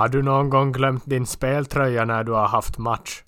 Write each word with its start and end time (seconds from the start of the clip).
Har 0.00 0.08
du 0.08 0.22
någon 0.22 0.50
gång 0.50 0.72
glömt 0.72 1.06
din 1.06 1.26
speltröja 1.26 2.04
när 2.04 2.24
du 2.24 2.32
har 2.32 2.48
haft 2.48 2.78
match? 2.78 3.22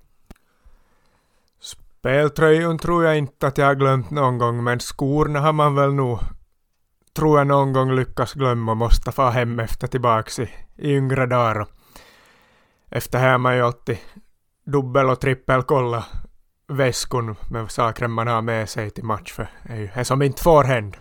Speltröjan 1.61 2.79
tror 2.79 3.05
jag 3.05 3.19
inte 3.19 3.47
att 3.47 3.59
jag 3.59 3.67
har 3.67 3.75
glömt 3.75 4.11
någon 4.11 4.39
gång, 4.39 4.65
men 4.65 4.81
skorna 4.81 5.41
har 5.41 5.53
man 5.53 5.75
väl 5.75 5.95
nog, 5.95 6.19
tror 7.17 7.39
jag 7.39 7.47
någon 7.47 7.73
gång 7.73 7.95
lyckats 7.95 8.35
glömma 8.35 8.73
och 8.73 8.77
måste 8.77 9.13
få 9.13 9.31
hem 9.31 9.61
efter 9.61 9.87
tillbaks 9.87 10.39
i, 10.39 10.51
i 10.77 10.95
yngre 10.97 11.27
dagar. 11.27 11.67
Efter 12.91 13.19
här 13.19 13.31
har 13.31 13.39
man 13.39 13.57
ju 13.57 13.63
alltid 13.63 13.99
dubbel 14.65 15.11
och 15.11 15.21
trippelkollat 15.21 16.05
väskon 16.69 17.37
med 17.51 17.71
saker 17.71 18.07
man 18.07 18.27
har 18.27 18.43
med 18.43 18.69
sig 18.69 18.91
till 18.91 19.05
match, 19.05 19.33
för 19.33 19.51
det 19.67 19.73
är 19.73 19.77
ju 19.77 19.89
det 19.95 20.05
som 20.05 20.23
inte 20.23 20.43
får 20.43 20.65
hända. 20.65 20.99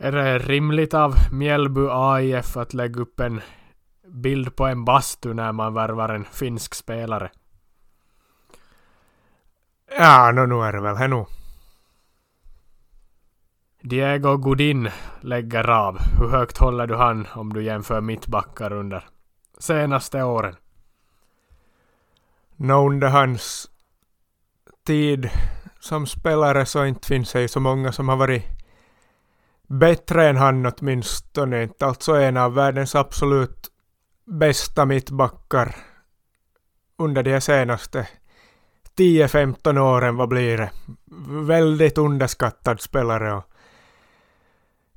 Är 0.00 0.12
det 0.12 0.38
rimligt 0.38 0.94
av 0.94 1.14
Mjällby 1.32 1.88
AIF 1.90 2.56
att 2.56 2.74
lägga 2.74 3.00
upp 3.00 3.20
en 3.20 3.40
bild 4.06 4.56
på 4.56 4.66
en 4.66 4.84
bastu 4.84 5.34
när 5.34 5.52
man 5.52 5.74
värvar 5.74 6.08
en 6.08 6.24
finsk 6.24 6.74
spelare? 6.74 7.30
Ja, 9.98 10.32
no, 10.32 10.46
nu 10.46 10.54
är 10.54 10.72
det 10.72 10.80
väl 10.80 10.96
det 10.96 11.08
nog. 11.08 11.26
Diego 13.80 14.36
Godin 14.36 14.90
lägger 15.20 15.70
av. 15.70 15.98
Hur 16.18 16.28
högt 16.28 16.58
håller 16.58 16.86
du 16.86 16.96
han 16.96 17.26
om 17.34 17.52
du 17.52 17.64
jämför 17.64 18.00
mittbackar 18.00 18.72
under 18.72 19.04
senaste 19.58 20.22
åren? 20.22 20.56
Nå, 22.56 22.90
under 22.90 23.08
hans 23.08 23.70
tid 24.86 25.30
som 25.80 26.06
spelare 26.06 26.66
så 26.66 26.84
inte 26.84 27.08
finns 27.08 27.32
det 27.32 27.40
ju 27.40 27.48
så 27.48 27.60
många 27.60 27.92
som 27.92 28.08
har 28.08 28.16
varit 28.16 28.57
bättre 29.68 30.28
än 30.28 30.36
han 30.36 30.66
åtminstone. 30.66 31.62
Inte 31.62 31.86
alltså 31.86 32.14
en 32.14 32.36
av 32.36 32.54
världens 32.54 32.94
absolut 32.94 33.68
bästa 34.26 34.84
mittbackar 34.84 35.76
under 36.98 37.22
de 37.22 37.40
senaste 37.40 38.08
10-15 38.98 39.78
åren, 39.78 40.16
vad 40.16 40.28
blir 40.28 40.56
det? 40.56 40.70
Väldigt 41.46 41.98
underskattad 41.98 42.80
spelare 42.80 43.32
och 43.32 43.44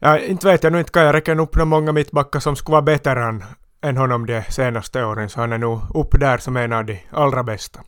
Ja, 0.03 0.19
inte 0.19 0.47
vet 0.47 0.63
jag 0.63 0.73
nu, 0.73 0.79
inte 0.79 0.91
kan 0.91 1.03
jag 1.03 1.15
räkna 1.15 1.43
upp 1.43 1.55
några 1.55 1.65
många 1.65 1.91
mittbackar 1.91 2.39
som 2.39 2.55
skulle 2.55 2.73
vara 2.73 2.81
bättre 2.81 3.23
än, 3.23 3.43
än 3.81 3.97
honom 3.97 4.25
de 4.25 4.43
senaste 4.49 5.03
åren, 5.05 5.29
så 5.29 5.39
han 5.39 5.53
är 5.53 5.57
nog 5.57 5.81
upp 5.95 6.19
där 6.19 6.37
som 6.37 6.57
en 6.57 6.73
av 6.73 6.85
de 6.85 6.99
allra 7.11 7.43
bästa. 7.43 7.79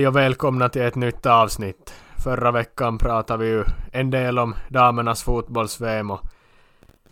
Hej 0.00 0.08
och 0.08 0.16
välkomna 0.16 0.68
till 0.68 0.82
ett 0.82 0.94
nytt 0.94 1.26
avsnitt. 1.26 1.94
Förra 2.24 2.50
veckan 2.50 2.98
pratade 2.98 3.44
vi 3.44 3.50
ju 3.50 3.64
en 3.92 4.10
del 4.10 4.38
om 4.38 4.54
damernas 4.68 5.22
fotbolls-VM 5.22 6.10
och 6.10 6.20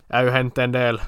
det 0.07 0.17
har 0.17 0.23
ju 0.23 0.31
hänt 0.31 0.59
en 0.59 0.73
del 0.73 1.01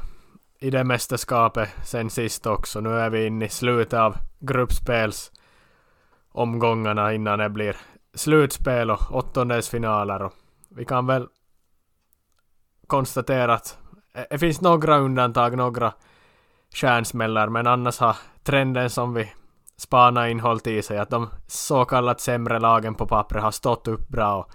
i 0.59 0.71
det 0.71 0.85
mästerskapet 0.85 1.69
sen 1.85 2.11
sist 2.11 2.47
också. 2.47 2.81
Nu 2.81 2.91
är 2.91 3.11
vi 3.11 3.27
inne 3.27 3.45
i 3.45 3.49
slutet 3.49 3.93
av 3.93 4.17
gruppspelsomgångarna 4.39 7.13
innan 7.13 7.39
det 7.39 7.51
blir 7.51 7.77
slutspel 8.15 8.91
och 8.91 9.15
åttondelsfinaler 9.15 10.23
och 10.23 10.33
vi 10.69 10.85
kan 10.85 11.07
väl 11.07 11.27
konstatera 12.87 13.55
att 13.55 13.79
det 14.31 14.39
finns 14.39 14.61
några 14.61 14.99
undantag, 14.99 15.57
några 15.57 15.93
stjärnsmällar 16.75 17.49
men 17.49 17.67
annars 17.67 17.99
har 17.99 18.17
trenden 18.43 18.91
som 18.91 19.15
vi 19.15 19.33
spana 19.81 20.29
in 20.29 20.41
hållit 20.41 20.67
i 20.67 20.83
sig 20.83 20.99
att 20.99 21.11
de 21.11 21.29
så 21.47 21.85
kallat 21.85 22.21
sämre 22.21 22.59
lagen 22.59 22.95
på 22.95 23.07
pappret 23.07 23.43
har 23.43 23.51
stått 23.51 23.89
upp 23.89 24.09
bra 24.09 24.37
och 24.37 24.51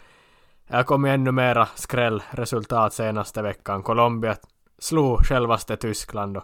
det 0.67 0.75
har 0.75 0.83
kommit 0.83 1.09
ännu 1.09 1.31
mera 1.31 1.67
skrällresultat 1.75 2.93
senaste 2.93 3.41
veckan. 3.41 3.83
Colombia 3.83 4.35
slog 4.79 5.25
självaste 5.25 5.77
Tyskland 5.77 6.37
och 6.37 6.43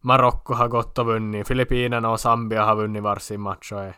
Marocko 0.00 0.54
har 0.54 0.68
gått 0.68 0.98
och 0.98 1.06
vunnit. 1.06 1.48
Filippinerna 1.48 2.10
och 2.10 2.20
Zambia 2.20 2.64
har 2.64 2.76
vunnit 2.76 3.02
varsin 3.02 3.40
match 3.40 3.72
och 3.72 3.80
är, 3.80 3.96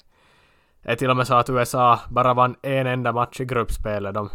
är 0.82 0.96
till 0.96 1.10
och 1.10 1.16
med 1.16 1.26
så 1.26 1.34
att 1.34 1.50
USA 1.50 2.00
bara 2.10 2.34
vann 2.34 2.56
en 2.62 2.86
enda 2.86 3.12
match 3.12 3.40
i 3.40 3.44
gruppspelet. 3.44 4.14
De 4.14 4.30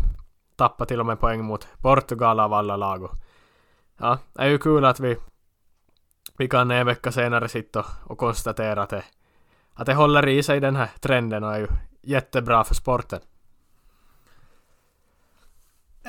tappade 0.56 0.88
till 0.88 1.00
och 1.00 1.06
med 1.06 1.20
poäng 1.20 1.46
mot 1.46 1.68
Portugal 1.82 2.40
av 2.40 2.54
alla 2.54 2.76
lag. 2.76 3.04
Och, 3.04 3.16
ja, 3.98 4.18
det 4.34 4.42
är 4.42 4.48
ju 4.48 4.58
kul 4.58 4.86
att 4.86 5.00
vi, 5.00 5.18
vi 6.38 6.48
kan 6.48 6.72
en 6.72 6.86
vecka 6.86 7.12
senare 7.12 7.48
sitta 7.48 7.80
och, 7.80 8.12
och 8.12 8.18
konstatera 8.18 8.84
att 8.84 8.90
det 8.90 9.04
att 9.76 9.86
det 9.86 9.94
håller 9.94 10.28
i 10.28 10.44
sig 10.44 10.60
den 10.60 10.76
här 10.76 10.90
trenden 11.00 11.44
och 11.44 11.56
är 11.56 11.60
ju 11.60 11.68
jättebra 12.02 12.64
för 12.64 12.76
sporten. 12.76 13.20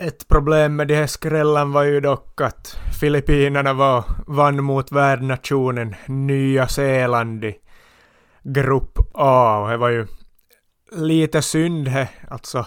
Ett 0.01 0.29
problem 0.29 0.77
med 0.77 0.89
de 0.89 0.95
här 0.95 1.07
skrällen 1.07 1.73
var 1.73 1.83
ju 1.83 2.01
dock 2.01 2.41
att 2.41 2.79
Filippinerna 3.01 3.73
var, 3.73 4.05
vann 4.27 4.65
mot 4.65 4.93
värdnationen 4.93 5.95
Nya 6.07 6.69
Zeeland 6.69 7.45
i 7.45 7.57
Grupp 8.43 8.99
A 9.15 9.59
och 9.59 9.71
det 9.71 9.77
var 9.77 9.89
ju 9.89 10.07
lite 10.93 11.43
synd 11.43 11.89
he, 11.89 12.09
alltså. 12.29 12.67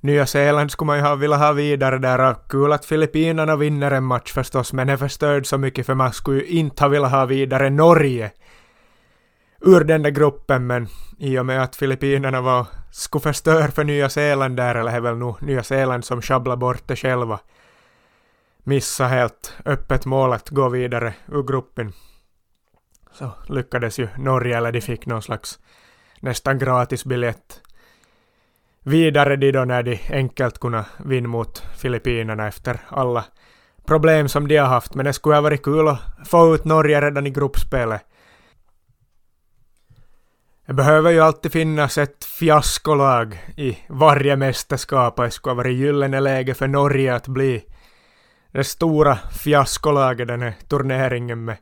Nya 0.00 0.26
Zeeland 0.26 0.70
skulle 0.70 0.86
man 0.86 0.96
ju 0.96 1.02
ha 1.02 1.14
velat 1.14 1.40
ha 1.40 1.52
vidare 1.52 1.98
där 1.98 2.30
och 2.30 2.50
kul 2.50 2.72
att 2.72 2.84
Filippinerna 2.84 3.56
vinner 3.56 3.90
en 3.90 4.04
match 4.04 4.32
förstås 4.32 4.72
men 4.72 4.86
det 4.86 4.98
förstörde 4.98 5.44
så 5.44 5.58
mycket 5.58 5.86
för 5.86 5.94
man 5.94 6.12
skulle 6.12 6.40
ju 6.40 6.46
inte 6.46 6.84
ha 6.84 6.88
velat 6.88 7.10
ha 7.10 7.26
vidare 7.26 7.70
Norge 7.70 8.30
ur 9.64 9.84
den 9.84 10.02
där 10.02 10.10
gruppen 10.10 10.66
men 10.66 10.88
i 11.18 11.38
och 11.38 11.46
med 11.46 11.62
att 11.62 11.76
Filippinerna 11.76 12.40
var 12.40 12.66
skulle 12.90 13.22
förstöra 13.22 13.68
för 13.68 13.84
Nya 13.84 14.08
Zeeland 14.08 14.56
där, 14.56 14.74
eller 14.74 14.92
är 14.92 15.00
väl 15.00 15.16
nog 15.16 15.42
Nya 15.42 15.62
Zeeland 15.62 16.04
som 16.04 16.22
sjabblar 16.22 16.56
bort 16.56 16.82
det 16.88 16.96
själva, 16.96 17.40
missa 18.62 19.06
helt 19.06 19.54
öppet 19.64 20.06
mål 20.06 20.32
att 20.32 20.48
gå 20.48 20.68
vidare 20.68 21.14
ur 21.28 21.42
gruppen. 21.42 21.92
Så 23.12 23.30
lyckades 23.48 23.98
ju 23.98 24.08
Norge, 24.18 24.56
eller 24.56 24.72
de 24.72 24.80
fick 24.80 25.06
någon 25.06 25.22
slags 25.22 25.58
nästan 26.20 26.58
gratis 26.58 27.04
biljett 27.04 27.60
vidare 28.82 29.36
de 29.36 29.52
då 29.52 29.64
när 29.64 29.82
de 29.82 30.00
enkelt 30.10 30.58
kunde 30.58 30.84
vinna 31.04 31.28
mot 31.28 31.58
Filippinerna 31.76 32.48
efter 32.48 32.80
alla 32.88 33.24
problem 33.86 34.28
som 34.28 34.48
de 34.48 34.56
har 34.56 34.68
haft. 34.68 34.94
Men 34.94 35.04
det 35.04 35.12
skulle 35.12 35.34
ha 35.34 35.42
varit 35.42 35.62
kul 35.62 35.88
att 35.88 36.00
få 36.24 36.54
ut 36.54 36.64
Norge 36.64 37.00
redan 37.00 37.26
i 37.26 37.30
gruppspelet 37.30 38.02
det 40.66 40.72
behöver 40.72 41.10
ju 41.10 41.20
alltid 41.20 41.52
finnas 41.52 41.98
ett 41.98 42.24
fiaskolag 42.24 43.38
i 43.56 43.78
varje 43.88 44.36
mästerskap 44.36 45.18
och 45.18 45.24
det 45.24 45.30
skulle 45.30 45.54
vara 45.54 45.68
gyllene 45.68 46.20
läge 46.20 46.54
för 46.54 46.68
Norge 46.68 47.14
att 47.14 47.28
bli 47.28 47.64
det 48.52 48.64
stora 48.64 49.16
fiaskolaget 49.16 50.28
den 50.28 50.42
här 50.42 50.54
turneringen 50.68 51.44
med 51.44 51.56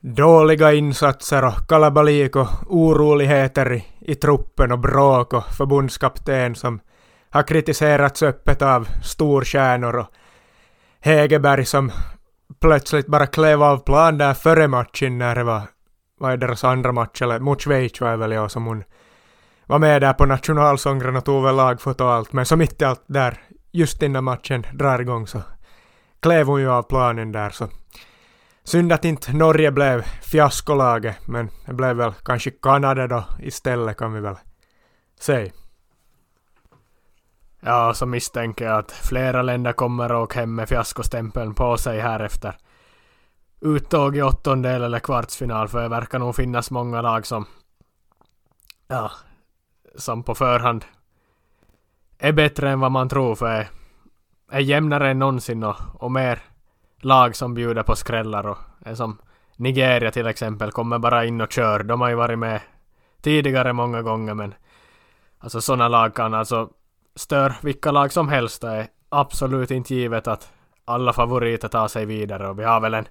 dåliga 0.00 0.72
insatser 0.72 1.44
och 1.44 1.68
kalabalik 1.68 2.36
och 2.36 2.48
oroligheter 2.66 3.72
i, 3.72 3.84
i 4.00 4.14
truppen 4.14 4.72
och 4.72 4.78
bråk 4.78 5.32
och 5.32 5.44
förbundskapten 5.44 6.54
som 6.54 6.80
har 7.30 7.42
kritiserats 7.42 8.22
öppet 8.22 8.62
av 8.62 8.88
storstjärnor 9.02 9.96
och 9.96 10.06
Hegerberg 11.00 11.64
som 11.64 11.92
plötsligt 12.60 13.06
bara 13.06 13.26
klev 13.26 13.62
av 13.62 13.78
plan 13.78 14.18
där 14.18 14.34
före 14.34 14.68
matchen 14.68 15.18
när 15.18 15.34
det 15.34 15.44
var 15.44 15.62
vad 16.24 16.32
är 16.32 16.36
deras 16.36 16.64
andra 16.64 16.92
match, 16.92 17.22
eller 17.22 17.38
mot 17.38 17.62
Schweiz 17.62 18.00
var 18.00 18.16
väl 18.16 18.32
jag 18.32 18.50
som 18.50 18.66
hon 18.66 18.84
var 19.66 19.78
med 19.78 20.02
där 20.02 20.12
på 20.12 20.26
nationalsången 20.26 21.16
och 21.16 21.24
tog 21.24 21.44
väl 21.44 21.56
lagfoto 21.56 22.04
och 22.04 22.12
allt, 22.12 22.32
men 22.32 22.46
så 22.46 22.56
mitt 22.56 22.82
i 22.82 22.84
allt 22.84 23.04
där, 23.06 23.40
just 23.72 24.02
innan 24.02 24.24
matchen 24.24 24.66
drar 24.72 25.00
igång 25.00 25.26
så 25.26 25.42
klev 26.20 26.46
hon 26.46 26.60
ju 26.60 26.70
av 26.70 26.82
planen 26.82 27.32
där 27.32 27.50
så 27.50 27.68
synd 28.64 28.92
att 28.92 29.04
inte 29.04 29.32
Norge 29.32 29.70
blev 29.70 30.02
fiaskolaget, 30.02 31.26
men 31.26 31.50
det 31.66 31.74
blev 31.74 31.96
väl 31.96 32.12
kanske 32.24 32.50
Kanada 32.50 33.06
då 33.06 33.24
istället 33.38 33.96
kan 33.96 34.12
vi 34.12 34.20
väl 34.20 34.36
säga. 35.20 35.52
Ja, 37.60 37.94
så 37.94 38.06
misstänker 38.06 38.64
jag 38.64 38.78
att 38.78 38.92
flera 38.92 39.42
länder 39.42 39.72
kommer 39.72 40.04
att 40.04 40.24
åka 40.24 40.40
hem 40.40 40.54
med 40.54 40.68
fiaskostämpeln 40.68 41.54
på 41.54 41.76
sig 41.76 42.00
här 42.00 42.20
efter 42.20 42.56
uttåg 43.64 44.16
i 44.16 44.22
åttondel 44.22 44.82
eller 44.82 44.98
kvartsfinal 44.98 45.68
för 45.68 45.82
det 45.82 45.88
verkar 45.88 46.18
nog 46.18 46.36
finnas 46.36 46.70
många 46.70 47.02
lag 47.02 47.26
som 47.26 47.46
ja, 48.88 49.10
som 49.94 50.22
på 50.22 50.34
förhand 50.34 50.84
är 52.18 52.32
bättre 52.32 52.70
än 52.70 52.80
vad 52.80 52.92
man 52.92 53.08
tror 53.08 53.34
för 53.34 53.46
är, 53.46 53.68
är 54.50 54.60
jämnare 54.60 55.10
än 55.10 55.18
någonsin 55.18 55.64
och, 55.64 55.76
och 55.94 56.12
mer 56.12 56.42
lag 57.00 57.36
som 57.36 57.54
bjuder 57.54 57.82
på 57.82 57.96
skrällar 57.96 58.46
och 58.46 58.58
är 58.84 58.94
som 58.94 59.18
Nigeria 59.56 60.10
till 60.10 60.26
exempel 60.26 60.72
kommer 60.72 60.98
bara 60.98 61.24
in 61.24 61.40
och 61.40 61.52
kör. 61.52 61.82
De 61.82 62.00
har 62.00 62.08
ju 62.08 62.14
varit 62.14 62.38
med 62.38 62.60
tidigare 63.20 63.72
många 63.72 64.02
gånger 64.02 64.34
men 64.34 64.54
alltså 65.38 65.60
sådana 65.60 65.88
lag 65.88 66.14
kan 66.14 66.34
alltså 66.34 66.68
stör 67.14 67.54
vilka 67.62 67.90
lag 67.90 68.12
som 68.12 68.28
helst. 68.28 68.60
Det 68.60 68.68
är 68.68 68.86
absolut 69.08 69.70
inte 69.70 69.94
givet 69.94 70.28
att 70.28 70.52
alla 70.84 71.12
favoriter 71.12 71.68
tar 71.68 71.88
sig 71.88 72.06
vidare 72.06 72.48
och 72.48 72.58
vi 72.58 72.64
har 72.64 72.80
väl 72.80 72.94
en 72.94 73.06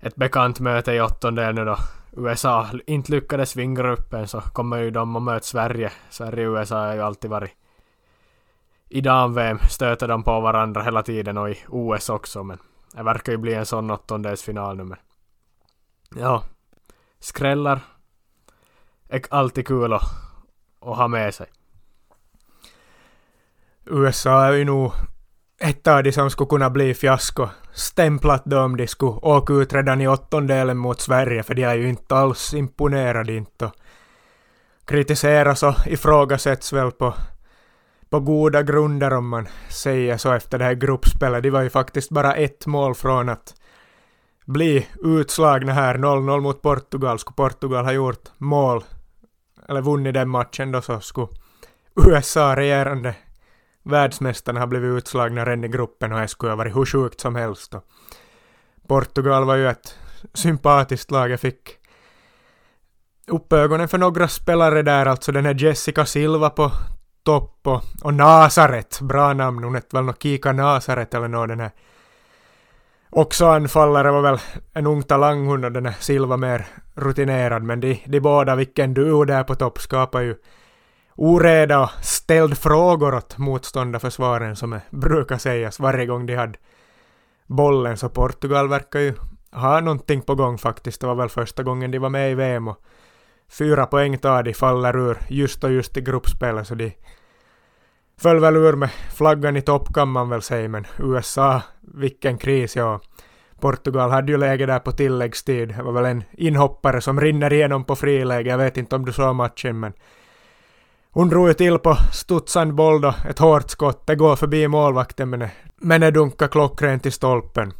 ett 0.00 0.16
bekant 0.16 0.60
möte 0.60 0.92
i 0.92 1.00
åttondel 1.00 1.54
nu 1.54 1.64
då 1.64 1.76
USA 2.12 2.66
inte 2.86 3.12
lyckades 3.12 3.56
vinna 3.56 3.82
gruppen 3.82 4.28
så 4.28 4.40
kommer 4.40 4.78
ju 4.78 4.90
de 4.90 5.16
att 5.16 5.22
möta 5.22 5.44
Sverige. 5.44 5.92
Sverige 6.10 6.48
och 6.48 6.54
USA 6.54 6.86
har 6.86 6.94
ju 6.94 7.00
alltid 7.00 7.30
varit 7.30 7.52
i 8.88 9.00
dam-VM 9.00 9.58
stöter 9.70 10.08
de 10.08 10.22
på 10.22 10.40
varandra 10.40 10.82
hela 10.82 11.02
tiden 11.02 11.38
och 11.38 11.50
i 11.50 11.58
OS 11.68 12.08
också 12.08 12.42
men 12.42 12.58
det 12.92 13.02
verkar 13.02 13.32
ju 13.32 13.38
bli 13.38 13.54
en 13.54 13.66
sån 13.66 13.90
åttondelsfinal 13.90 14.76
nu 14.76 14.84
men 14.84 14.98
ja, 16.16 16.42
skrällar 17.20 17.80
är 19.08 19.20
alltid 19.30 19.66
kul 19.66 19.92
att, 19.92 20.02
att 20.80 20.96
ha 20.96 21.08
med 21.08 21.34
sig. 21.34 21.46
USA 23.84 24.44
är 24.44 24.52
ju 24.52 24.64
nog 24.64 24.92
ett 25.58 25.86
av 25.86 26.02
de 26.02 26.12
som 26.12 26.30
skulle 26.30 26.48
kunna 26.48 26.70
bli 26.70 26.94
fiasko. 26.94 27.48
Stämplat 27.76 28.44
dem 28.44 28.76
de 28.76 28.86
skulle 28.86 29.10
åka 29.10 29.52
ut 29.52 29.72
redan 29.72 30.00
i 30.00 30.08
åttondelen 30.08 30.76
mot 30.76 31.00
Sverige 31.00 31.42
för 31.42 31.54
de 31.54 31.62
är 31.62 31.74
ju 31.74 31.88
inte 31.88 32.16
alls 32.16 32.54
imponerade 32.54 33.34
inte. 33.34 33.70
Kritiseras 34.84 35.62
och 35.62 35.74
ifrågasätts 35.86 36.72
väl 36.72 36.90
på, 36.90 37.14
på 38.10 38.20
goda 38.20 38.62
grunder 38.62 39.12
om 39.12 39.28
man 39.28 39.48
säger 39.68 40.16
så 40.16 40.32
efter 40.32 40.58
det 40.58 40.64
här 40.64 40.74
gruppspelet. 40.74 41.42
De 41.42 41.50
var 41.50 41.62
ju 41.62 41.70
faktiskt 41.70 42.10
bara 42.10 42.34
ett 42.34 42.66
mål 42.66 42.94
från 42.94 43.28
att 43.28 43.54
bli 44.46 44.86
utslagna 45.02 45.72
här. 45.72 45.94
0-0 45.94 46.40
mot 46.40 46.62
Portugal. 46.62 47.18
Skulle 47.18 47.34
Portugal 47.34 47.84
ha 47.84 47.92
gjort 47.92 48.28
mål 48.38 48.84
eller 49.68 49.82
vunnit 49.82 50.14
den 50.14 50.28
matchen 50.28 50.72
då 50.72 50.82
så 50.82 51.00
skulle 51.00 51.28
USA 51.94 52.56
regerande 52.56 53.14
världsmästarna 53.86 54.60
har 54.60 54.66
blivit 54.66 54.98
utslagna 54.98 55.44
redan 55.44 55.64
i 55.64 55.68
gruppen 55.68 56.12
och 56.12 56.20
det 56.20 56.28
skulle 56.28 56.52
ha 56.52 56.56
varit 56.56 56.76
hur 56.76 56.84
sjukt 56.84 57.20
som 57.20 57.34
helst. 57.34 57.74
Och 57.74 57.84
Portugal 58.88 59.44
var 59.44 59.56
ju 59.56 59.68
ett 59.68 59.98
sympatiskt 60.34 61.10
lag. 61.10 61.30
Jag 61.30 61.40
fick 61.40 61.78
upp 63.26 63.52
ögonen 63.52 63.88
för 63.88 63.98
några 63.98 64.28
spelare 64.28 64.82
där, 64.82 65.06
alltså 65.06 65.32
den 65.32 65.46
här 65.46 65.54
Jessica 65.54 66.06
Silva 66.06 66.50
på 66.50 66.72
topp 67.22 67.60
och, 67.66 67.82
och 68.02 68.14
Nazaret, 68.14 69.00
bra 69.00 69.32
namn, 69.32 69.64
hon 69.64 69.74
hette 69.74 69.96
väl 69.96 70.04
något 70.04 70.22
Kika 70.22 70.52
Nazaret 70.52 71.14
eller 71.14 71.28
något 71.28 71.48
den 71.48 71.60
här. 71.60 71.70
Också 73.10 73.46
anfallare 73.46 74.10
var 74.10 74.22
väl 74.22 74.38
en 74.72 74.86
ung 74.86 75.02
talang 75.02 75.46
hon 75.46 75.64
och 75.64 75.72
den 75.72 75.86
här 75.86 75.96
Silva 76.00 76.36
mer 76.36 76.66
rutinerad, 76.94 77.62
men 77.62 77.80
de, 77.80 78.02
de 78.06 78.20
båda, 78.20 78.56
vilken 78.56 78.94
duo 78.94 79.24
där 79.24 79.44
på 79.44 79.54
topp 79.54 79.78
skapar 79.78 80.20
ju 80.20 80.34
oreda 81.16 81.82
och 81.82 81.90
ställd 82.02 82.58
frågor 82.58 83.14
åt 83.14 83.38
motståndarförsvaren 83.38 84.56
som 84.56 84.80
brukar 84.90 85.38
sägas 85.38 85.80
varje 85.80 86.06
gång 86.06 86.26
de 86.26 86.34
hade 86.34 86.58
bollen. 87.46 87.96
Så 87.96 88.08
Portugal 88.08 88.68
verkar 88.68 89.00
ju 89.00 89.14
ha 89.52 89.80
någonting 89.80 90.22
på 90.22 90.34
gång 90.34 90.58
faktiskt. 90.58 91.00
Det 91.00 91.06
var 91.06 91.14
väl 91.14 91.28
första 91.28 91.62
gången 91.62 91.90
de 91.90 91.98
var 91.98 92.08
med 92.08 92.30
i 92.30 92.34
VM 92.34 92.68
och 92.68 92.82
fyra 93.48 93.86
poäng 93.86 94.18
tar 94.18 94.42
de, 94.42 94.54
faller 94.54 94.96
ur 94.96 95.18
just 95.28 95.64
och 95.64 95.72
just 95.72 95.96
i 95.96 96.00
gruppspelet 96.00 96.66
så 96.66 96.74
de 96.74 96.92
föll 98.20 98.40
väl 98.40 98.56
ur 98.56 98.72
med 98.72 98.90
flaggan 98.90 99.56
i 99.56 99.62
topp 99.62 99.94
kan 99.94 100.08
man 100.08 100.28
väl 100.28 100.42
säga 100.42 100.68
men 100.68 100.86
USA, 100.98 101.62
vilken 101.80 102.38
kris 102.38 102.76
ja. 102.76 103.00
Portugal 103.60 104.10
hade 104.10 104.32
ju 104.32 104.38
läge 104.38 104.66
där 104.66 104.78
på 104.78 104.92
tilläggstid. 104.92 105.68
Det 105.68 105.82
var 105.82 105.92
väl 105.92 106.04
en 106.04 106.24
inhoppare 106.32 107.00
som 107.00 107.20
rinner 107.20 107.52
igenom 107.52 107.84
på 107.84 107.96
friläge. 107.96 108.50
Jag 108.50 108.58
vet 108.58 108.76
inte 108.76 108.96
om 108.96 109.04
du 109.04 109.12
såg 109.12 109.34
matchen 109.34 109.80
men 109.80 109.92
hon 111.16 111.28
drog 111.28 111.48
ju 111.48 111.54
till 111.54 111.78
på 111.78 111.96
studsande 112.12 112.74
boll 112.74 113.00
då, 113.00 113.14
ett 113.28 113.38
hårt 113.38 113.70
skott. 113.70 114.06
Det 114.06 114.16
går 114.16 114.36
förbi 114.36 114.68
målvakten 114.68 115.30
men, 115.30 115.48
men 115.76 116.00
det 116.00 116.10
dunkar 116.10 116.48
klockrent 116.48 117.06
i 117.06 117.10
stolpen. 117.10 117.72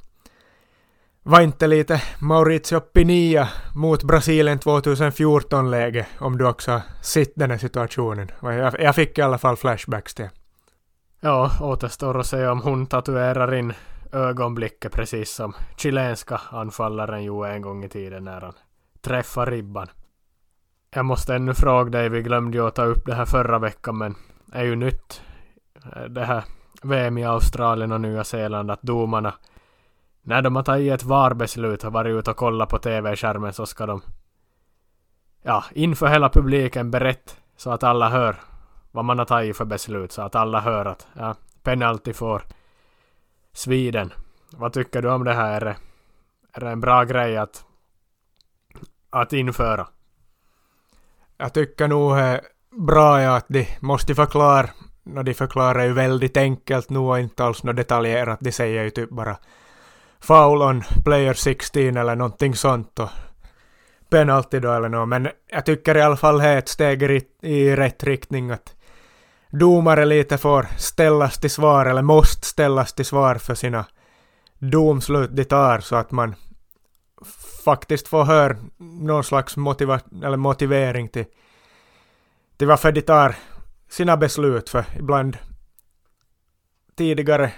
Var 1.23 1.41
inte 1.41 1.67
lite 1.67 2.03
Mauricio 2.21 2.81
Pinia 2.81 3.49
mot 3.75 4.03
Brasilien 4.03 4.59
2014-läge 4.59 6.07
om 6.19 6.39
du 6.39 6.47
också 6.47 6.71
har 6.71 6.83
sett 7.03 7.33
den 7.35 7.51
här 7.51 7.59
situationen? 7.59 8.31
Jag, 8.43 8.81
jag 8.81 8.95
fick 8.95 9.19
i 9.19 9.23
alla 9.23 9.39
fall 9.39 9.57
flashbacks 9.57 10.15
till. 10.15 10.29
Ja, 11.21 11.51
återstår 11.61 12.21
att 12.21 12.27
se 12.27 12.47
om 12.47 12.61
hon 12.61 12.87
tatuerar 12.87 13.55
in 13.55 13.73
ögonblicket 14.13 14.93
precis 14.93 15.31
som 15.31 15.55
chilenska 15.77 16.41
anfallaren 16.51 17.25
gjorde 17.25 17.51
en 17.51 17.63
gång 17.63 17.85
i 17.85 17.89
tiden 17.89 18.25
när 18.25 18.41
han 18.41 18.55
träffade 19.01 19.51
ribban. 19.51 19.89
Jag 20.97 21.05
måste 21.05 21.35
ännu 21.35 21.55
fråga 21.55 21.91
dig, 21.91 22.09
vi 22.09 22.23
glömde 22.23 22.59
ju 22.59 22.67
att 22.67 22.75
ta 22.75 22.85
upp 22.85 23.07
det 23.07 23.15
här 23.15 23.25
förra 23.25 23.59
veckan 23.59 23.99
men 23.99 24.15
är 24.53 24.65
ju 24.65 24.77
nytt 24.77 25.23
eh, 25.93 26.03
det 26.03 26.25
här 26.25 26.45
VM 26.83 27.19
i 27.19 27.25
Australien 27.25 27.93
och 27.93 28.01
Nya 28.01 28.25
Zeeland 28.25 28.71
att 28.71 28.83
domarna 28.83 29.35
när 30.23 30.43
de 30.43 30.57
har 30.57 30.63
tagit 30.63 30.93
ett 30.93 31.05
VAR-beslut 31.05 31.85
och 31.85 31.93
varit 31.93 32.19
ute 32.19 32.31
och 32.31 32.37
kollat 32.37 32.69
på 32.69 32.79
TV-skärmen 32.79 33.53
så 33.53 33.67
ska 33.67 33.87
de 33.87 34.03
ja, 35.43 35.65
inför 35.73 36.07
hela 36.07 36.29
publiken 36.29 36.91
berätta 36.91 37.33
så 37.57 37.71
att 37.71 37.83
alla 37.83 38.09
hör 38.09 38.37
vad 38.91 39.05
man 39.05 39.19
har 39.19 39.27
tagit 39.27 39.57
för 39.57 39.65
beslut 39.65 40.13
så 40.13 40.23
att 40.23 40.35
alla 40.35 40.61
hör 40.61 40.85
att 40.85 41.07
ja, 41.13 41.35
penalty 41.63 42.13
får 42.13 42.43
Sweden. 43.53 44.13
Vad 44.51 44.73
tycker 44.73 45.03
du 45.03 45.11
om 45.11 45.25
det 45.25 45.35
här? 45.35 45.61
Är 45.61 45.65
det, 45.65 45.77
är 46.53 46.61
det 46.61 46.71
en 46.71 46.81
bra 46.81 47.05
grej 47.05 47.37
att, 47.37 47.65
att 49.11 49.33
införa? 49.33 49.87
Jag 51.39 51.55
tycker 51.55 51.89
nog 51.89 52.17
det 52.17 52.23
är 52.23 52.41
bra 52.71 53.21
är 53.21 53.29
att 53.29 53.47
de 53.49 53.67
måste 53.81 54.15
förklara, 54.15 54.69
No, 55.09 55.23
de 55.23 55.35
förklarar 55.35 55.85
ju 55.85 55.93
väldigt 55.93 56.37
enkelt 56.37 56.91
nu 56.91 56.99
och 56.99 57.21
inte 57.21 57.45
alls 57.45 57.63
något 57.63 57.77
detaljerat, 57.77 58.39
de 58.41 58.53
säger 58.53 58.85
ju 58.85 58.91
typ 58.91 59.11
bara 59.11 59.37
foul 60.21 60.63
on 60.63 60.83
player 61.05 61.35
16 61.35 61.97
eller 61.97 62.17
någonting 62.17 62.55
sånt 62.55 62.99
och 62.99 63.09
penalty 64.11 64.61
då 64.61 64.73
eller 64.73 64.89
något, 64.89 65.09
men 65.09 65.29
jag 65.51 65.67
tycker 65.67 65.97
i 65.97 66.03
alla 66.03 66.17
fall 66.17 66.39
det 66.39 66.45
är 66.45 66.59
ett 66.59 66.69
steg 66.69 67.03
i, 67.03 67.23
i 67.43 67.77
rätt 67.77 68.05
riktning 68.05 68.51
att 68.51 68.75
domare 69.51 70.05
lite 70.05 70.39
får 70.39 70.67
ställas 70.77 71.39
till 71.39 71.51
svar 71.51 71.87
eller 71.87 72.03
måste 72.03 72.47
ställas 72.47 72.93
till 72.93 73.07
svar 73.07 73.35
för 73.35 73.55
sina 73.55 73.85
domslut 74.59 75.37
de 75.37 75.45
tar 75.45 75.79
så 75.79 75.97
att 75.97 76.11
man 76.11 76.35
faktiskt 77.67 78.09
får 78.09 78.25
höra 78.25 78.57
någon 78.79 79.25
slags 79.25 79.57
motiva 79.57 80.01
eller 80.25 80.37
motivering 80.37 81.09
till, 81.09 81.25
till 82.57 82.67
varför 82.67 82.93
de 82.93 83.03
tar 83.03 83.35
sina 83.89 84.17
beslut. 84.17 84.69
För 84.69 84.85
ibland 84.99 85.37
tidigare, 86.97 87.53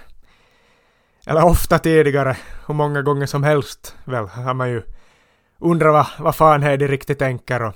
eller 1.25 1.45
ofta 1.45 1.79
tidigare, 1.79 2.37
hur 2.67 2.73
många 2.73 3.01
gånger 3.01 3.25
som 3.25 3.43
helst 3.43 3.95
väl, 4.05 4.27
har 4.27 4.53
man 4.53 4.69
ju 4.69 4.81
undrat 5.59 5.93
vad, 5.93 6.25
vad 6.25 6.35
fan 6.35 6.63
är 6.63 6.77
de 6.77 6.87
riktigt 6.87 7.19
tänker 7.19 7.63
och 7.63 7.75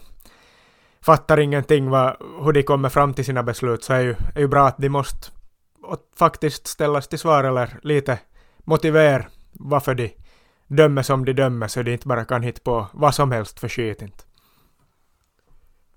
fattar 1.02 1.40
ingenting 1.40 1.90
vad, 1.90 2.16
hur 2.44 2.54
de 2.54 2.63
kommer 2.63 2.90
fram 2.90 3.13
till 3.13 3.25
sina 3.25 3.44
beslut 3.44 3.84
så 3.84 3.94
är 3.94 4.02
ju, 4.02 4.16
är 4.36 4.40
ju 4.40 4.48
bra 4.48 4.68
att 4.68 4.78
de 4.78 4.90
måste 4.90 5.32
faktiskt 6.20 6.68
ställas 6.68 7.08
till 7.08 7.20
svar 7.20 7.44
eller 7.44 7.80
lite 7.84 8.20
motivera 8.66 9.25
varför 9.52 9.96
de 9.96 10.23
dömer 10.67 11.01
som 11.01 11.25
de 11.25 11.34
dömer 11.34 11.67
så 11.67 11.82
de 11.82 11.91
inte 11.91 12.08
bara 12.08 12.25
kan 12.25 12.43
hitta 12.43 12.62
på 12.63 12.88
vad 12.93 13.15
som 13.15 13.32
helst 13.32 13.60
för 13.60 13.70
skit 13.70 14.01
inte. 14.01 14.24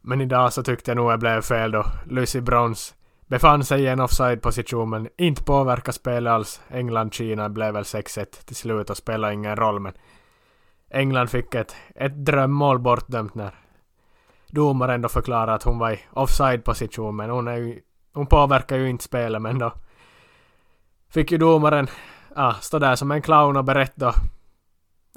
Men 0.01 0.21
idag 0.21 0.53
så 0.53 0.63
tyckte 0.63 0.91
jag 0.91 0.97
nog 0.97 1.13
jag 1.13 1.21
blev 1.21 1.43
fel 1.43 1.71
då 1.71 1.85
Lucy 2.07 2.41
Brons 2.41 2.95
befann 3.27 3.65
sig 3.65 3.83
i 3.83 3.87
en 3.87 4.01
offside-position 4.01 4.91
men 4.91 5.09
inte 5.19 5.43
påverkade 5.43 5.93
spelet 5.93 6.31
alls. 6.31 6.61
England-Kina 6.69 7.49
blev 7.49 7.75
väl 7.75 7.83
6-1 7.83 8.25
till 8.45 8.57
slut 8.57 8.91
och 8.91 8.97
spelade 8.97 9.35
ingen 9.35 9.57
roll 9.57 9.81
men 9.81 9.93
England 10.91 11.29
fick 11.29 11.55
ett, 11.55 11.77
ett 11.95 12.25
drömmål 12.25 12.79
bortdömt 12.79 13.35
när 13.35 13.55
domaren 14.47 15.03
då 15.03 15.09
förklarade 15.09 15.55
att 15.55 15.63
hon 15.63 15.79
var 15.79 15.91
i 15.91 16.01
offside-position 16.11 17.17
men 17.17 17.31
hon, 17.31 17.49
är 17.49 17.57
ju, 17.57 17.81
hon 18.13 18.27
påverkar 18.27 18.77
ju 18.77 18.89
inte 18.89 19.05
spelet 19.05 19.43
men 19.43 19.59
då 19.59 19.73
fick 21.09 21.33
ju 21.33 21.39
domaren 21.39 21.89
ah, 22.35 22.55
stå 22.55 22.79
där 22.79 22.97
som 22.97 23.11
en 23.11 23.23
clown 23.23 23.57
och 23.57 23.65
berätta 23.65 24.15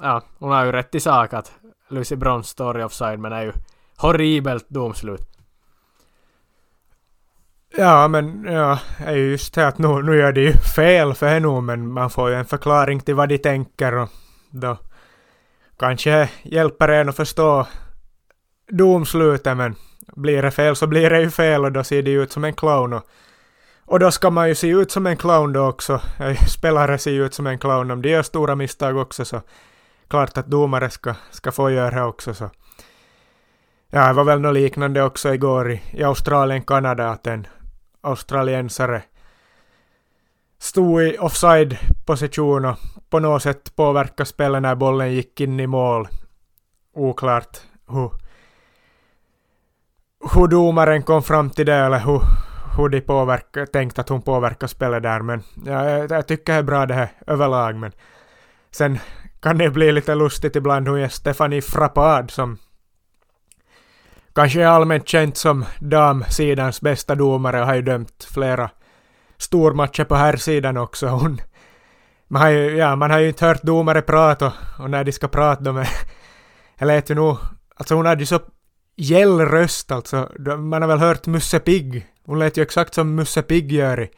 ja, 0.02 0.22
hon 0.38 0.50
har 0.50 0.64
ju 0.64 0.72
rätt 0.72 0.94
i 0.94 1.00
sak 1.00 1.32
att 1.32 1.52
Lucy 1.88 2.16
Brons 2.16 2.48
står 2.48 2.80
i 2.80 2.82
offside 2.82 3.18
men 3.18 3.32
är 3.32 3.42
ju 3.42 3.52
horribelt 3.96 4.68
domslut. 4.68 5.26
Ja, 7.76 8.08
men 8.08 8.44
ja, 8.44 8.78
är 8.98 9.16
ju 9.16 9.30
just 9.30 9.54
det 9.54 9.68
att 9.68 9.78
nu, 9.78 10.02
nu 10.02 10.16
gör 10.16 10.32
de 10.32 10.40
ju 10.40 10.52
fel 10.52 11.14
för 11.14 11.28
henne 11.28 11.60
men 11.60 11.92
man 11.92 12.10
får 12.10 12.30
ju 12.30 12.34
en 12.34 12.44
förklaring 12.44 13.00
till 13.00 13.14
vad 13.14 13.28
de 13.28 13.38
tänker 13.38 13.94
och 13.94 14.08
då 14.50 14.76
kanske 15.78 16.30
hjälper 16.42 16.88
en 16.88 17.08
att 17.08 17.16
förstå 17.16 17.66
domslutet 18.68 19.56
men 19.56 19.74
Blir 20.16 20.42
det 20.42 20.50
fel 20.50 20.76
så 20.76 20.86
blir 20.86 21.10
det 21.10 21.20
ju 21.20 21.30
fel 21.30 21.64
och 21.64 21.72
då 21.72 21.84
ser 21.84 22.02
det 22.02 22.10
ut 22.10 22.32
som 22.32 22.44
en 22.44 22.54
clown. 22.54 22.92
Och, 22.92 23.06
och 23.84 23.98
då 23.98 24.10
ska 24.10 24.30
man 24.30 24.48
ju 24.48 24.54
se 24.54 24.68
ut 24.68 24.90
som 24.90 25.06
en 25.06 25.16
clown 25.16 25.52
då 25.52 25.68
också. 25.68 26.00
Spelare 26.48 26.98
ser 26.98 27.10
ju 27.10 27.26
ut 27.26 27.34
som 27.34 27.46
en 27.46 27.58
clown. 27.58 27.90
Om 27.90 28.02
de 28.02 28.08
gör 28.08 28.22
stora 28.22 28.54
misstag 28.54 28.96
också 28.96 29.24
så 29.24 29.42
klart 30.10 30.38
att 30.38 30.46
domare 30.46 30.90
ska, 30.90 31.14
ska 31.30 31.52
få 31.52 31.70
göra 31.70 32.06
också. 32.06 32.34
Så. 32.34 32.50
Ja, 33.90 34.06
det 34.06 34.12
var 34.12 34.24
väl 34.24 34.40
något 34.40 34.54
liknande 34.54 35.02
också 35.02 35.34
igår 35.34 35.70
i, 35.70 35.82
i 35.92 36.02
Australien, 36.02 36.62
Kanada, 36.62 37.10
att 37.10 37.26
en 37.26 37.46
australiensare 38.00 39.02
stod 40.58 41.02
i 41.02 41.16
offside-position 41.18 42.64
och 42.64 42.78
på 43.10 43.18
något 43.18 43.42
sätt 43.42 43.76
påverkade 43.76 44.26
spelet 44.26 44.62
när 44.62 44.74
bollen 44.74 45.12
gick 45.12 45.40
in 45.40 45.60
i 45.60 45.66
mål. 45.66 46.08
Oklart 46.94 47.58
hur, 47.88 48.10
hur 50.34 50.46
domaren 50.46 51.02
kom 51.02 51.22
fram 51.22 51.50
till 51.50 51.66
det 51.66 51.74
eller 51.74 51.98
hur, 51.98 52.22
hur 52.76 52.88
de 52.88 53.00
påverkar, 53.00 53.66
tänkte 53.66 54.00
att 54.00 54.08
hon 54.08 54.22
påverkar 54.22 54.66
spelet 54.66 55.02
där. 55.02 55.20
Men 55.20 55.42
ja, 55.64 55.90
jag, 55.90 56.10
jag 56.10 56.28
tycker 56.28 56.52
det 56.52 56.58
är 56.58 56.62
bra 56.62 56.86
det 56.86 56.94
här 56.94 57.08
överlag. 57.26 57.76
Men 57.76 57.92
sen 58.70 58.98
kan 59.40 59.58
det 59.58 59.70
bli 59.70 59.92
lite 59.92 60.14
lustigt 60.14 60.56
ibland 60.56 60.88
hur 60.88 60.98
är 60.98 61.08
Stefanie 61.08 61.62
Frappad 61.62 62.30
som 62.30 62.58
kanske 64.34 64.62
är 64.62 64.66
allmänt 64.66 65.08
känt 65.08 65.36
som 65.36 65.64
damsidans 65.78 66.80
bästa 66.80 67.14
domare 67.14 67.60
och 67.60 67.66
har 67.66 67.74
ju 67.74 67.82
dömt 67.82 68.28
flera 68.30 68.70
stormatcher 69.36 70.04
på 70.04 70.14
här 70.14 70.36
sidan 70.36 70.76
också. 70.76 71.06
Hon, 71.06 71.40
man, 72.28 72.42
har 72.42 72.48
ju, 72.48 72.76
ja, 72.76 72.96
man 72.96 73.10
har 73.10 73.18
ju 73.18 73.28
inte 73.28 73.46
hört 73.46 73.62
domare 73.62 74.02
prata 74.02 74.46
och, 74.46 74.52
och 74.78 74.90
när 74.90 75.04
de 75.04 75.12
ska 75.12 75.28
prata 75.28 75.62
de 75.62 75.76
är, 75.76 75.88
eller 76.78 76.94
lät 76.94 77.10
ju 77.10 77.14
nog, 77.14 77.38
alltså 77.76 77.94
hon 77.94 78.06
hade 78.06 78.22
ju 78.22 78.26
så 78.26 78.40
gäll 78.96 79.40
röst 79.40 79.90
alltså. 79.90 80.30
Man 80.58 80.82
har 80.82 80.88
väl 80.88 80.98
hört 80.98 81.26
Musse 81.26 81.58
Pigg. 81.58 82.06
Hon 82.24 82.38
lät 82.38 82.56
ju 82.56 82.62
exakt 82.62 82.94
som 82.94 83.14
Musse 83.14 83.42
Pigg 83.42 83.72
gör 83.72 84.00
i, 84.00 84.10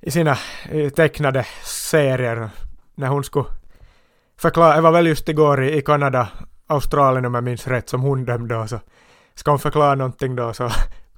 i 0.00 0.10
sina 0.10 0.38
i 0.70 0.90
tecknade 0.90 1.46
serier. 1.64 2.50
När 2.94 3.08
hon 3.08 3.24
skulle 3.24 3.46
förklara, 4.38 4.74
Jag 4.74 4.82
var 4.82 4.92
väl 4.92 5.06
just 5.06 5.28
igår 5.28 5.64
i, 5.64 5.76
i 5.76 5.82
Kanada, 5.82 6.28
Australien 6.66 7.24
om 7.24 7.34
jag 7.34 7.44
minns 7.44 7.66
rätt, 7.66 7.88
som 7.88 8.02
hon 8.02 8.24
dömde 8.24 8.56
och 8.56 8.68
så 8.68 8.80
ska 9.34 9.50
hon 9.50 9.58
förklara 9.58 9.94
någonting 9.94 10.36
då 10.36 10.52
så 10.52 10.70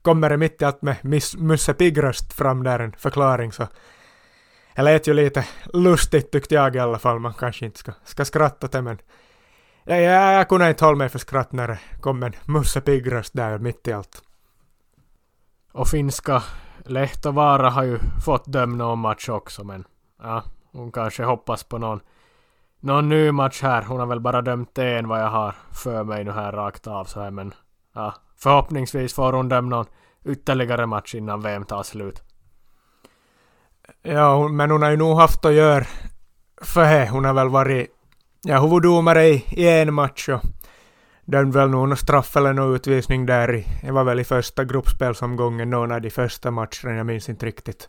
kommer 0.03 0.31
det 0.31 0.37
mitt 0.37 0.63
i 0.63 0.65
allt 0.65 0.83
med 0.83 0.97
Miss 1.03 1.37
Musse 1.37 1.75
Piggröst 1.75 2.33
fram 2.33 2.63
där 2.63 2.79
en 2.79 2.93
förklaring 2.93 3.53
så 3.53 3.67
det 4.75 4.83
lät 4.83 5.07
ju 5.07 5.15
lite 5.15 5.47
lustigt 5.73 6.33
tyckte 6.33 6.55
jag 6.55 6.77
i 6.77 6.79
alla 6.79 6.99
fall, 6.99 7.19
man 7.19 7.35
kanske 7.35 7.65
inte 7.65 7.79
ska, 7.79 7.93
ska 8.05 8.25
skratta 8.25 8.67
åt 8.67 8.73
det 8.73 8.83
men 8.83 8.99
jag, 9.85 10.03
jag, 10.03 10.35
jag 10.35 10.49
kunde 10.49 10.69
inte 10.69 10.85
hålla 10.85 10.99
mig 10.99 11.09
för 11.09 11.19
skratt 11.19 11.53
när 11.53 11.69
det 11.69 11.79
kom 12.01 12.23
en 12.23 12.33
Musse 12.45 12.81
Piggröst 12.81 13.33
där 13.33 13.59
mitt 13.59 13.89
i 13.89 13.93
allt. 13.93 14.23
Och 15.73 15.89
finska 15.89 16.43
Lehtovaara 16.85 17.71
har 17.71 17.85
ju 17.85 17.99
fått 18.25 18.53
dömna 18.53 18.85
någon 18.85 18.99
match 18.99 19.29
också 19.29 19.65
men 19.65 19.85
ja, 20.23 20.45
hon 20.73 20.93
kanske 20.93 21.25
hoppas 21.25 21.65
på 21.65 21.79
någon 21.79 22.01
någon 22.81 23.09
ny 23.09 23.33
match 23.33 23.63
här. 23.63 23.83
Hon 23.83 24.01
har 24.01 24.07
väl 24.07 24.21
bara 24.21 24.43
dömt 24.43 24.79
en 24.79 25.09
vad 25.09 25.21
jag 25.21 25.31
har 25.31 25.55
för 25.73 26.05
mig 26.05 26.25
nu 26.25 26.31
här 26.31 26.53
rakt 26.53 26.87
av 26.87 27.05
så 27.05 27.21
här 27.21 27.31
men 27.31 27.55
ja, 27.95 28.15
förhoppningsvis 28.37 29.15
får 29.15 29.33
hon 29.33 29.49
döma 29.49 29.69
någon 29.69 29.87
ytterligare 30.25 30.87
match 30.87 31.15
innan 31.15 31.41
VM 31.41 31.65
tar 31.65 31.83
slut. 31.83 32.23
Ja, 34.03 34.49
men 34.49 34.71
hon 34.71 34.83
har 34.83 34.91
ju 34.91 34.97
nog 34.97 35.17
haft 35.17 35.45
att 35.45 35.53
göra 35.53 35.85
för 36.63 36.85
det. 36.85 37.09
Hon 37.09 37.25
har 37.25 37.35
väl 37.35 37.49
varit 37.49 37.87
ja, 38.43 38.61
huvuddomare 38.61 39.25
i, 39.25 39.45
i 39.49 39.69
en 39.69 39.95
match 39.95 40.29
och 40.29 40.41
dömde 41.25 41.59
väl 41.59 41.71
någon 41.71 41.97
straff 41.97 42.37
eller 42.37 42.53
någon 42.53 42.75
utvisning 42.75 43.27
där 43.27 43.55
i, 43.55 43.67
det 43.83 43.93
var 43.93 44.05
väl 44.05 44.21
i 44.21 44.25
första 44.25 44.65
gruppspelsomgången, 44.65 45.71
någon 45.71 45.93
av 45.93 46.01
de 46.01 46.11
första 46.11 46.51
matcherna, 46.51 46.97
jag 46.97 47.07
minns 47.07 47.29
inte 47.29 47.47
riktigt. 47.47 47.89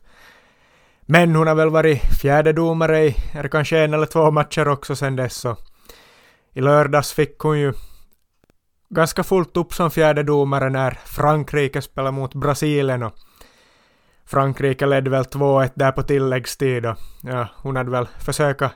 Men 1.05 1.36
hon 1.36 1.48
har 1.48 1.55
väl 1.55 1.70
varit 1.70 2.01
fjärde 2.22 2.53
domare 2.53 3.03
i, 3.03 3.15
är 3.34 3.48
kanske 3.48 3.79
en 3.79 3.93
eller 3.93 4.05
två 4.05 4.31
matcher 4.31 4.67
också 4.67 4.96
sen 4.96 5.15
dess 5.15 5.36
så 5.36 5.58
i 6.53 6.62
lördags 6.62 7.13
fick 7.13 7.39
hon 7.39 7.60
ju 7.60 7.74
ganska 8.89 9.24
fullt 9.24 9.58
upp 9.58 9.74
som 9.74 9.91
fjärde 9.91 10.24
domare 10.24 10.70
när 10.70 11.00
Frankrike 11.05 11.81
spelade 11.81 12.12
mot 12.12 12.34
Brasilien 12.34 13.03
och 13.03 13.13
Frankrike 14.25 14.86
ledde 14.86 15.10
väl 15.10 15.24
2-1 15.24 15.72
där 15.75 15.91
på 15.91 16.03
tilläggstid 16.03 16.86
och 16.86 16.98
ja, 17.24 17.48
hon 17.58 17.75
hade 17.75 17.91
väl 17.91 18.08
försöka 18.20 18.72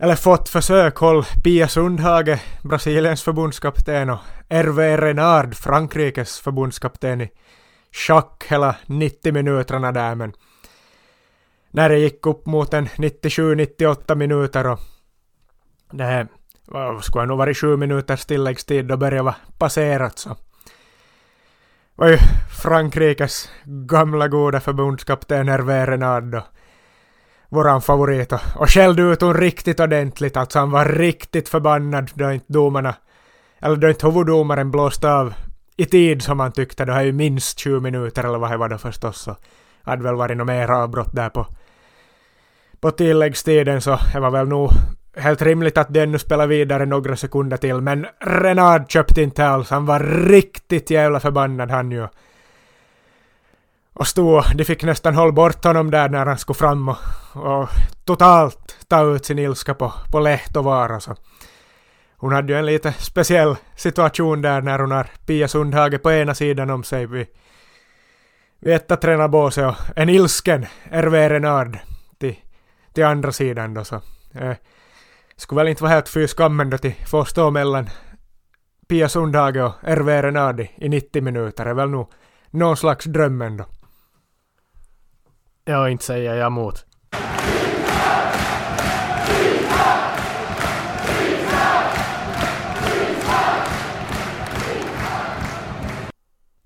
eller 0.00 0.16
fått 0.16 0.48
försök 0.48 0.96
håll 0.96 1.24
Pia 1.44 1.68
Sundhage, 1.68 2.38
Brasiliens 2.62 3.22
förbundskapten 3.22 4.10
och 4.10 4.18
Hervé 4.50 4.96
Renard, 4.96 5.54
Frankrikes 5.54 6.40
förbundskapten 6.40 7.20
i 7.20 7.30
schack 7.92 8.44
hela 8.48 8.76
90 8.86 9.32
minuterna 9.32 9.92
där 9.92 10.14
men 10.14 10.32
när 11.72 11.88
det 11.88 11.98
gick 11.98 12.26
upp 12.26 12.46
mot 12.46 12.74
en 12.74 12.86
97-98 12.86 14.14
minuter 14.14 14.66
och 14.66 14.80
det 15.90 16.04
här 16.04 16.28
skulle 17.02 17.26
nog 17.26 17.38
varit 17.38 17.56
sju 17.56 17.76
minuters 17.76 18.24
tilläggstid 18.24 18.86
då 18.86 18.96
började 18.96 19.22
vara 19.22 19.36
passerat 19.58 20.18
så 20.18 20.36
var 21.94 22.08
ju 22.08 22.18
Frankrikes 22.62 23.50
gamla 23.64 24.28
goda 24.28 24.60
förbundskapten 24.60 25.48
Hervé 25.48 25.86
Renard 25.86 26.42
våran 27.52 27.82
favorit 27.82 28.32
och, 28.32 28.40
och 28.56 28.70
skällde 28.70 29.02
ut 29.02 29.20
hon 29.20 29.34
riktigt 29.34 29.80
ordentligt. 29.80 30.36
Alltså 30.36 30.58
han 30.58 30.70
var 30.70 30.84
riktigt 30.84 31.48
förbannad 31.48 32.10
då 32.14 32.32
inte 32.32 32.52
domarna, 32.52 32.94
eller 33.60 33.76
då 33.76 33.88
inte 33.88 34.06
huvuddomaren 34.06 34.70
blåste 34.70 35.12
av 35.12 35.34
i 35.76 35.84
tid 35.84 36.22
som 36.22 36.40
han 36.40 36.52
tyckte. 36.52 36.84
Det 36.84 36.92
har 36.92 37.02
ju 37.02 37.12
minst 37.12 37.58
20 37.58 37.80
minuter 37.80 38.24
eller 38.24 38.38
vad 38.38 38.50
det 38.50 38.56
var 38.56 38.68
då 38.68 38.78
förstås. 38.78 39.20
Så 39.20 39.36
hade 39.82 40.02
väl 40.02 40.14
varit 40.14 40.36
något 40.36 40.46
mer 40.46 40.70
avbrott 40.70 41.12
där 41.12 41.28
på, 41.28 41.46
på 42.82 42.90
tilläggstiden 42.90 43.80
så 43.80 43.98
det 44.12 44.20
var 44.20 44.30
väl 44.30 44.48
nog 44.48 44.70
helt 45.16 45.42
rimligt 45.42 45.78
att 45.78 45.94
den 45.94 46.12
nu 46.12 46.18
spelar 46.18 46.46
vidare 46.46 46.86
några 46.86 47.16
sekunder 47.16 47.56
till. 47.56 47.80
Men 47.80 48.06
Renard 48.20 48.90
köpte 48.90 49.22
inte 49.22 49.46
alls. 49.46 49.70
Han 49.70 49.86
var 49.86 50.00
riktigt 50.28 50.90
jävla 50.90 51.20
förbannad 51.20 51.70
han 51.70 51.90
ju 51.90 52.06
och 53.94 54.06
stod 54.06 54.44
de 54.54 54.64
fick 54.64 54.84
nästan 54.84 55.14
hålla 55.14 55.32
bort 55.32 55.64
honom 55.64 55.90
där 55.90 56.08
när 56.08 56.26
han 56.26 56.38
skulle 56.38 56.54
fram 56.54 56.88
och, 56.88 56.96
och 57.34 57.68
totalt 58.04 58.76
ta 58.88 59.04
ut 59.04 59.26
sin 59.26 59.38
ilska 59.38 59.74
på, 59.74 59.92
på 60.10 60.20
Lehtovaara. 60.20 61.00
Så 61.00 61.14
hon 62.16 62.32
hade 62.32 62.52
ju 62.52 62.58
en 62.58 62.66
lite 62.66 62.92
speciell 62.92 63.56
situation 63.76 64.42
där 64.42 64.62
när 64.62 64.78
hon 64.78 64.90
har 64.90 65.06
Pia 65.26 65.48
Sundhage 65.48 66.02
på 66.02 66.12
ena 66.12 66.34
sidan 66.34 66.70
om 66.70 66.84
sig 66.84 67.06
vid, 67.06 67.26
vid 68.60 68.74
etta 68.74 68.96
tränarbåset 68.96 69.64
och 69.64 69.76
en 69.96 70.08
ilsken 70.08 70.66
Hervé 70.90 71.28
Renard 71.28 71.78
till, 72.92 73.04
andra 73.04 73.32
sidan 73.32 73.74
då 73.74 73.84
så. 73.84 74.00
Eh, 74.34 74.56
skulle 75.36 75.60
väl 75.60 75.68
inte 75.68 75.82
vara 75.82 75.92
helt 75.92 76.08
fy 76.08 76.28
skammen 76.28 76.70
då 76.70 76.78
till 76.78 76.94
få 77.06 77.24
stå 77.24 77.50
mellan 77.50 77.88
Pia 78.88 79.08
Sundhage 79.08 79.56
och 79.56 79.72
Hervé 79.82 80.22
Renardi 80.22 80.70
i 80.76 80.88
90 80.88 81.22
minuter. 81.22 81.64
Det 81.64 81.70
är 81.70 81.74
väl 81.74 81.90
nog 81.90 82.12
någon 82.50 82.76
slags 82.76 83.04
dröm 83.04 83.42
ändå. 83.42 83.64
Ja, 85.64 85.88
inte 85.88 86.04
säger 86.04 86.34
jag 86.34 86.46
emot. 86.46 86.86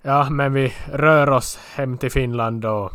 Ja, 0.03 0.31
men 0.31 0.53
vi 0.53 0.75
rör 0.93 1.31
oss 1.31 1.59
hem 1.75 1.99
till 1.99 2.11
Finland 2.11 2.65
och 2.65 2.93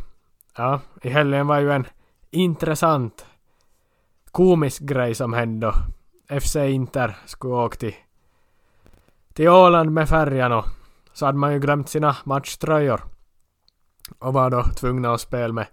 ja, 0.58 0.80
i 1.02 1.10
helgen 1.10 1.48
var 1.48 1.60
ju 1.60 1.72
en 1.72 1.86
intressant 2.32 3.26
komisk 4.32 4.82
grej 4.82 5.16
som 5.16 5.34
hände 5.34 5.74
FC 6.42 6.56
Inter 6.56 7.18
skulle 7.26 7.54
åka 7.54 7.78
till, 7.78 7.96
till 9.34 9.50
Åland 9.50 9.92
med 9.92 10.10
färjan 10.10 10.52
och 10.52 10.66
så 11.14 11.26
hade 11.26 11.38
man 11.38 11.54
ju 11.54 11.60
glömt 11.60 11.90
sina 11.90 12.16
matchtröjor 12.24 13.02
och 14.20 14.34
var 14.34 14.50
då 14.50 14.64
tvungna 14.64 15.14
att 15.14 15.22
spela 15.22 15.54
med 15.54 15.68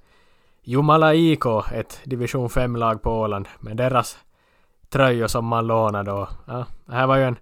Jumala 0.63 1.15
IK, 1.15 1.45
ett 1.73 2.01
division 2.05 2.49
5-lag 2.49 3.03
på 3.03 3.11
Åland, 3.11 3.49
med 3.61 3.77
deras 3.77 4.19
tröjor 4.89 5.27
som 5.27 5.47
man 5.47 5.67
lånade 5.67 6.13
och 6.13 6.29
Ja, 6.47 6.67
det 6.87 6.93
här 6.93 7.07
var 7.07 7.17
ju 7.17 7.25
en, 7.25 7.37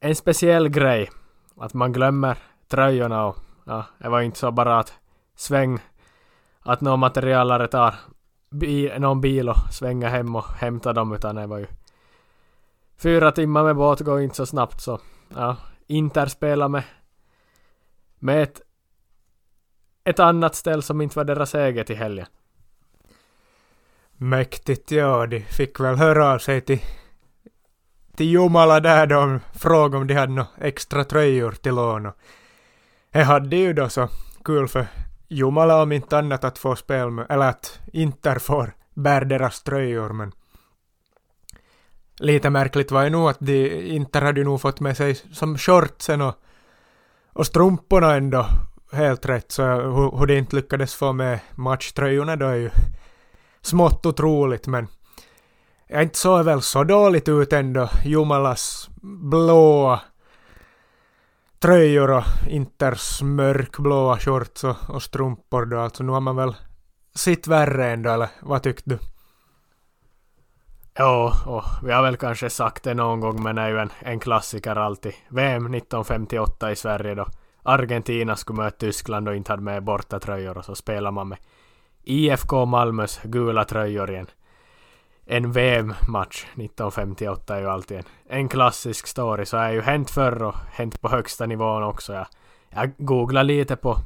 en 0.00 0.16
speciell 0.16 0.68
grej. 0.68 1.10
Att 1.56 1.74
man 1.74 1.92
glömmer 1.92 2.38
tröjorna 2.68 3.26
och 3.26 3.36
ja, 3.64 3.84
det 3.98 4.08
var 4.08 4.20
inte 4.20 4.38
så 4.38 4.50
bara 4.50 4.78
att 4.78 4.92
sväng 5.36 5.78
att 6.60 6.80
någon 6.80 7.00
materialare 7.00 7.68
tar 7.68 7.94
bi, 8.54 8.98
någon 8.98 9.20
bil 9.20 9.48
och 9.48 9.56
svänga 9.70 10.08
hem 10.08 10.36
och 10.36 10.44
hämta 10.44 10.92
dem 10.92 11.12
utan 11.12 11.34
det 11.34 11.46
var 11.46 11.58
ju 11.58 11.66
fyra 12.96 13.32
timmar 13.32 13.64
med 13.64 13.76
båt 13.76 14.00
går 14.00 14.20
inte 14.20 14.36
så 14.36 14.46
snabbt 14.46 14.80
så 14.80 15.00
ja, 15.34 15.56
Inter 15.86 16.26
spelar 16.26 16.68
med 16.68 16.82
med 18.18 18.42
ett 18.42 18.60
ett 20.04 20.20
annat 20.20 20.54
ställe 20.54 20.82
som 20.82 21.00
inte 21.00 21.18
var 21.18 21.24
deras 21.24 21.54
eget 21.54 21.90
i 21.90 21.94
helgen. 21.94 22.26
Mäktigt, 24.16 24.90
ja. 24.90 25.26
De 25.26 25.40
fick 25.40 25.80
väl 25.80 25.96
höra 25.96 26.32
av 26.32 26.38
sig 26.38 26.60
till, 26.60 26.80
till 28.16 28.32
Jomala 28.32 28.80
där 28.80 29.06
de 29.06 29.40
frågade 29.54 29.96
om 29.96 30.06
de 30.06 30.14
hade 30.14 30.32
några 30.32 30.48
extra 30.60 31.04
tröjor 31.04 31.52
till 31.52 31.74
lån. 31.74 32.06
Och 32.06 32.14
det 33.10 33.22
hade 33.22 33.56
ju 33.56 33.72
då 33.72 33.88
så 33.88 34.08
kul 34.44 34.68
för 34.68 34.86
Jomala 35.28 35.82
om 35.82 35.92
inte 35.92 36.18
annat 36.18 36.44
att 36.44 36.58
få 36.58 36.76
spel 36.76 37.10
med, 37.10 37.26
eller 37.28 37.48
att 37.48 37.80
Inter 37.92 38.38
får 38.38 38.72
bär 38.94 39.24
deras 39.24 39.62
tröjor 39.62 40.12
men 40.12 40.32
lite 42.18 42.50
märkligt 42.50 42.90
var 42.90 43.04
ju 43.04 43.10
nog 43.10 43.28
att 43.28 43.40
de 43.40 43.86
Inter 43.96 44.22
hade 44.22 44.40
ju 44.40 44.44
nog 44.44 44.60
fått 44.60 44.80
med 44.80 44.96
sig 44.96 45.14
som 45.14 45.58
shortsen 45.58 46.20
och, 46.20 46.34
och 47.32 47.46
strumporna 47.46 48.14
ändå 48.14 48.46
helt 48.92 49.26
rätt 49.26 49.52
så 49.52 49.62
hur, 49.62 50.18
hur 50.18 50.26
de 50.26 50.38
inte 50.38 50.56
lyckades 50.56 50.94
få 50.94 51.12
med 51.12 51.40
matchtröjorna 51.54 52.36
då 52.36 52.46
är 52.46 52.54
ju 52.54 52.70
smått 53.62 54.06
otroligt 54.06 54.66
men 54.66 54.88
jag 55.86 56.02
inte 56.02 56.18
såg 56.18 56.44
väl 56.44 56.62
så 56.62 56.84
dåligt 56.84 57.28
ut 57.28 57.52
ändå. 57.52 57.88
Jumalas 58.04 58.88
blåa 59.02 60.00
tröjor 61.64 62.10
och 62.10 62.24
Inters 62.48 63.22
mörkblåa 63.22 64.18
shorts 64.18 64.64
och, 64.64 64.76
och 64.88 65.02
strumpor 65.02 65.66
då. 65.66 65.78
Alltså 65.78 66.02
nu 66.02 66.12
har 66.12 66.20
man 66.20 66.36
väl 66.36 66.54
sitt 67.14 67.46
värre 67.46 67.90
ändå, 67.92 68.10
eller 68.10 68.28
vad 68.42 68.62
tyckte 68.62 68.90
du? 68.90 68.98
Ja, 70.94 71.32
och 71.46 71.88
vi 71.88 71.92
har 71.92 72.02
väl 72.02 72.16
kanske 72.16 72.50
sagt 72.50 72.84
det 72.84 72.94
någon 72.94 73.20
gång, 73.20 73.42
men 73.42 73.56
det 73.56 73.62
är 73.62 73.68
ju 73.68 73.78
en, 73.78 73.90
en 73.98 74.20
klassiker 74.20 74.76
alltid. 74.76 75.12
VM 75.28 75.64
1958 75.64 76.72
i 76.72 76.76
Sverige 76.76 77.14
då 77.14 77.26
Argentina 77.62 78.36
skulle 78.36 78.62
möta 78.62 78.76
Tyskland 78.76 79.28
och 79.28 79.36
inte 79.36 79.52
hade 79.52 79.62
med 79.62 79.84
bortatröjor 79.84 80.58
och 80.58 80.64
så 80.64 80.74
spelar 80.74 81.10
man 81.10 81.28
med 81.28 81.38
IFK 82.02 82.64
Malmös 82.64 83.20
gula 83.22 83.64
tröjor 83.64 84.10
igen 84.10 84.26
en 85.26 85.52
VM-match 85.52 86.44
1958 86.44 87.56
är 87.56 87.60
ju 87.60 87.68
alltid 87.68 87.96
en, 87.96 88.04
en 88.26 88.48
klassisk 88.48 89.06
story, 89.06 89.44
så 89.46 89.56
har 89.56 89.70
ju 89.70 89.80
hänt 89.80 90.10
förr 90.10 90.42
och 90.42 90.54
hänt 90.72 91.00
på 91.00 91.08
högsta 91.08 91.46
nivån 91.46 91.82
också. 91.82 92.12
Jag, 92.12 92.26
jag 92.70 92.92
googlade 92.96 93.46
lite 93.46 93.76
på, 93.76 93.96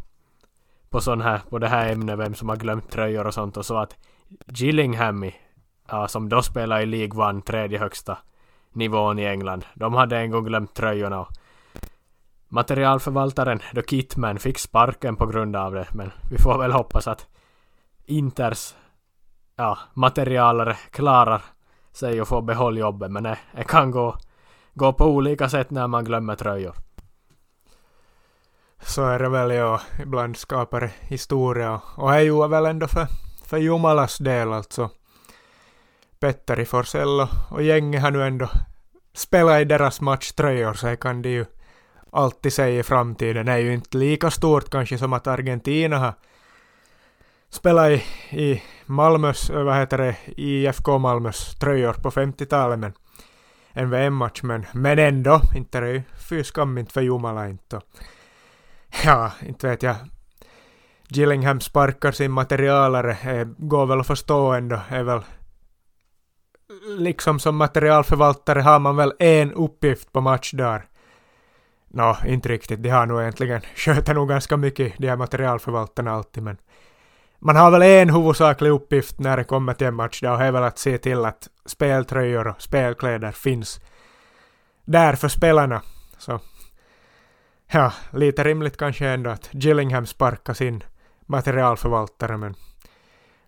på 0.91 1.01
sån 1.01 1.21
här, 1.21 1.41
på 1.51 1.59
det 1.59 1.69
här 1.69 1.93
ämnet, 1.93 2.19
vem 2.19 2.35
som 2.35 2.49
har 2.49 2.57
glömt 2.57 2.91
tröjor 2.91 3.27
och 3.27 3.35
sånt 3.35 3.57
och 3.57 3.67
så 3.67 3.77
att 3.77 3.97
Gillingham, 4.47 5.31
ja, 5.89 6.09
som 6.09 6.29
då 6.29 6.43
spelar 6.43 6.81
i 6.81 6.87
League 6.87 7.29
One, 7.29 7.43
tredje 7.43 7.79
högsta 7.79 8.19
nivån 8.73 9.19
i 9.19 9.25
England, 9.25 9.65
de 9.75 9.95
hade 9.95 10.19
en 10.19 10.31
gång 10.31 10.45
glömt 10.45 10.75
tröjorna 10.75 11.21
och 11.21 11.29
materialförvaltaren, 12.49 13.59
The 13.75 13.83
Kitman, 13.83 14.39
fick 14.39 14.59
sparken 14.59 15.17
på 15.17 15.27
grund 15.27 15.57
av 15.57 15.73
det, 15.73 15.87
men 15.93 16.11
vi 16.31 16.39
får 16.39 16.59
väl 16.59 16.73
hoppas 16.73 17.09
att 17.09 17.27
Inters 18.07 18.75
ja, 19.59 19.79
materialare 19.95 20.77
klarar 20.91 21.43
sig 21.93 22.21
och 22.21 22.29
får 22.29 22.43
behålla 22.43 22.81
jobbet 22.81 23.11
men 23.11 23.23
det, 23.23 23.39
det 23.53 23.65
kan 23.65 23.91
gå, 23.91 24.17
gå 24.75 24.93
på 24.93 25.05
olika 25.05 25.49
sätt 25.49 25.71
när 25.71 25.87
man 25.87 26.05
glömmer 26.05 26.37
tröjor. 26.37 26.75
Så 28.81 29.05
är 29.05 29.19
det 29.19 29.29
väl 29.29 29.51
ja, 29.51 29.81
ibland 30.03 30.37
skapar 30.37 30.81
det 30.81 30.93
historia 31.01 31.81
och 31.97 32.11
det 32.11 32.23
gjorde 32.23 32.49
väl 32.49 32.67
ändå 32.67 32.89
för, 32.89 33.07
för 33.45 33.57
Jumalas 33.57 34.19
del 34.19 34.53
alltså. 34.53 34.91
Petteri 36.21 36.65
Forsell 36.65 37.27
och 37.51 37.63
gänget 37.63 38.03
har 38.03 38.11
nu 38.11 38.27
ändå 38.27 38.49
spelat 39.13 39.61
i 39.61 39.65
deras 39.65 40.01
matchtröjor 40.01 40.75
så 40.75 40.87
det 40.87 40.97
kan 40.97 41.23
de 41.23 41.29
ju 41.29 41.45
alltid 42.13 42.53
säga 42.53 42.81
i 42.81 42.83
framtiden. 42.83 43.47
Det 43.47 43.53
är 43.53 43.59
ju 43.59 43.75
inte 43.75 43.99
lika 43.99 44.31
stort 44.31 44.71
kanske 44.71 44.99
som 44.99 45.13
att 45.13 45.27
Argentina 45.27 45.99
har 45.99 46.15
spelat 47.51 47.91
i, 47.91 48.03
i 48.31 48.63
Malmös, 48.89 49.51
vad 49.51 49.77
heter 49.77 49.99
det, 49.99 50.17
IFK 50.37 50.99
Malmös 50.99 51.55
tröjor 51.55 51.93
på 51.93 52.11
50-talet 52.11 52.79
men 52.79 52.93
en 53.73 53.91
VM-match 53.91 54.43
men, 54.43 54.67
men 54.73 54.99
ändå, 54.99 55.41
inte 55.55 55.81
det 55.81 55.87
är 55.87 55.93
ju 55.93 56.03
fy 56.29 56.45
skam 56.45 56.79
inte 56.79 56.93
för 56.93 57.01
Jumala 57.01 57.49
inte. 57.49 57.81
Ja, 59.05 59.33
inte 59.47 59.69
vet 59.69 59.83
jag. 59.83 59.97
Gillingham 61.09 61.61
sparkar 61.61 62.13
sin 62.13 62.33
materialare, 62.33 63.11
eh, 63.11 63.49
går 63.59 63.87
väl 63.87 64.01
att 64.01 64.07
förstå 64.07 64.53
ändå, 64.53 64.81
är 64.89 65.03
väl 65.03 65.21
liksom 66.99 67.39
som 67.39 67.57
materialförvaltare 67.57 68.61
har 68.61 68.79
man 68.79 68.97
väl 68.97 69.13
en 69.19 69.53
uppgift 69.53 70.13
på 70.13 70.21
matchdagar. 70.21 70.87
Nå, 71.89 72.17
no, 72.23 72.29
inte 72.29 72.49
riktigt, 72.49 72.83
de 72.83 72.89
har 72.89 73.07
nog 73.07 73.21
egentligen, 73.21 73.61
sköter 73.77 74.15
nog 74.15 74.29
ganska 74.29 74.57
mycket, 74.57 74.99
de 74.99 75.09
här 75.09 75.17
materialförvaltarna 75.17 76.11
alltid, 76.11 76.43
men 76.43 76.57
man 77.39 77.57
har 77.57 77.71
väl 77.71 77.83
en 77.83 78.11
huvudsaklig 78.11 78.71
uppgift 78.71 79.19
när 79.19 79.37
det 79.37 79.45
kommer 79.45 79.75
till 79.75 79.87
en 79.87 79.95
match 79.95 80.21
då, 80.23 80.31
och 80.31 80.39
det 80.39 80.45
är 80.45 80.53
väl 80.53 80.63
att 80.63 80.79
se 80.79 80.99
till 80.99 81.25
att 81.25 81.49
speltröjor 81.67 82.47
och 82.49 82.63
spelkläder 82.63 83.33
finns 83.33 83.81
där 84.85 85.15
för 85.15 85.29
spelarna. 85.29 85.83
Så 86.19 86.41
ja, 87.73 87.93
lite 88.13 88.45
rimligt 88.45 88.77
kanske 88.77 89.09
ändå 89.09 89.31
att 89.31 89.49
Gillingham 89.53 90.07
sparkar 90.07 90.55
sin 90.55 90.85
materialförvaltare 91.27 92.37
men 92.37 92.55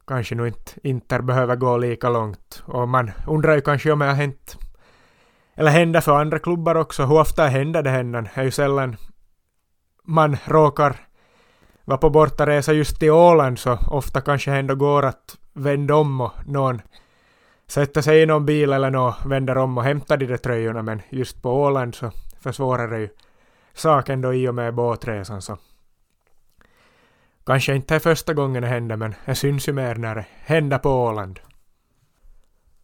kanske 0.07 0.35
nu 0.35 0.47
inte 0.47 0.73
Inter 0.83 1.21
behöver 1.21 1.57
gå 1.57 1.77
lika 1.77 2.09
långt. 2.09 2.63
Och 2.67 2.89
man 2.89 3.11
undrar 3.27 3.55
ju 3.55 3.61
kanske 3.61 3.93
om 3.93 3.99
det 3.99 4.05
har 4.05 4.15
hänt 4.15 4.57
eller 5.55 5.71
händer 5.71 6.01
för 6.01 6.21
andra 6.21 6.39
klubbar 6.39 6.75
också. 6.75 7.05
Hur 7.05 7.21
ofta 7.21 7.47
händer 7.47 7.83
det 7.83 7.91
händan? 7.91 8.29
Det 8.35 8.41
är 8.41 8.45
ju 8.45 8.51
sällan 8.51 8.97
man 10.05 10.37
råkar 10.45 10.97
var 11.85 11.97
på 11.97 12.11
bortaresa 12.11 12.73
just 12.73 12.99
till 12.99 13.11
Åland 13.11 13.59
så 13.59 13.79
ofta 13.87 14.21
kanske 14.21 14.53
ändå 14.53 14.75
går 14.75 15.05
att 15.05 15.37
vända 15.53 15.95
om 15.95 16.21
och 16.21 16.33
någon 16.47 16.83
sätter 17.67 18.01
sig 18.01 18.23
i 18.23 18.27
någon 18.27 18.47
bil 18.47 18.73
eller 18.73 18.91
någon 18.91 19.13
vänder 19.25 19.59
om 19.59 19.79
och 19.79 19.85
hämtar 19.85 20.17
de 20.17 20.27
där 20.27 20.37
tröjorna 20.37 20.83
men 20.83 21.03
just 21.11 21.43
på 21.43 21.63
Åland 21.63 21.95
så 21.95 22.11
försvårar 22.41 22.89
det 22.89 22.99
ju 22.99 23.09
saken 23.75 24.21
då 24.21 24.35
i 24.35 24.49
och 24.49 24.55
med 24.55 24.75
båtresan 24.75 25.43
så 25.43 25.59
kanske 27.47 27.75
inte 27.75 27.95
är 27.95 27.99
första 27.99 28.35
gången 28.35 28.63
det 28.63 28.69
händer 28.69 28.97
men 28.97 29.15
det 29.25 29.35
syns 29.35 29.69
ju 29.69 29.73
mer 29.73 29.95
när 29.95 30.15
det 30.15 30.27
händer 30.41 30.79
på 30.79 30.91
Åland. 30.91 31.41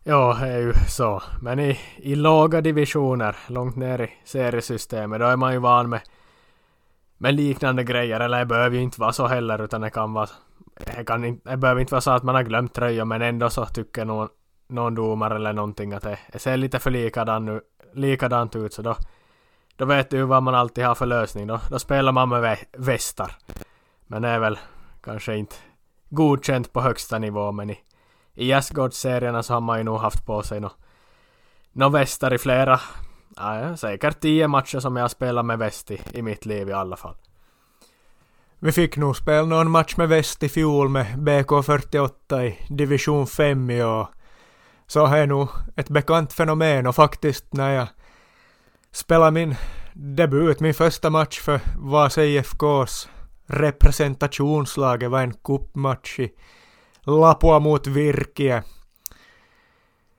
Ja, 0.08 0.36
det 0.40 0.46
är 0.46 0.58
ju 0.58 0.72
så. 0.88 1.22
Men 1.40 1.60
i, 1.60 1.78
i 1.96 2.14
låga 2.14 2.60
divisioner, 2.60 3.36
långt 3.48 3.76
ner 3.76 4.00
i 4.00 4.10
seriesystemet, 4.24 5.20
då 5.20 5.26
är 5.26 5.36
man 5.36 5.52
ju 5.52 5.58
van 5.58 5.88
med 5.88 6.00
med 7.18 7.34
liknande 7.34 7.84
grejer, 7.84 8.20
eller 8.20 8.38
det 8.38 8.46
behöver 8.46 8.76
ju 8.76 8.82
inte 8.82 9.00
vara 9.00 9.12
så 9.12 9.26
heller 9.26 9.62
utan 9.62 9.80
det 9.80 9.90
kan 9.90 10.12
vara 10.12 10.28
det, 10.76 11.04
kan 11.04 11.24
inte, 11.24 11.50
det 11.50 11.56
behöver 11.56 11.80
inte 11.80 11.94
vara 11.94 12.00
så 12.00 12.10
att 12.10 12.22
man 12.22 12.34
har 12.34 12.42
glömt 12.42 12.74
tröjor 12.74 13.04
men 13.04 13.22
ändå 13.22 13.50
så 13.50 13.66
tycker 13.66 14.04
någon, 14.04 14.28
någon 14.68 14.94
domare 14.94 15.36
eller 15.36 15.52
någonting 15.52 15.92
att 15.92 16.02
det, 16.02 16.18
det 16.32 16.38
ser 16.38 16.56
lite 16.56 16.78
för 16.78 16.90
likadan 16.90 17.44
nu, 17.44 17.60
likadant 17.94 18.56
ut 18.56 18.74
så 18.74 18.82
då, 18.82 18.96
då 19.76 19.84
vet 19.84 20.10
du 20.10 20.22
vad 20.22 20.42
man 20.42 20.54
alltid 20.54 20.84
har 20.84 20.94
för 20.94 21.06
lösning. 21.06 21.46
Då, 21.46 21.60
då 21.70 21.78
spelar 21.78 22.12
man 22.12 22.28
med 22.28 22.58
västar. 22.72 23.36
Men 24.06 24.22
det 24.22 24.28
är 24.28 24.38
väl 24.38 24.58
kanske 25.00 25.36
inte 25.36 25.56
godkänt 26.10 26.72
på 26.72 26.80
högsta 26.80 27.18
nivå 27.18 27.52
men 27.52 27.70
i, 27.70 27.78
i 28.34 28.46
gästgårdsserierna 28.46 29.42
så 29.42 29.54
har 29.54 29.60
man 29.60 29.78
ju 29.78 29.84
nog 29.84 29.98
haft 29.98 30.26
på 30.26 30.42
sig 30.42 30.60
några 30.60 30.74
no 31.72 31.88
västar 31.88 32.34
i 32.34 32.38
flera 32.38 32.80
ja, 33.36 33.76
säkert 33.76 34.20
tio 34.20 34.48
matcher 34.48 34.78
som 34.78 34.96
jag 34.96 35.10
spelat 35.10 35.44
med 35.46 35.58
väst 35.58 35.90
i, 35.90 36.00
i 36.12 36.22
mitt 36.22 36.46
liv 36.46 36.68
i 36.68 36.72
alla 36.72 36.96
fall. 36.96 37.14
Vi 38.58 38.72
fick 38.72 38.96
nog 38.96 39.16
spela 39.16 39.46
någon 39.46 39.70
match 39.70 39.96
med 39.96 40.08
väst 40.08 40.42
i 40.42 40.48
fjol 40.48 40.88
med 40.88 41.06
BK48 41.06 42.42
i 42.42 42.58
division 42.68 43.26
5 43.26 43.70
i 43.70 43.84
år. 43.84 44.08
Så 44.86 45.06
är 45.06 45.26
nog 45.26 45.48
ett 45.76 45.88
bekant 45.88 46.32
fenomen 46.32 46.86
och 46.86 46.94
faktiskt 46.94 47.52
när 47.52 47.70
jag 47.70 47.88
spelade 48.92 49.30
min 49.30 49.54
debut, 49.92 50.60
min 50.60 50.74
första 50.74 51.10
match 51.10 51.40
för 51.40 51.60
Vasa 51.76 52.24
IFKs 52.24 53.08
representationslag, 53.46 55.00
det 55.00 55.08
var 55.08 55.20
en 55.20 55.34
cupmatch 55.34 56.18
i 56.18 56.32
Lapua 57.02 57.58
mot 57.58 57.86
Virkie. 57.86 58.62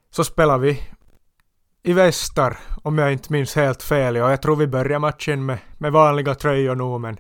Så 0.10 0.24
spelade 0.24 0.60
vi 0.60 0.84
i 1.88 1.94
västar, 1.94 2.58
om 2.84 2.98
jag 2.98 3.12
inte 3.12 3.34
minns 3.34 3.56
helt 3.56 3.84
fel. 3.84 4.16
ja, 4.16 4.30
jag 4.30 4.42
tror 4.42 4.56
vi 4.56 4.68
börjar 4.68 5.00
matchen 5.00 5.46
med, 5.46 5.58
med 5.78 5.92
vanliga 5.92 6.36
tröjor 6.36 6.76
nu, 6.76 7.00
men 7.00 7.18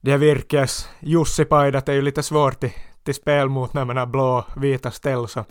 det 0.00 0.10
här 0.10 0.18
Virkes 0.18 0.88
Jussi-pajdat 1.00 1.88
är 1.88 1.92
ju 1.92 2.02
lite 2.02 2.22
svårt 2.22 2.60
till, 2.60 2.72
till 3.04 3.14
spel 3.14 3.48
mot 3.48 3.74
när 3.74 3.84
man 3.84 3.96
har 3.96 4.06
blå 4.06 4.44
vita 4.56 4.90
ställ, 4.90 5.28
så 5.28 5.44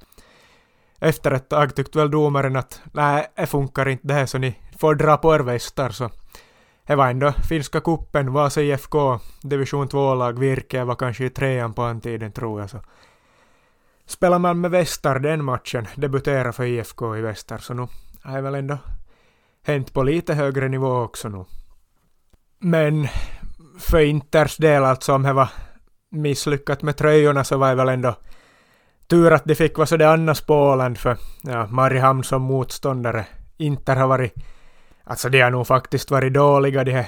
efter 0.99 1.31
ett 1.31 1.49
tag 1.49 1.75
tyckte 1.75 1.97
väl 1.97 2.11
domaren 2.11 2.55
att 2.55 2.81
nej, 2.93 3.27
det 3.35 3.45
funkar 3.45 3.89
inte 3.89 4.07
det 4.07 4.13
här, 4.13 4.25
så 4.25 4.37
ni 4.37 4.59
får 4.79 4.95
dra 4.95 5.17
på 5.17 5.35
er 5.35 5.39
västar, 5.39 5.89
så 5.89 6.09
det 6.87 6.95
var 6.95 7.09
ändå 7.09 7.31
finska 7.31 7.79
kuppen, 7.81 8.33
Vasa 8.33 8.61
IFK, 8.61 9.19
division 9.41 9.87
2-lag, 9.87 10.39
Virke 10.39 10.83
var 10.83 10.95
kanske 10.95 11.25
i 11.25 11.29
trean 11.29 11.73
på 11.73 11.87
den 11.87 12.01
tiden 12.01 12.31
tror 12.31 12.59
jag, 12.61 12.69
så 12.69 12.77
spelar 14.05 14.39
man 14.39 14.61
med 14.61 14.71
västar 14.71 15.19
den 15.19 15.43
matchen, 15.43 15.87
debuterar 15.95 16.51
för 16.51 16.63
IFK 16.63 17.17
i 17.17 17.21
västar, 17.21 17.57
så 17.57 17.73
nu 17.73 17.87
har 18.27 18.41
väl 18.41 18.55
ändå 18.55 18.77
hänt 19.63 19.93
på 19.93 20.03
lite 20.03 20.33
högre 20.33 20.67
nivå 20.67 20.95
också 20.95 21.29
nu. 21.29 21.45
Men 22.59 23.07
för 23.79 23.99
Inters 23.99 24.57
del 24.57 24.83
alltså, 24.83 25.13
om 25.13 25.23
det 25.23 25.33
var 25.33 25.49
misslyckat 26.09 26.81
med 26.81 26.97
tröjorna 26.97 27.43
så 27.43 27.57
var 27.57 27.69
det 27.69 27.75
väl 27.75 27.89
ändå 27.89 28.15
tur 29.07 29.33
att 29.33 29.45
de 29.45 29.55
fick 29.55 29.77
vara 29.77 29.85
sådär 29.85 30.13
annars 30.13 30.41
på 30.41 30.55
Åland 30.55 30.97
för 30.97 31.17
ja, 31.41 31.67
Mariehamn 31.67 32.23
som 32.23 32.41
motståndare 32.41 33.25
Inter 33.57 33.95
har 33.95 34.07
varit 34.07 34.33
Alltså 35.03 35.29
de 35.29 35.41
har 35.41 35.51
nog 35.51 35.67
faktiskt 35.67 36.11
varit 36.11 36.33
dåliga 36.33 36.83
de 36.83 36.91
här, 36.91 37.07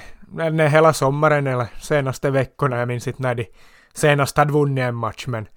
nej, 0.51 0.69
hela 0.69 0.93
sommaren 0.93 1.47
eller 1.47 1.67
senaste 1.81 2.31
veckorna. 2.31 2.77
Jag 2.77 2.87
minns 2.87 3.07
inte 3.07 3.21
när 3.21 3.35
de 3.35 3.45
senast 3.93 4.37
hade 4.37 4.53
vunnit 4.53 4.81
en 4.81 4.95
match 4.95 5.27
men 5.27 5.47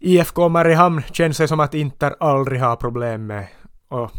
IFK 0.00 0.48
Mariehamn 0.48 1.02
känns 1.12 1.38
det 1.38 1.48
som 1.48 1.60
att 1.60 1.74
Inter 1.74 2.14
aldrig 2.20 2.60
har 2.60 2.76
problem 2.76 3.26
med 3.26 3.46
och 3.88 4.10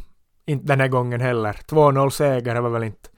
inte 0.47 0.65
den 0.65 0.79
här 0.79 0.87
gången 0.87 1.21
heller. 1.21 1.53
2-0 1.53 2.09
seger 2.09 2.61
var 2.61 2.69
väl 2.69 2.83
inte 2.83 3.09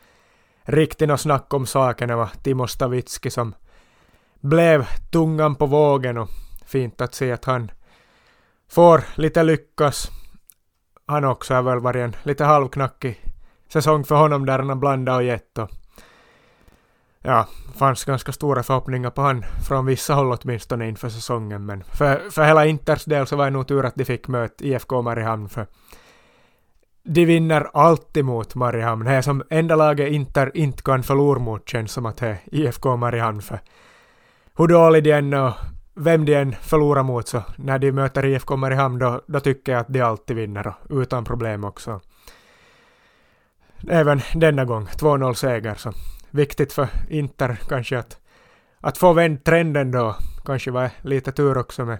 riktigt 0.63 1.07
något 1.07 1.21
snack 1.21 1.53
om 1.53 1.65
saken. 1.65 2.09
Det 2.09 2.15
var 2.15 2.29
Timo 2.43 2.67
Stavitski 2.67 3.29
som 3.29 3.55
blev 4.39 4.87
tungan 5.11 5.55
på 5.55 5.65
vågen 5.65 6.17
och 6.17 6.29
fint 6.65 7.01
att 7.01 7.15
se 7.15 7.31
att 7.31 7.45
han 7.45 7.71
får 8.71 9.03
lite 9.15 9.43
lyckas. 9.43 10.09
Han 11.05 11.25
också 11.25 11.53
har 11.53 11.61
väl 11.61 11.79
varit 11.79 12.01
en 12.01 12.15
lite 12.23 12.43
halvknackig 12.43 13.25
säsong 13.67 14.03
för 14.03 14.15
honom 14.15 14.45
där 14.45 14.59
han 14.59 14.69
har 14.69 14.75
blandat 14.75 15.15
och 15.15 15.23
gett 15.23 15.57
och 15.57 15.69
ja, 17.21 17.47
fanns 17.75 18.05
ganska 18.05 18.31
stora 18.31 18.63
förhoppningar 18.63 19.09
på 19.09 19.21
han 19.21 19.45
från 19.67 19.85
vissa 19.85 20.13
håll 20.13 20.37
åtminstone 20.41 20.87
inför 20.87 21.09
säsongen 21.09 21.65
men 21.65 21.83
för, 21.83 22.29
för 22.29 22.45
hela 22.45 22.65
Inters 22.65 23.05
del 23.05 23.27
så 23.27 23.35
var 23.35 23.45
det 23.45 23.51
nog 23.51 23.67
tur 23.67 23.85
att 23.85 23.95
de 23.95 24.05
fick 24.05 24.27
möta 24.27 24.63
IFK 24.63 25.01
Mariehamn 25.01 25.49
för 25.49 25.67
de 27.03 27.25
vinner 27.25 27.67
alltid 27.73 28.25
mot 28.25 28.55
Mariehamn. 28.55 29.05
Det 29.05 29.11
är 29.11 29.21
som 29.21 29.43
enda 29.49 29.75
laget 29.75 30.11
Inter 30.11 30.57
inte 30.57 30.83
kan 30.83 31.03
förlora 31.03 31.39
mot 31.39 31.69
känns 31.69 31.91
som 31.91 32.05
att 32.05 32.17
det 32.17 32.27
är 32.27 32.37
IFK 32.51 32.97
Mariehamn 32.97 33.41
för 33.41 33.59
hur 34.57 34.67
dålig 34.67 35.03
de 35.03 35.11
än 35.11 35.33
och 35.33 35.53
vem 35.93 36.25
de 36.25 36.35
än 36.35 36.55
förlorar 36.61 37.03
mot 37.03 37.27
så 37.27 37.43
när 37.57 37.79
de 37.79 37.91
möter 37.91 38.25
IFK 38.25 38.55
Mariehamn 38.55 38.99
då, 38.99 39.21
då 39.27 39.39
tycker 39.39 39.71
jag 39.71 39.81
att 39.81 39.93
de 39.93 40.01
alltid 40.01 40.35
vinner 40.35 40.67
och 40.67 40.75
utan 40.89 41.25
problem 41.25 41.63
också. 41.63 42.01
Även 43.89 44.21
denna 44.33 44.65
gång 44.65 44.85
2-0 44.85 45.33
seger 45.33 45.75
så 45.75 45.93
viktigt 46.29 46.73
för 46.73 46.87
Inter 47.09 47.59
kanske 47.69 47.99
att, 47.99 48.17
att 48.79 48.97
få 48.97 49.13
vänd 49.13 49.43
trenden 49.43 49.91
då. 49.91 50.15
Kanske 50.45 50.71
var 50.71 50.89
lite 51.01 51.31
tur 51.31 51.57
också 51.57 51.85
med 51.85 51.99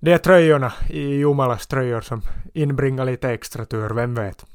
det 0.00 0.12
är 0.12 0.18
tröjorna 0.18 0.72
i 0.88 1.00
Jumalas 1.00 1.66
tröjor 1.66 2.00
som 2.00 2.22
inbringar 2.54 3.04
lite 3.04 3.30
extra 3.30 3.64
tur, 3.64 3.90
vem 3.90 4.14
vet. 4.14 4.46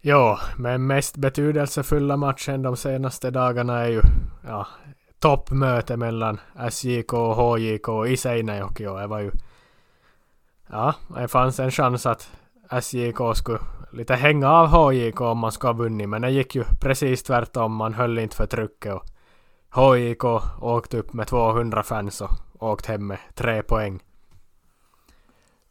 Ja, 0.00 0.38
men 0.56 0.86
mest 0.86 1.16
betydelsefulla 1.16 2.16
matchen 2.16 2.62
de 2.62 2.76
senaste 2.76 3.30
dagarna 3.30 3.78
är 3.78 3.88
ju 3.88 4.02
ja, 4.46 4.66
toppmöte 5.18 5.96
mellan 5.96 6.40
SJK 6.70 7.12
och 7.12 7.36
HJK 7.36 7.88
i 8.08 8.16
Seinäjoki 8.16 8.86
och 8.86 9.00
det 9.00 9.06
var 9.06 9.20
ju 9.20 9.30
ja, 10.70 10.94
det 11.16 11.28
fanns 11.28 11.60
en 11.60 11.70
chans 11.70 12.06
att 12.06 12.30
SJK 12.80 13.18
skulle 13.34 13.58
lite 13.92 14.14
hänga 14.14 14.50
av 14.50 14.66
HJK 14.66 15.20
om 15.20 15.38
man 15.38 15.52
skulle 15.52 15.72
ha 15.72 15.78
vunnit 15.78 16.08
men 16.08 16.22
det 16.22 16.30
gick 16.30 16.54
ju 16.54 16.64
precis 16.80 17.22
tvärtom. 17.22 17.74
Man 17.74 17.94
höll 17.94 18.18
inte 18.18 18.36
för 18.36 18.46
trycket 18.46 18.94
och 18.94 19.04
HJK 19.70 20.24
åkte 20.60 20.98
upp 20.98 21.12
med 21.12 21.26
200 21.26 21.82
fans 21.82 22.20
och 22.20 22.30
åkt 22.60 22.86
hem 22.86 23.06
med 23.06 23.18
tre 23.34 23.62
poäng. 23.62 24.00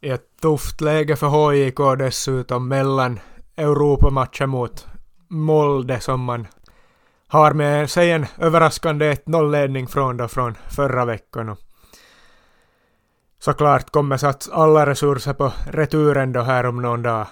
I 0.00 0.10
ett 0.10 0.40
tufft 0.40 0.80
läge 0.80 1.16
för 1.16 1.26
HJK 1.26 1.98
dessutom 1.98 2.68
mellan 2.68 3.20
Europamatchen 3.56 4.50
mot 4.50 4.86
Molde 5.28 6.00
som 6.00 6.20
man 6.20 6.46
har 7.26 7.52
med 7.52 7.90
sig 7.90 8.10
en 8.10 8.26
överraskande 8.38 9.14
1-0-ledning 9.14 9.86
från 9.86 10.16
då 10.16 10.28
från 10.28 10.54
förra 10.70 11.04
veckan. 11.04 11.48
Och 11.48 11.58
såklart 13.38 13.90
kommer 13.90 14.16
sats 14.16 14.48
alla 14.48 14.86
resurser 14.86 15.32
på 15.32 15.52
returen 15.66 16.32
då 16.32 16.40
här 16.40 16.66
om 16.66 16.82
någon 16.82 17.02
dag 17.02 17.26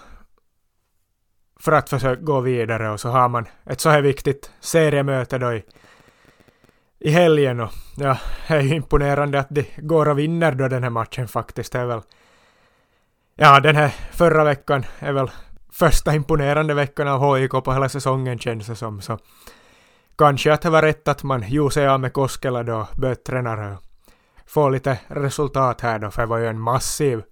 för 1.60 1.72
att 1.72 1.88
försöka 1.88 2.22
gå 2.22 2.40
vidare 2.40 2.90
och 2.90 3.00
så 3.00 3.08
har 3.08 3.28
man 3.28 3.46
ett 3.66 3.80
så 3.80 3.90
här 3.90 4.02
viktigt 4.02 4.52
seriemöte 4.60 5.38
då 5.38 5.52
i, 5.52 5.64
i 7.00 7.10
helgen 7.10 7.60
och 7.60 7.70
ja, 7.96 8.18
det 8.48 8.54
är 8.54 8.60
ju 8.60 8.74
imponerande 8.74 9.40
att 9.40 9.46
det 9.50 9.66
går 9.76 10.08
och 10.08 10.18
vinner 10.18 10.52
då 10.52 10.68
den 10.68 10.82
här 10.82 10.90
matchen 10.90 11.28
faktiskt. 11.28 11.72
Det 11.72 11.78
är 11.78 11.86
väl 11.86 12.00
ja, 13.36 13.60
den 13.60 13.76
här 13.76 13.88
förra 14.12 14.44
veckan 14.44 14.84
är 14.98 15.12
väl 15.12 15.30
första 15.72 16.14
imponerande 16.14 16.74
veckan 16.74 17.08
av 17.08 17.36
HIK 17.36 17.50
på 17.50 17.72
hela 17.72 17.88
säsongen 17.88 18.38
känns 18.38 18.66
det 18.66 18.76
som. 18.76 19.00
Så 19.00 19.18
kanske 20.18 20.52
att 20.52 20.62
det 20.62 20.70
var 20.70 20.82
rätt 20.82 21.08
att 21.08 21.22
man 21.22 21.48
gjorde 21.48 21.74
sig 21.74 21.88
av 21.88 22.00
med 22.00 22.12
Koskela 22.12 22.62
då, 22.62 22.88
böttränare 22.96 23.72
och 23.72 23.82
få 24.46 24.68
lite 24.68 24.98
resultat 25.06 25.80
här 25.80 25.98
då, 25.98 26.10
för 26.10 26.22
det 26.22 26.28
var 26.28 26.38
ju 26.38 26.46
en 26.46 26.60
massiv 26.60 27.22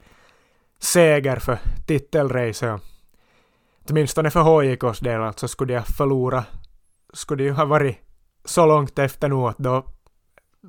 seger 0.78 1.36
för 1.36 1.58
titelracet 1.86 2.80
åtminstone 3.90 4.30
för 4.30 4.40
HJKs 4.40 4.98
del 4.98 5.22
alltså 5.22 5.48
skulle 5.48 5.72
jag 5.72 5.86
förlora, 5.86 6.44
skulle 7.12 7.42
det 7.42 7.46
ju 7.46 7.52
ha 7.52 7.64
varit 7.64 8.05
så 8.46 8.66
långt 8.66 8.98
efter 8.98 9.28
nu 9.28 9.34
att 9.36 9.58
då 9.58 9.84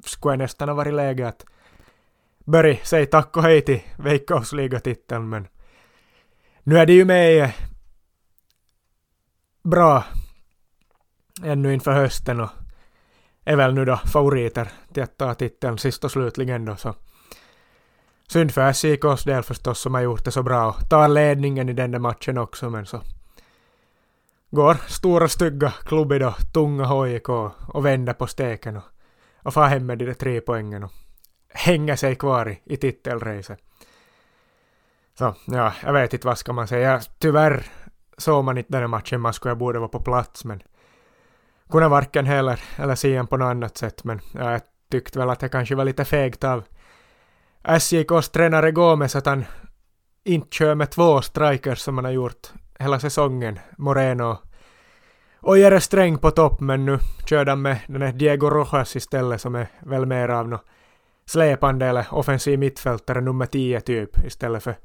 skulle 0.03 0.31
jag 0.31 0.39
nästan 0.39 0.69
ha 0.69 0.75
varit 0.75 0.93
läge 0.93 1.27
att 1.27 1.45
börja 2.45 2.77
säga 2.77 3.05
tack 3.05 3.37
och 3.37 3.43
hej 3.43 3.61
till 3.61 3.81
Veikkausligatiteln 3.97 5.29
men 5.29 5.47
nu 6.63 6.77
är 6.77 6.85
det 6.85 6.93
ju 6.93 7.05
med 7.05 7.43
eh, 7.43 7.49
bra 9.63 10.03
ännu 11.43 11.73
inför 11.73 11.91
hösten 11.91 12.39
och 12.39 12.49
är 13.45 13.55
väl 13.55 13.73
nu 13.73 13.85
då 13.85 13.97
favoriter 13.97 14.71
till 14.93 15.03
att 15.03 15.17
ta 15.17 15.33
titeln 15.33 15.77
sist 15.77 16.03
och 16.03 16.11
slutligen 16.11 16.65
då 16.65 16.75
så 16.75 16.95
Synd 18.27 18.53
för 18.53 18.69
SJKs 18.69 19.23
del 19.23 19.43
förstås 19.43 19.79
som 19.79 19.93
har 19.93 20.01
gjort 20.01 20.25
det 20.25 20.31
så 20.31 20.43
bra 20.43 20.67
och 20.67 20.89
tar 20.89 21.07
ledningen 21.07 21.69
i 21.69 21.73
den 21.73 21.91
där 21.91 21.99
matchen 21.99 22.37
också 22.37 22.69
men 22.69 22.85
så 22.85 23.01
går 24.51 24.73
stora 24.87 25.27
stygga 25.27 25.71
klubben 25.71 26.23
och 26.23 26.53
tunga 26.53 26.85
HJK 26.85 27.29
och 27.67 27.85
vänder 27.85 28.13
på 28.13 28.27
steken 28.27 28.77
och, 28.77 28.83
och 29.43 29.53
far 29.53 29.67
hem 29.67 29.85
med 29.85 29.97
de 29.97 30.05
där 30.05 30.13
tre 30.13 30.41
poängen 30.41 30.83
och 30.83 30.91
hänger 31.49 31.95
sig 31.95 32.15
kvar 32.15 32.49
i, 32.49 32.59
i 32.65 32.77
titelracet. 32.77 33.59
Så 35.17 35.35
ja, 35.47 35.73
jag 35.83 35.93
vet 35.93 36.13
inte 36.13 36.27
vad 36.27 36.37
ska 36.37 36.53
man 36.53 36.67
säga. 36.67 37.01
Tyvärr 37.19 37.65
såg 38.17 38.43
man 38.43 38.57
inte 38.57 38.71
den 38.71 38.81
här 38.81 38.87
matchen 38.87 39.21
man 39.21 39.33
skulle 39.33 39.55
borde 39.55 39.79
vara 39.79 39.89
på 39.89 39.99
plats 39.99 40.45
men 40.45 40.63
kunde 41.69 41.87
varken 41.87 42.25
heller 42.25 42.63
eller 42.75 42.95
se 42.95 43.23
på 43.23 43.37
något 43.37 43.45
annat 43.45 43.77
sätt 43.77 44.03
men 44.03 44.19
ja, 44.33 44.51
jag 44.51 44.61
tyckte 44.91 45.19
väl 45.19 45.29
att 45.29 45.39
det 45.39 45.49
kanske 45.49 45.75
var 45.75 45.85
lite 45.85 46.05
fegt 46.05 46.43
av 46.43 46.63
SJKs 47.63 48.29
tränare 48.29 48.71
Gomes 48.71 49.15
att 49.15 49.25
han 49.25 49.45
inte 50.23 50.55
kör 50.55 50.75
med 50.75 50.91
två 50.91 51.21
strikers 51.21 51.79
som 51.79 51.97
han 51.97 52.05
har 52.05 52.11
gjort 52.11 52.51
hela 52.79 52.99
säsongen, 52.99 53.59
Moreno 53.77 54.37
och 55.39 55.57
Jere 55.57 55.81
Sträng 55.81 56.17
på 56.17 56.31
topp, 56.31 56.59
men 56.59 56.85
nu 56.85 56.99
körde 57.25 57.51
han 57.51 57.61
med 57.61 57.77
den 57.87 58.01
här 58.01 58.11
Diego 58.11 58.49
Rojas 58.49 58.95
istället 58.95 59.41
som 59.41 59.55
är 59.55 59.67
väl 59.79 60.05
mer 60.05 60.29
av 60.29 60.47
något 60.47 60.65
släpande 61.25 61.85
eller 61.85 62.05
offensiv 62.11 62.59
mittfältare 62.59 63.21
nummer 63.21 63.45
10 63.45 63.81
typ 63.81 64.25
istället 64.25 64.63
för 64.63 64.75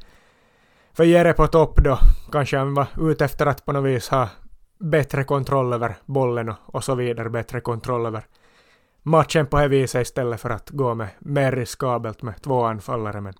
för 0.92 1.04
Jere 1.04 1.32
på 1.32 1.46
topp 1.46 1.76
då 1.76 1.98
kanske 2.32 2.58
han 2.58 2.74
var 2.74 2.86
ute 3.00 3.24
efter 3.24 3.46
att 3.46 3.64
på 3.64 3.72
något 3.72 3.84
vis 3.84 4.08
ha 4.08 4.28
bättre 4.78 5.24
kontroll 5.24 5.72
över 5.72 5.94
bollen 6.06 6.48
och, 6.48 6.56
och 6.64 6.84
så 6.84 6.94
vidare, 6.94 7.30
bättre 7.30 7.60
kontroll 7.60 8.06
över 8.06 8.26
matchen 9.02 9.46
på 9.46 9.58
det 9.58 9.68
viset 9.68 10.02
istället 10.02 10.40
för 10.40 10.50
att 10.50 10.70
gå 10.70 10.94
med 10.94 11.08
mer 11.18 11.52
riskabelt 11.52 12.22
med 12.22 12.42
två 12.42 12.64
anfallare. 12.64 13.20
Men 13.20 13.34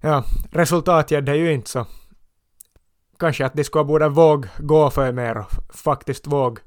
ja, 0.00 0.24
resultatet 0.50 1.28
är 1.28 1.34
ju 1.34 1.52
inte 1.52 1.70
så. 1.70 1.86
Kanske 3.18 3.46
att 3.46 3.54
de 3.54 3.64
skulle 3.64 3.84
borde 3.84 4.08
våga 4.08 4.48
gå 4.58 4.90
för 4.90 5.12
mer 5.12 5.38
och 5.38 5.76
faktiskt 5.76 6.26
våga 6.26 6.62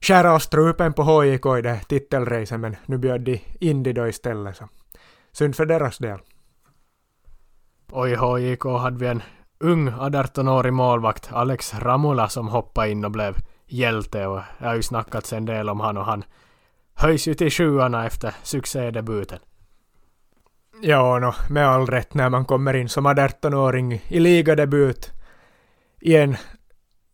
skära 0.00 0.32
av 0.32 0.38
strupen 0.38 0.92
på 0.92 1.22
HIK 1.22 1.46
i 1.46 1.62
det 1.62 1.80
titelracet 1.88 2.60
men 2.60 2.76
nu 2.86 2.98
bjöd 2.98 3.20
de 3.20 3.40
in 3.60 3.82
det 3.82 3.92
då 3.92 4.08
istället 4.08 4.56
så 4.56 4.68
synd 5.32 5.56
för 5.56 5.66
deras 5.66 5.98
del. 5.98 6.18
Och 7.90 8.08
i 8.08 8.16
HIK 8.16 8.64
hade 8.64 8.98
vi 8.98 9.06
en 9.06 9.22
ung 9.60 9.90
18-årig 9.90 10.72
målvakt, 10.72 11.32
Alex 11.32 11.74
Ramula, 11.74 12.28
som 12.28 12.48
hoppade 12.48 12.90
in 12.90 13.04
och 13.04 13.10
blev 13.10 13.36
hjälte 13.66 14.26
och 14.26 14.40
jag 14.58 14.68
har 14.68 14.74
ju 14.74 14.82
snackats 14.82 15.32
en 15.32 15.44
del 15.44 15.68
om 15.68 15.80
han 15.80 15.96
och 15.96 16.04
han 16.04 16.24
höjs 16.94 17.28
ju 17.28 17.34
till 17.34 17.50
sjuarna 17.50 18.06
efter 18.06 18.34
succédebuten. 18.42 19.38
Ja, 20.82 21.18
no, 21.18 21.32
med 21.50 21.68
all 21.68 21.86
rätt 21.86 22.14
när 22.14 22.30
man 22.30 22.44
kommer 22.44 22.74
in 22.74 22.88
som 22.88 23.06
18-åring 23.06 24.02
i 24.08 24.20
ligadebut 24.20 25.12
i 26.00 26.16
en 26.16 26.36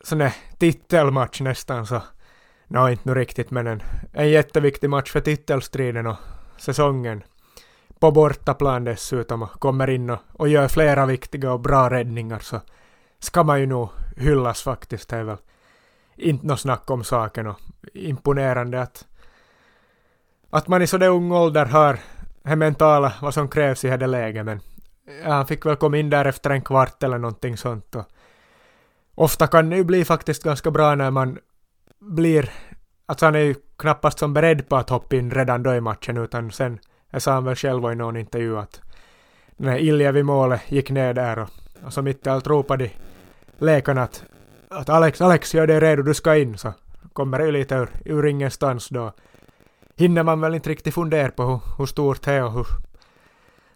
sån 0.05 0.20
här 0.20 0.35
titelmatch 0.59 1.40
nästan 1.40 1.87
så 1.87 2.03
Nå, 2.68 2.83
no, 2.83 2.90
inte 2.90 3.03
nu 3.09 3.14
riktigt 3.14 3.51
men 3.51 3.66
en, 3.66 3.83
en 4.12 4.31
jätteviktig 4.31 4.90
match 4.90 5.12
för 5.12 5.20
titelstriden 5.20 6.07
och 6.07 6.16
säsongen. 6.57 7.23
På 7.99 8.11
bortaplan 8.11 8.85
dessutom 8.85 9.42
och 9.42 9.51
kommer 9.51 9.90
in 9.90 10.11
och, 10.11 10.18
och 10.33 10.49
gör 10.49 10.68
flera 10.68 11.07
viktiga 11.07 11.53
och 11.53 11.61
bra 11.61 11.90
räddningar 11.90 12.38
så 12.38 12.61
ska 13.18 13.42
man 13.42 13.61
ju 13.61 13.66
nog 13.66 13.88
hyllas 14.16 14.62
faktiskt. 14.62 15.09
Det 15.09 15.16
är 15.16 15.23
väl 15.23 15.37
inte 16.16 16.47
något 16.47 16.61
snack 16.61 16.90
om 16.90 17.05
saken 17.05 17.47
och 17.47 17.59
imponerande 17.92 18.83
att, 18.83 19.07
att 20.51 20.68
man 20.68 20.83
i 20.83 20.87
så 20.87 21.05
ung 21.05 21.33
ålder 21.33 21.66
har 21.66 21.99
det 22.42 22.57
mentala 22.57 23.12
vad 23.23 23.35
som 23.35 23.49
krävs 23.49 23.85
i 23.85 23.88
det 23.88 24.07
läget 24.07 24.44
men 24.44 24.61
ja, 25.25 25.31
han 25.33 25.47
fick 25.47 25.66
väl 25.66 25.77
komma 25.77 25.99
in 25.99 26.11
där 26.11 26.25
efter 26.25 26.51
en 26.51 26.62
kvart 26.62 27.03
eller 27.03 27.18
någonting 27.18 27.57
sånt. 27.57 27.94
Och 27.94 28.05
ofta 29.14 29.46
kan 29.46 29.70
det 29.70 29.77
ju 29.77 29.85
bli 29.85 30.05
faktiskt 30.05 30.42
ganska 30.42 30.70
bra 30.70 30.94
när 30.94 31.11
man 31.11 31.38
blir, 32.00 32.50
alltså 33.07 33.24
han 33.24 33.35
är 33.35 33.38
ju 33.38 33.55
knappast 33.79 34.18
som 34.18 34.35
beredd 34.35 34.68
på 34.68 34.77
att 34.77 34.90
hoppa 34.90 35.16
in 35.16 35.31
redan 35.31 35.62
då 35.62 35.74
i 35.74 35.81
matchen 35.81 36.16
utan 36.16 36.53
sen, 36.53 36.79
jag 37.11 37.22
sa 37.22 37.33
han 37.33 37.44
väl 37.44 37.57
själv 37.57 37.92
i 37.92 37.94
någon 37.94 38.16
intervju 38.16 38.59
att 38.59 38.81
när 39.57 39.79
Ilja 39.79 40.12
vid 40.12 40.24
målet 40.24 40.61
gick 40.68 40.90
ner 40.90 41.14
där 41.14 41.38
och, 41.38 41.48
och 41.87 41.92
så 41.92 42.03
mitt 42.03 42.27
i 42.27 42.31
allt 42.31 42.46
ropade 42.46 42.90
läkarna 43.59 44.03
att, 44.03 44.24
att 44.68 44.88
Alex, 44.88 45.20
Alex, 45.20 45.55
gör 45.55 45.66
dig 45.66 45.81
redo, 45.81 46.03
du 46.03 46.14
ska 46.14 46.37
in. 46.37 46.59
Så 46.59 46.72
kommer 47.12 47.38
det 47.38 47.44
ju 47.44 47.53
lite 47.53 47.74
ur, 47.74 47.88
ur 48.05 48.27
ingenstans 48.27 48.88
då. 48.88 49.12
Hinner 49.96 50.22
man 50.22 50.40
väl 50.40 50.55
inte 50.55 50.70
riktigt 50.70 50.94
fundera 50.94 51.31
på 51.31 51.42
hur, 51.42 51.61
hur 51.79 51.87
stort 51.87 52.22
det 52.22 52.33
är 52.33 52.44
och 52.44 52.53
hur 52.53 52.66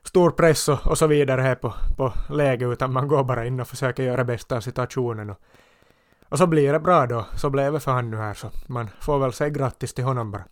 stor 0.09 0.31
press 0.31 0.69
och, 0.69 0.87
och 0.87 0.99
så 0.99 1.07
vidare 1.07 1.41
här 1.41 1.55
på, 1.55 1.75
på 1.97 2.13
läge 2.31 2.65
utan 2.65 2.93
man 2.93 3.09
går 3.09 3.25
bara 3.25 3.47
in 3.47 3.61
och 3.61 3.69
försöker 3.69 4.03
göra 4.03 4.25
bästa 4.25 4.57
av 4.57 4.61
situationen. 4.61 5.31
Och, 5.31 5.41
och 6.29 6.39
så 6.39 6.47
blir 6.47 6.73
det 6.73 6.81
bra 6.81 7.07
då, 7.07 7.25
så 7.37 7.51
blev 7.51 7.73
det 7.73 7.81
för 7.81 7.93
han 7.93 8.11
nu 8.11 8.17
här 8.17 8.35
så 8.35 8.51
man 8.67 8.91
får 9.01 9.19
väl 9.19 9.33
säga 9.33 9.51
grattis 9.51 9.95
till 9.95 10.05
honom 10.05 10.31
bara. 10.31 10.45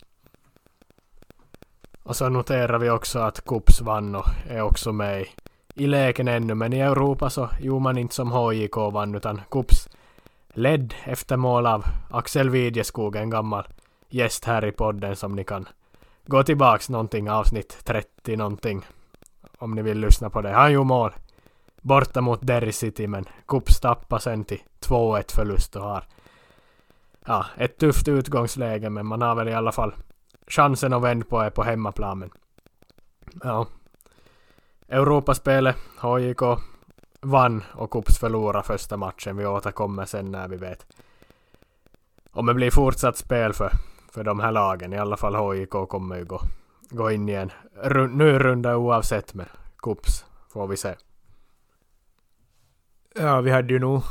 Och 2.03 2.17
så 2.17 2.29
noterar 2.29 2.79
vi 2.79 2.91
också 2.91 3.19
att 3.19 3.45
Kups 3.45 3.81
vann 3.81 4.15
och 4.15 4.27
är 4.49 4.61
också 4.61 4.93
med 4.93 5.23
i, 5.23 5.27
i 5.75 5.87
leken 5.87 6.29
ännu, 6.29 6.55
men 6.55 6.73
i 6.73 6.81
Europa 6.81 7.31
så 7.31 7.49
gjorde 7.61 7.83
man 7.83 7.99
inte 7.99 8.15
som 8.15 8.33
HJK 8.33 8.77
vann, 8.77 9.15
utan 9.15 9.41
Kups 9.51 9.89
ledd 10.49 10.95
efter 11.05 11.37
mål 11.37 11.67
av 11.67 11.85
Axel 12.11 12.51
Widjeskog, 12.51 13.17
en 13.17 13.31
gammal 13.31 13.67
gäst 14.09 14.45
här 14.45 14.65
i 14.65 14.73
podden 14.73 15.17
som 15.17 15.37
ni 15.37 15.45
kan 15.45 15.69
gå 16.27 16.43
tillbaks 16.43 16.89
någonting, 16.89 17.31
avsnitt 17.31 17.79
30 17.85 18.37
någonting, 18.37 18.85
om 19.59 19.75
ni 19.75 19.83
vill 19.83 19.99
lyssna 19.99 20.31
på 20.31 20.43
det. 20.43 20.53
Han 20.53 20.73
gjorde 20.73 20.87
mål 20.87 21.13
borta 21.81 22.21
mot 22.21 22.47
Derry 22.47 22.73
City, 22.73 23.07
men 23.07 23.25
Kups 23.47 23.81
tappade 23.81 24.23
sen 24.23 24.45
till 24.45 24.63
2-1 24.81 25.35
förlust 25.35 25.77
och 25.77 25.83
har 25.83 26.05
ja, 27.27 27.47
ett 27.57 27.79
tufft 27.79 28.09
utgångsläge, 28.09 28.91
men 28.91 29.07
man 29.07 29.23
har 29.23 29.35
väl 29.35 29.49
i 29.49 29.55
alla 29.55 29.73
fall 29.73 29.95
chansen 30.47 30.93
att 30.93 31.03
vända 31.03 31.27
på 31.27 31.43
det 31.43 31.51
på 31.51 31.63
hemmaplan. 31.63 32.19
Men, 32.19 32.31
ja. 33.43 33.67
Europaspelet, 34.89 35.77
HJK 35.99 36.43
vann 37.21 37.65
och 37.75 37.91
Kups 37.91 38.19
förlorade 38.19 38.67
första 38.67 38.97
matchen. 38.97 39.37
Vi 39.37 39.47
återkommer 39.47 40.05
sen 40.05 40.31
när 40.31 40.49
vi 40.49 40.57
vet 40.57 40.87
om 42.37 42.47
det 42.47 42.55
blir 42.55 42.71
fortsatt 42.71 43.17
spel 43.17 43.53
för, 43.53 43.73
för 44.13 44.25
de 44.25 44.41
här 44.41 44.53
lagen. 44.53 44.93
I 44.93 44.99
alla 44.99 45.17
fall 45.17 45.35
HJK 45.35 45.89
kommer 45.89 46.17
ju 46.17 46.25
gå, 46.25 46.41
gå 46.91 47.11
in 47.11 47.29
i 47.29 47.33
en 47.33 47.51
ny 48.11 48.39
runda 48.39 48.77
oavsett 48.77 49.35
med 49.35 49.47
Kups. 49.83 50.25
Får 50.53 50.67
vi 50.67 50.77
se. 50.77 50.95
Ja, 53.15 53.41
vi 53.41 53.51
hade 53.51 53.73
ju 53.73 53.79
nog 53.79 54.03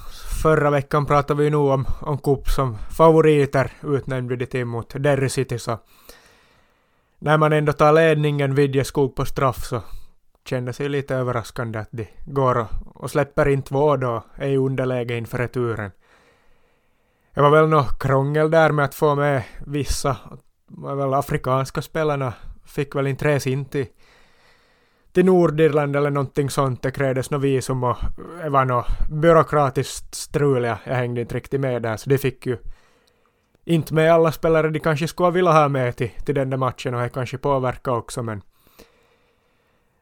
förra 0.43 0.69
veckan 0.69 1.05
pratade 1.05 1.43
vi 1.43 1.49
nog 1.49 1.69
om, 1.69 1.85
om 2.01 2.17
kups 2.17 2.55
som 2.55 2.77
favoriter 2.97 3.71
utnämnde 3.83 4.35
vi 4.35 4.45
till 4.45 4.65
mot 4.65 5.03
Derry 5.03 5.29
City 5.29 5.59
så 5.59 5.79
när 7.19 7.37
man 7.37 7.53
ändå 7.53 7.73
tar 7.73 7.93
ledningen 7.93 8.55
vid 8.55 8.85
skog 8.85 9.15
på 9.15 9.25
straff 9.25 9.65
så 9.65 9.81
kändes 10.45 10.77
det 10.77 10.89
lite 10.89 11.15
överraskande 11.15 11.79
att 11.79 11.89
de 11.91 12.07
går 12.25 12.57
och, 12.57 12.67
och 12.83 13.11
släpper 13.11 13.47
in 13.47 13.61
två 13.61 13.97
då, 13.97 14.23
är 14.35 14.47
i 14.47 14.57
underläge 14.57 15.17
inför 15.17 15.37
returen. 15.37 15.91
Det 17.33 17.41
var 17.41 17.49
väl 17.49 17.69
något 17.69 17.99
krångel 17.99 18.51
där 18.51 18.71
med 18.71 18.85
att 18.85 18.95
få 18.95 19.15
med 19.15 19.43
vissa, 19.65 20.17
var 20.67 20.95
väl 20.95 21.13
afrikanska 21.13 21.81
spelarna 21.81 22.33
fick 22.65 22.95
väl 22.95 23.07
inte 23.07 23.25
resa 23.25 23.49
in 23.49 23.65
till, 23.65 23.85
till 25.11 25.25
Nordirland 25.25 25.95
eller 25.95 26.09
någonting 26.09 26.49
sånt. 26.49 26.81
Det 26.81 26.91
krävdes 26.91 27.31
något 27.31 27.41
visum 27.41 27.83
och 27.83 27.97
det 28.43 28.49
var 28.49 28.65
något 28.65 28.87
byråkratiskt 29.09 30.15
strul. 30.15 30.63
Jag 30.63 30.75
hängde 30.75 31.21
inte 31.21 31.35
riktigt 31.35 31.61
med 31.61 31.81
där 31.81 31.97
så 31.97 32.09
de 32.09 32.17
fick 32.17 32.45
ju 32.45 32.57
inte 33.65 33.93
med 33.93 34.13
alla 34.13 34.31
spelare 34.31 34.69
de 34.69 34.79
kanske 34.79 35.07
skulle 35.07 35.31
vilja 35.31 35.51
ha 35.51 35.67
med 35.67 35.95
till, 35.95 36.09
till 36.25 36.35
den 36.35 36.49
där 36.49 36.57
matchen 36.57 36.93
och 36.93 37.01
det 37.01 37.09
kanske 37.09 37.37
påverkar 37.37 37.91
också 37.91 38.23
men 38.23 38.41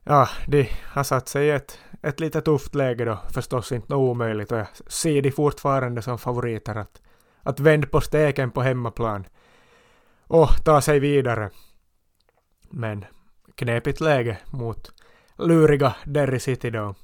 ja, 0.03 0.29
de 0.47 0.69
har 0.83 1.03
satt 1.03 1.27
sig 1.27 1.47
i 1.47 1.51
ett, 1.51 1.79
ett 2.01 2.19
lite 2.19 2.41
tufft 2.41 2.75
läge 2.75 3.05
då, 3.05 3.19
förstås 3.31 3.71
inte 3.71 3.93
något 3.93 4.09
omöjligt 4.09 4.51
och 4.51 4.57
jag 4.57 4.67
ser 4.87 5.21
de 5.21 5.31
fortfarande 5.31 6.01
som 6.01 6.17
favoriter 6.17 6.75
att, 6.75 7.01
att 7.43 7.59
vända 7.59 7.87
på 7.87 8.01
steken 8.01 8.51
på 8.51 8.61
hemmaplan 8.61 9.27
och 10.27 10.49
ta 10.65 10.81
sig 10.81 10.99
vidare. 10.99 11.49
Men 12.75 13.05
knepigt 13.55 14.01
läge 14.01 14.37
mot 14.51 14.91
luriga 15.37 15.95
Derry 16.05 16.39
City 16.39 16.69
då. 16.69 16.95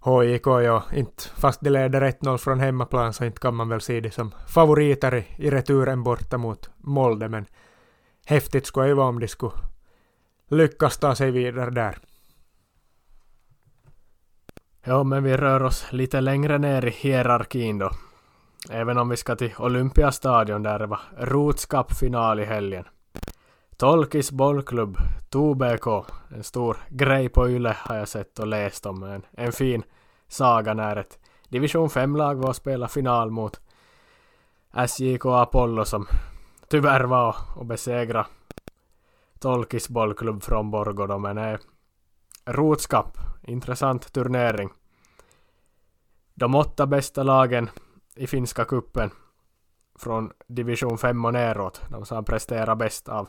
HJK, 0.00 0.46
ja, 0.46 0.84
inte, 0.92 1.22
fast 1.36 1.60
de 1.60 1.70
leder 1.70 2.00
1-0 2.00 2.38
från 2.38 2.60
hemmaplan 2.60 3.12
så 3.12 3.24
inte 3.24 3.40
kan 3.40 3.54
man 3.54 3.68
väl 3.68 3.80
se 3.80 4.00
det 4.00 4.10
som 4.10 4.34
favoriter 4.48 5.14
i, 5.14 5.26
i 5.38 5.50
returen 5.50 6.02
borta 6.02 6.38
mot 6.38 6.70
Molde, 6.76 7.28
men 7.28 7.46
häftigt 8.26 8.66
skulle 8.66 8.88
ju 8.88 8.94
vara 8.94 9.08
om 9.08 9.20
de 9.20 9.28
skulle 9.28 9.52
lyckas 10.48 10.98
ta 10.98 11.14
sig 11.14 11.30
vidare 11.30 11.70
där. 11.70 11.98
Ja, 14.84 15.04
men 15.04 15.24
vi 15.24 15.36
rör 15.36 15.62
oss 15.62 15.92
lite 15.92 16.20
längre 16.20 16.58
ner 16.58 16.84
i 16.84 16.90
hierarkin 16.90 17.78
då. 17.78 17.90
Även 18.70 18.98
om 18.98 19.08
vi 19.08 19.16
ska 19.16 19.36
till 19.36 19.54
Olympiastadion 19.58 20.62
där 20.62 20.78
det 20.78 20.86
var 20.86 21.00
Roots 21.18 21.66
Cup-final 21.66 22.40
i 22.40 22.44
helgen. 22.44 22.84
Tolkis 23.76 24.32
bollklubb, 24.32 24.96
2BK, 25.30 26.04
en 26.28 26.44
stor 26.44 26.76
grej 26.88 27.28
på 27.28 27.50
Yle 27.50 27.76
har 27.78 27.96
jag 27.96 28.08
sett 28.08 28.38
och 28.38 28.46
läst 28.46 28.86
om. 28.86 29.02
En, 29.02 29.26
en 29.30 29.52
fin 29.52 29.82
saga 30.28 30.74
när 30.74 30.96
ett 30.96 31.18
division 31.48 31.88
5-lag 31.88 32.34
var 32.34 32.48
och 32.48 32.56
spelade 32.56 32.92
final 32.92 33.30
mot 33.30 33.60
SJK 34.88 35.26
Apollo 35.26 35.84
som 35.84 36.06
tyvärr 36.68 37.04
var 37.04 37.36
och 37.56 37.66
besegra 37.66 38.26
Tolkis 39.38 39.88
bollklubb 39.88 40.42
från 40.42 40.70
Borgå 40.70 41.06
då, 41.06 41.18
men 41.18 41.38
är 41.38 41.60
Rotskap, 42.44 43.18
intressant 43.42 44.12
turnering. 44.12 44.70
De 46.34 46.54
åtta 46.54 46.86
bästa 46.86 47.22
lagen 47.22 47.70
i 48.16 48.26
finska 48.26 48.64
kuppen 48.64 49.10
från 49.98 50.32
division 50.46 50.98
5 50.98 51.24
och 51.24 51.32
neråt, 51.32 51.82
de 51.88 52.06
som 52.06 52.24
presterar 52.24 52.74
bäst 52.74 53.08
av 53.08 53.28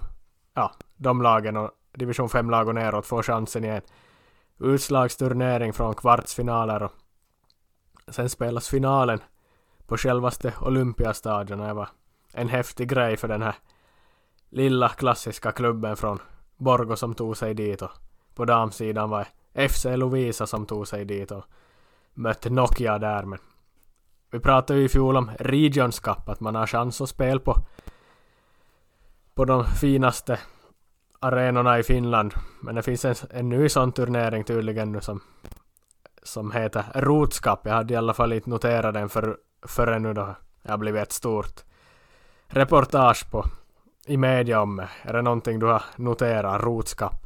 ja, 0.54 0.72
de 0.96 1.22
lagen 1.22 1.58
och 1.58 1.72
division 1.94 2.28
5-lag 2.28 2.68
och 2.68 2.76
neråt 2.76 3.06
får 3.06 3.24
chansen 3.24 3.66
i 3.66 3.68
en 3.68 3.82
utslagsturnering 4.60 5.74
från 5.74 5.96
kvartsfinaler 5.96 6.84
och 6.84 6.92
sen 8.08 8.30
spelas 8.30 8.70
finalen 8.70 9.20
på 9.88 9.98
självaste 9.98 10.54
Olympiastadion 10.62 11.60
och 11.60 11.68
det 11.68 11.74
var 11.74 11.89
en 12.34 12.50
häftig 12.50 12.89
grej 12.89 13.18
för 13.18 13.28
den 13.28 13.42
här 13.42 13.56
lilla 14.50 14.89
klassiska 14.89 15.52
klubben 15.52 15.96
från 15.96 16.20
Borgo 16.58 16.96
som 16.96 17.16
tog 17.16 17.38
sig 17.38 17.54
dit 17.54 17.82
och 17.82 17.92
på 18.36 18.46
damsidan 18.46 19.10
var 19.10 19.28
FC 19.70 19.86
Lovisa 19.86 20.48
som 20.48 20.66
tog 20.66 20.88
sig 20.88 21.06
dit 21.06 21.32
och 21.32 21.44
mötte 22.13 22.50
Nokia 22.50 23.00
där 23.00 23.24
men 23.24 23.39
vi 24.32 24.39
pratade 24.39 24.80
ju 24.80 24.86
i 24.86 24.89
fjol 24.89 25.18
om 25.18 25.32
Regions 25.39 26.00
Cup 26.00 26.30
att 26.30 26.39
man 26.39 26.56
har 26.56 26.68
chans 26.68 27.02
att 27.02 27.10
spela 27.10 27.39
på 27.39 27.66
på 29.36 29.46
de 29.46 29.65
finaste 29.65 30.39
arenorna 31.19 31.80
i 31.80 31.84
Finland. 31.84 32.34
Men 32.62 32.76
det 32.76 32.82
finns 32.82 33.06
en, 33.06 33.15
en 33.30 33.50
ny 33.50 33.69
sån 33.69 33.91
turnering 33.91 34.43
tydligen 34.43 34.91
nu 34.91 35.02
som, 35.02 35.22
som 36.24 36.52
heter 36.52 36.84
Rotskap. 36.96 37.60
Jag 37.63 37.74
hade 37.74 37.93
i 37.93 37.98
alla 37.98 38.13
fall 38.13 38.34
inte 38.34 38.50
noterat 38.50 38.93
den 38.93 39.10
för, 39.10 39.38
förrän 39.67 40.04
nu 40.04 40.13
då 40.13 40.36
jag 40.62 40.80
blivit 40.80 41.02
ett 41.02 41.12
stort 41.12 41.63
reportage 42.48 43.32
på 43.32 43.46
i 44.06 44.17
media 44.17 44.62
om 44.62 44.76
det. 44.76 44.89
Är 45.02 45.13
det 45.13 45.22
någonting 45.22 45.60
du 45.60 45.65
har 45.65 45.84
noterat? 45.96 46.63
Rotskap? 46.63 47.26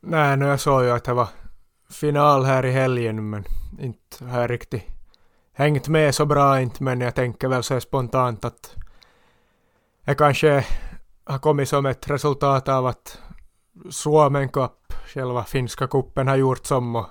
Nej, 0.00 0.36
nu 0.36 0.46
jag 0.46 0.60
såg 0.60 0.84
ju 0.84 0.90
att 0.90 1.04
det 1.04 1.14
var 1.14 1.28
final 1.90 2.44
här 2.44 2.66
i 2.66 2.70
helgen 2.70 3.30
men 3.30 3.44
inte 3.78 4.24
har 4.24 4.40
jag 4.40 4.50
riktigt 4.50 4.84
hängt 5.52 5.88
med 5.88 6.14
så 6.14 6.26
bra 6.26 6.60
inte 6.60 6.82
men 6.82 7.00
jag 7.00 7.14
tänker 7.14 7.48
väl 7.48 7.62
så 7.62 7.80
spontant 7.80 8.44
att 8.44 8.76
det 10.04 10.14
kanske 10.14 10.66
har 11.24 11.38
kommit 11.38 11.68
som 11.68 11.86
ett 11.86 12.10
resultat 12.10 12.68
av 12.68 12.86
att 12.86 13.18
Suomen 13.90 14.48
Cup, 14.48 14.92
själva 15.06 15.44
finska 15.44 15.86
kuppen, 15.86 16.28
har 16.28 16.36
gjort 16.36 16.66
som 16.66 16.96
och 16.96 17.06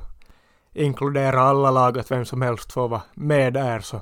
inkludera 0.73 1.41
alla 1.41 1.71
lag, 1.71 1.97
att 1.97 2.11
vem 2.11 2.25
som 2.25 2.41
helst 2.41 2.73
får 2.73 2.87
vara 2.87 3.01
med 3.13 3.53
där 3.53 3.79
så 3.79 4.01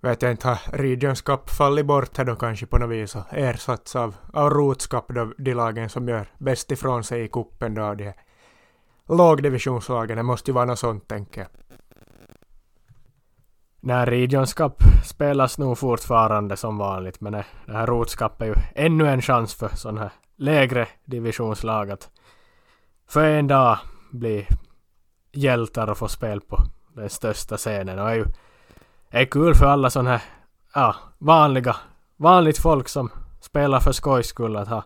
vet 0.00 0.22
jag 0.22 0.30
inte, 0.30 0.48
har 0.48 0.58
Regions 0.72 1.22
Cup 1.22 1.50
fallit 1.50 1.86
bort 1.86 2.16
här 2.16 2.24
då 2.24 2.36
kanske 2.36 2.66
på 2.66 2.78
något 2.78 2.90
vis 2.90 3.16
och 3.16 3.24
ersatts 3.30 3.96
av, 3.96 4.14
av 4.32 4.50
Roots 4.50 4.86
Cup 4.86 5.04
då 5.08 5.32
de 5.38 5.54
lagen 5.54 5.88
som 5.88 6.08
gör 6.08 6.26
bäst 6.38 6.70
ifrån 6.70 7.04
sig 7.04 7.24
i 7.24 7.28
kuppen 7.28 7.74
då 7.74 7.94
de 7.94 8.12
lågdivisionslagen, 9.08 10.16
det 10.16 10.22
måste 10.22 10.50
ju 10.50 10.54
vara 10.54 10.64
något 10.64 10.78
sånt 10.78 11.08
tänker 11.08 11.40
jag. 11.40 11.65
Nej, 13.86 14.06
Regions 14.06 14.54
Cup 14.54 14.82
spelas 15.04 15.58
nog 15.58 15.78
fortfarande 15.78 16.56
som 16.56 16.78
vanligt, 16.78 17.20
men 17.20 17.32
det 17.32 17.44
här 17.72 17.86
Roots 17.86 18.14
Cup 18.14 18.42
är 18.42 18.46
ju 18.46 18.54
ännu 18.74 19.08
en 19.08 19.22
chans 19.22 19.54
för 19.54 19.68
sådana 19.68 20.00
här 20.00 20.12
lägre 20.36 20.88
divisionslag 21.04 21.90
att 21.90 22.10
för 23.08 23.24
en 23.24 23.46
dag 23.46 23.78
bli 24.10 24.46
hjältar 25.32 25.90
och 25.90 25.98
få 25.98 26.08
spel 26.08 26.40
på 26.40 26.58
den 26.94 27.10
största 27.10 27.56
scenen. 27.56 27.98
Och 27.98 28.06
det 28.06 28.12
är 28.12 28.16
ju 28.16 28.26
är 29.10 29.24
kul 29.24 29.54
för 29.54 29.66
alla 29.66 29.90
sådana 29.90 30.10
här 30.10 30.22
ja, 30.74 30.94
vanliga, 31.18 31.76
vanligt 32.16 32.58
folk 32.58 32.88
som 32.88 33.10
spelar 33.40 33.80
för 33.80 33.92
skojs 33.92 34.26
skull 34.26 34.56
att 34.56 34.68
ha 34.68 34.84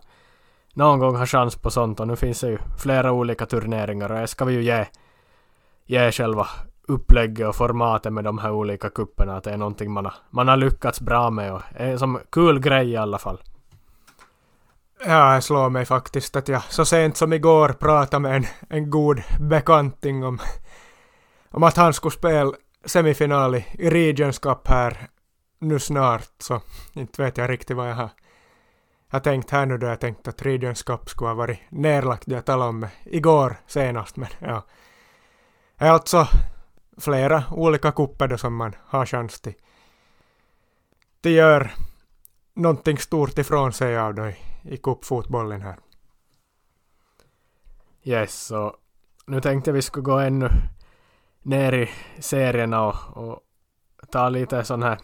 någon 0.73 0.99
gång 0.99 1.15
ha 1.15 1.25
chans 1.25 1.55
på 1.55 1.71
sånt 1.71 1.99
och 1.99 2.07
nu 2.07 2.15
finns 2.15 2.39
det 2.39 2.49
ju 2.49 2.57
flera 2.79 3.11
olika 3.11 3.45
turneringar 3.45 4.11
och 4.11 4.19
det 4.19 4.27
ska 4.27 4.45
vi 4.45 4.53
ju 4.53 4.63
ge, 4.63 4.85
ge 5.85 6.11
själva 6.11 6.47
upplägget 6.91 7.47
och 7.47 7.55
formatet 7.55 8.13
med 8.13 8.23
de 8.23 8.37
här 8.37 8.51
olika 8.51 8.89
kupperna 8.89 9.37
att 9.37 9.43
det 9.43 9.51
är 9.51 9.57
någonting 9.57 9.91
man 9.91 10.05
har, 10.05 10.13
man 10.29 10.47
har 10.47 10.57
lyckats 10.57 11.01
bra 11.01 11.29
med 11.29 11.53
och 11.53 11.61
är 11.75 11.97
som 11.97 12.19
kul 12.31 12.59
grej 12.59 12.89
i 12.89 12.97
alla 12.97 13.17
fall. 13.17 13.41
Ja, 15.05 15.33
jag 15.33 15.43
slår 15.43 15.69
mig 15.69 15.85
faktiskt 15.85 16.35
att 16.35 16.47
jag 16.47 16.63
så 16.63 16.85
sent 16.85 17.17
som 17.17 17.33
igår 17.33 17.69
pratade 17.69 18.19
med 18.21 18.35
en, 18.35 18.45
en 18.69 18.89
god 18.89 19.21
bekanting 19.39 20.23
om, 20.25 20.39
om 21.51 21.63
att 21.63 21.77
han 21.77 21.93
skulle 21.93 22.11
spela 22.11 22.51
semifinal 22.85 23.55
i, 23.55 23.65
Regions 23.89 24.39
Cup 24.39 24.67
här 24.67 25.07
nu 25.59 25.79
snart, 25.79 26.29
så 26.39 26.61
inte 26.93 27.23
vet 27.23 27.37
jag 27.37 27.49
riktigt 27.49 27.77
vad 27.77 27.89
jag 27.89 27.95
har, 27.95 28.09
har 29.09 29.19
tänkt 29.19 29.51
här 29.51 29.65
nu 29.65 29.77
då 29.77 29.87
jag 29.87 29.99
tänkt 29.99 30.27
att 30.27 30.41
Regions 30.41 30.83
Cup 30.83 31.09
skulle 31.09 31.29
ha 31.29 31.35
varit 31.35 31.59
nerlagt, 31.69 32.23
det 32.25 32.35
jag 32.35 32.45
talade 32.45 32.69
om 32.69 32.87
igår 33.03 33.55
senast, 33.67 34.17
men 34.17 34.29
ja. 34.39 34.63
Alltså 35.77 36.27
flera 36.97 37.43
olika 37.51 37.91
kupper 37.91 38.27
då 38.27 38.37
som 38.37 38.55
man 38.55 38.75
har 38.85 39.05
chans 39.05 39.41
till. 39.41 39.53
Det 41.21 41.31
gör 41.31 41.71
någonting 42.53 42.97
stort 42.97 43.37
ifrån 43.37 43.73
sig 43.73 43.97
av 43.97 44.13
då 44.13 44.27
i, 44.27 44.35
i 44.63 44.77
cupfotbollen 44.77 45.61
här. 45.61 45.75
Yes, 48.03 48.45
så 48.45 48.75
nu 49.25 49.41
tänkte 49.41 49.71
vi 49.71 49.81
skulle 49.81 50.03
gå 50.03 50.19
ännu 50.19 50.49
ner 51.41 51.73
i 51.73 51.89
serierna 52.19 52.87
och, 52.87 53.17
och 53.17 53.39
ta 54.11 54.29
lite 54.29 54.63
sån 54.63 54.83
här, 54.83 54.97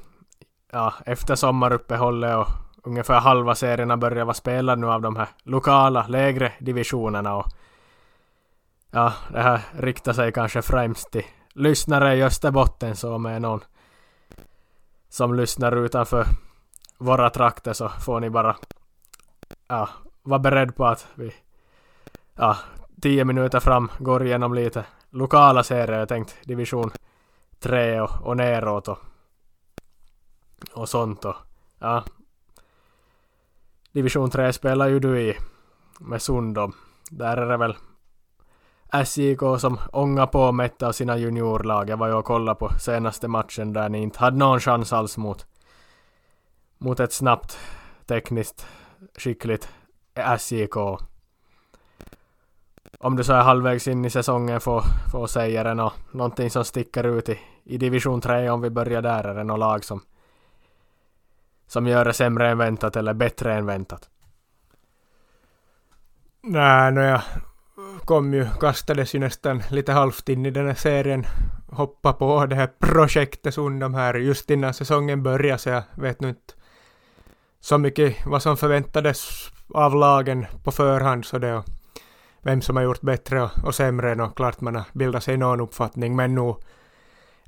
ja, 0.72 0.94
efter 1.06 1.36
sommaruppehållet 1.36 2.36
och 2.38 2.48
ungefär 2.84 3.20
halva 3.20 3.56
serierna 3.56 3.98
börjar 3.98 4.26
vara 4.26 4.34
spelade 4.34 4.82
nu 4.82 4.88
av 4.88 5.02
de 5.02 5.16
här 5.16 5.28
lokala, 5.44 6.08
lägre 6.08 6.54
divisionerna 6.60 7.36
och 7.36 7.46
ja, 8.92 9.14
det 9.32 9.42
här 9.42 9.62
riktar 9.80 10.14
sig 10.14 10.32
kanske 10.32 10.62
främst 10.62 11.12
till 11.12 11.26
lyssnare 11.58 12.16
i 12.16 12.24
Österbotten 12.24 12.96
så 12.96 13.14
om 13.14 13.26
är 13.26 13.40
någon 13.40 13.64
som 15.10 15.36
lyssnar 15.36 15.76
utanför 15.76 16.26
våra 16.98 17.30
trakter 17.30 17.74
så 17.74 17.90
får 17.90 18.20
ni 18.20 18.30
bara 18.30 18.56
ja, 19.68 19.90
vara 20.24 20.40
beredd 20.40 20.76
på 20.76 20.86
att 20.86 21.08
vi 21.16 21.34
ja, 22.36 22.58
tio 23.02 23.26
minuter 23.26 23.60
fram 23.60 23.92
går 24.00 24.26
igenom 24.26 24.54
lite 24.54 24.86
lokala 25.10 25.64
serier. 25.64 26.00
Jag 26.00 26.10
tänkt 26.10 26.38
division 26.44 26.92
3 27.60 28.02
och, 28.02 28.22
och 28.22 28.38
neråt 28.38 28.88
och, 28.88 29.00
och 30.74 30.90
sånt 30.90 31.26
och 31.26 31.36
ja. 31.80 32.04
Division 33.92 34.30
3 34.30 34.54
spelar 34.54 34.88
ju 34.88 35.00
du 35.00 35.22
i 35.22 35.38
med 36.00 36.22
Sundom. 36.22 36.74
Där 37.10 37.38
är 37.38 37.50
det 37.50 37.58
väl 37.58 37.76
SJK 38.92 39.60
som 39.60 39.80
ångar 39.92 40.28
på 40.28 40.52
med 40.52 40.66
ett 40.66 40.84
av 40.84 40.92
sina 40.92 41.18
juniorlag. 41.18 41.90
Jag 41.90 41.98
var 41.98 42.08
ju 42.08 42.14
och 42.14 42.26
kollade 42.26 42.60
på 42.60 42.70
senaste 42.80 43.28
matchen 43.28 43.74
där 43.74 43.90
ni 43.90 44.02
inte 44.02 44.20
hade 44.20 44.38
någon 44.38 44.60
chans 44.60 44.94
alls 44.94 45.18
mot, 45.18 45.46
mot 46.78 47.00
ett 47.00 47.14
snabbt, 47.14 47.60
tekniskt, 48.06 48.68
skickligt 49.18 49.70
SJK. 50.38 50.76
Om 53.00 53.16
du 53.16 53.24
så 53.24 53.34
är 53.34 53.42
halvvägs 53.42 53.88
in 53.88 54.06
i 54.06 54.10
säsongen 54.10 54.60
får, 54.60 54.84
får 55.12 55.28
säga 55.28 55.64
det 55.64 55.74
nå, 55.74 55.94
någonting 56.12 56.50
som 56.50 56.66
sticker 56.66 57.04
ut 57.04 57.30
i, 57.30 57.40
i 57.64 57.78
division 57.78 58.22
3 58.22 58.50
om 58.50 58.62
vi 58.62 58.70
börjar 58.70 59.02
där. 59.02 59.24
Är 59.24 59.36
det 59.36 59.44
något 59.44 59.60
lag 59.60 59.84
som, 59.84 60.02
som 61.68 61.88
gör 61.88 62.06
det 62.06 62.14
sämre 62.14 62.50
än 62.50 62.58
väntat 62.58 62.96
eller 62.96 63.14
bättre 63.14 63.54
än 63.54 63.66
väntat? 63.66 64.10
Nej, 66.42 66.92
no 66.92 67.02
jag 67.02 67.22
kom 68.06 68.34
ju, 68.34 68.48
kastades 68.60 69.16
ju 69.16 69.20
nästan 69.20 69.64
lite 69.72 69.92
halvt 69.92 70.30
in 70.30 70.46
i 70.46 70.52
den 70.52 70.68
här 70.68 70.74
serien. 70.74 71.26
Hoppa 71.70 72.14
på 72.14 72.46
det 72.46 72.56
här 72.56 72.70
projektet 72.80 73.54
Sundom 73.54 73.94
här 73.94 74.14
just 74.14 74.50
innan 74.50 74.74
säsongen 74.74 75.24
började 75.24 75.60
så 75.60 75.70
jag 75.70 75.84
vet 75.96 76.22
nu 76.22 76.30
inte 76.30 76.54
så 77.60 77.78
mycket 77.78 78.26
vad 78.26 78.42
som 78.42 78.58
förväntades 78.58 79.52
av 79.74 79.96
lagen 79.96 80.46
på 80.64 80.72
förhand 80.72 81.26
så 81.26 81.38
det 81.38 81.54
och 81.54 81.66
vem 82.42 82.62
som 82.62 82.76
har 82.76 82.84
gjort 82.84 83.02
bättre 83.02 83.42
och, 83.42 83.52
och 83.64 83.76
sämre 83.76 84.24
och 84.24 84.38
klart 84.38 84.62
man 84.62 84.76
har 84.76 84.84
bildat 84.94 85.24
sig 85.24 85.38
någon 85.38 85.62
uppfattning 85.62 86.16
men 86.16 86.36
nu 86.36 86.56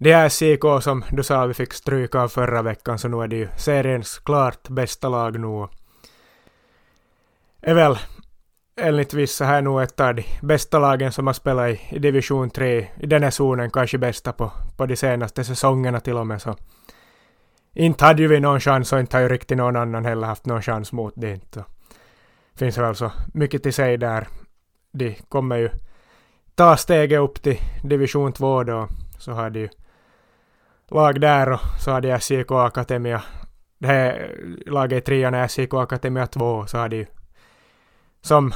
det 0.01 0.11
är 0.11 0.29
SIK 0.29 0.63
som 0.81 1.03
du 1.11 1.23
sa 1.23 1.45
vi 1.45 1.53
fick 1.53 1.73
stryka 1.73 2.21
av 2.21 2.27
förra 2.27 2.61
veckan 2.61 2.99
så 2.99 3.07
nu 3.07 3.23
är 3.23 3.27
det 3.27 3.35
ju 3.35 3.47
seriens 3.57 4.19
klart 4.19 4.69
bästa 4.69 5.09
lag 5.09 5.39
nu. 5.39 5.67
Är 7.61 7.73
väl 7.73 7.97
enligt 8.81 9.13
vissa 9.13 9.45
här 9.45 9.61
nog 9.61 9.81
ett 9.81 9.99
av 9.99 10.15
de 10.15 10.23
bästa 10.41 10.79
lagen 10.79 11.11
som 11.11 11.27
har 11.27 11.33
spelat 11.33 11.69
i, 11.69 11.79
i 11.89 11.99
division 11.99 12.49
3 12.49 12.87
i 12.99 13.05
den 13.05 13.23
här 13.23 13.31
zonen, 13.31 13.71
kanske 13.71 13.97
bästa 13.97 14.33
på, 14.33 14.51
på 14.77 14.85
de 14.85 14.95
senaste 14.95 15.43
säsongerna 15.43 15.99
till 15.99 16.17
och 16.17 16.27
med. 16.27 16.41
Så 16.41 16.55
inte 17.73 18.05
hade 18.05 18.21
ju 18.21 18.27
vi 18.27 18.39
någon 18.39 18.59
chans 18.59 18.93
och 18.93 18.99
inte 18.99 19.17
har 19.17 19.21
ju 19.21 19.29
riktigt 19.29 19.57
någon 19.57 19.75
annan 19.75 20.05
heller 20.05 20.27
haft 20.27 20.45
någon 20.45 20.61
chans 20.61 20.91
mot 20.91 21.13
det. 21.17 21.31
Inte. 21.31 21.63
Finns 22.55 22.77
väl 22.77 22.95
så 22.95 23.11
mycket 23.33 23.63
till 23.63 23.73
sig 23.73 23.97
där. 23.97 24.27
De 24.91 25.15
kommer 25.29 25.57
ju 25.57 25.69
ta 26.55 26.77
steget 26.77 27.19
upp 27.19 27.41
till 27.41 27.59
division 27.83 28.33
2 28.33 28.63
då. 28.63 28.87
Så 29.17 29.31
har 29.31 29.49
de 29.49 29.59
ju 29.59 29.69
lag 30.91 31.21
där 31.21 31.51
och 31.51 31.59
så 31.79 31.91
har 31.91 32.01
de 32.01 32.19
SJK 32.19 32.51
Akademia. 32.51 33.21
Det 33.77 33.87
här 33.87 34.35
laget 34.65 34.97
i 34.97 35.01
trean 35.01 35.33
är 35.33 35.47
SJK 35.47 35.73
Akademia 35.73 36.27
2 36.27 36.65
så 36.65 36.77
har 36.77 36.89
de 36.89 36.97
ju 36.97 37.05
som 38.21 38.51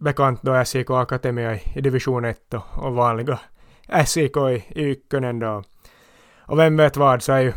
bekant 0.00 0.42
då 0.42 0.64
SJK 0.64 0.90
Akademia 0.90 1.58
i 1.74 1.80
division 1.80 2.24
1 2.24 2.54
och 2.74 2.94
vanliga 2.94 3.38
SJK 3.88 4.36
i, 4.36 4.64
i 4.68 4.82
Ykkönen 4.84 5.38
då. 5.38 5.62
Och 6.38 6.58
vem 6.58 6.76
vet 6.76 6.96
vad 6.96 7.22
så 7.22 7.32
är 7.32 7.40
ju, 7.40 7.52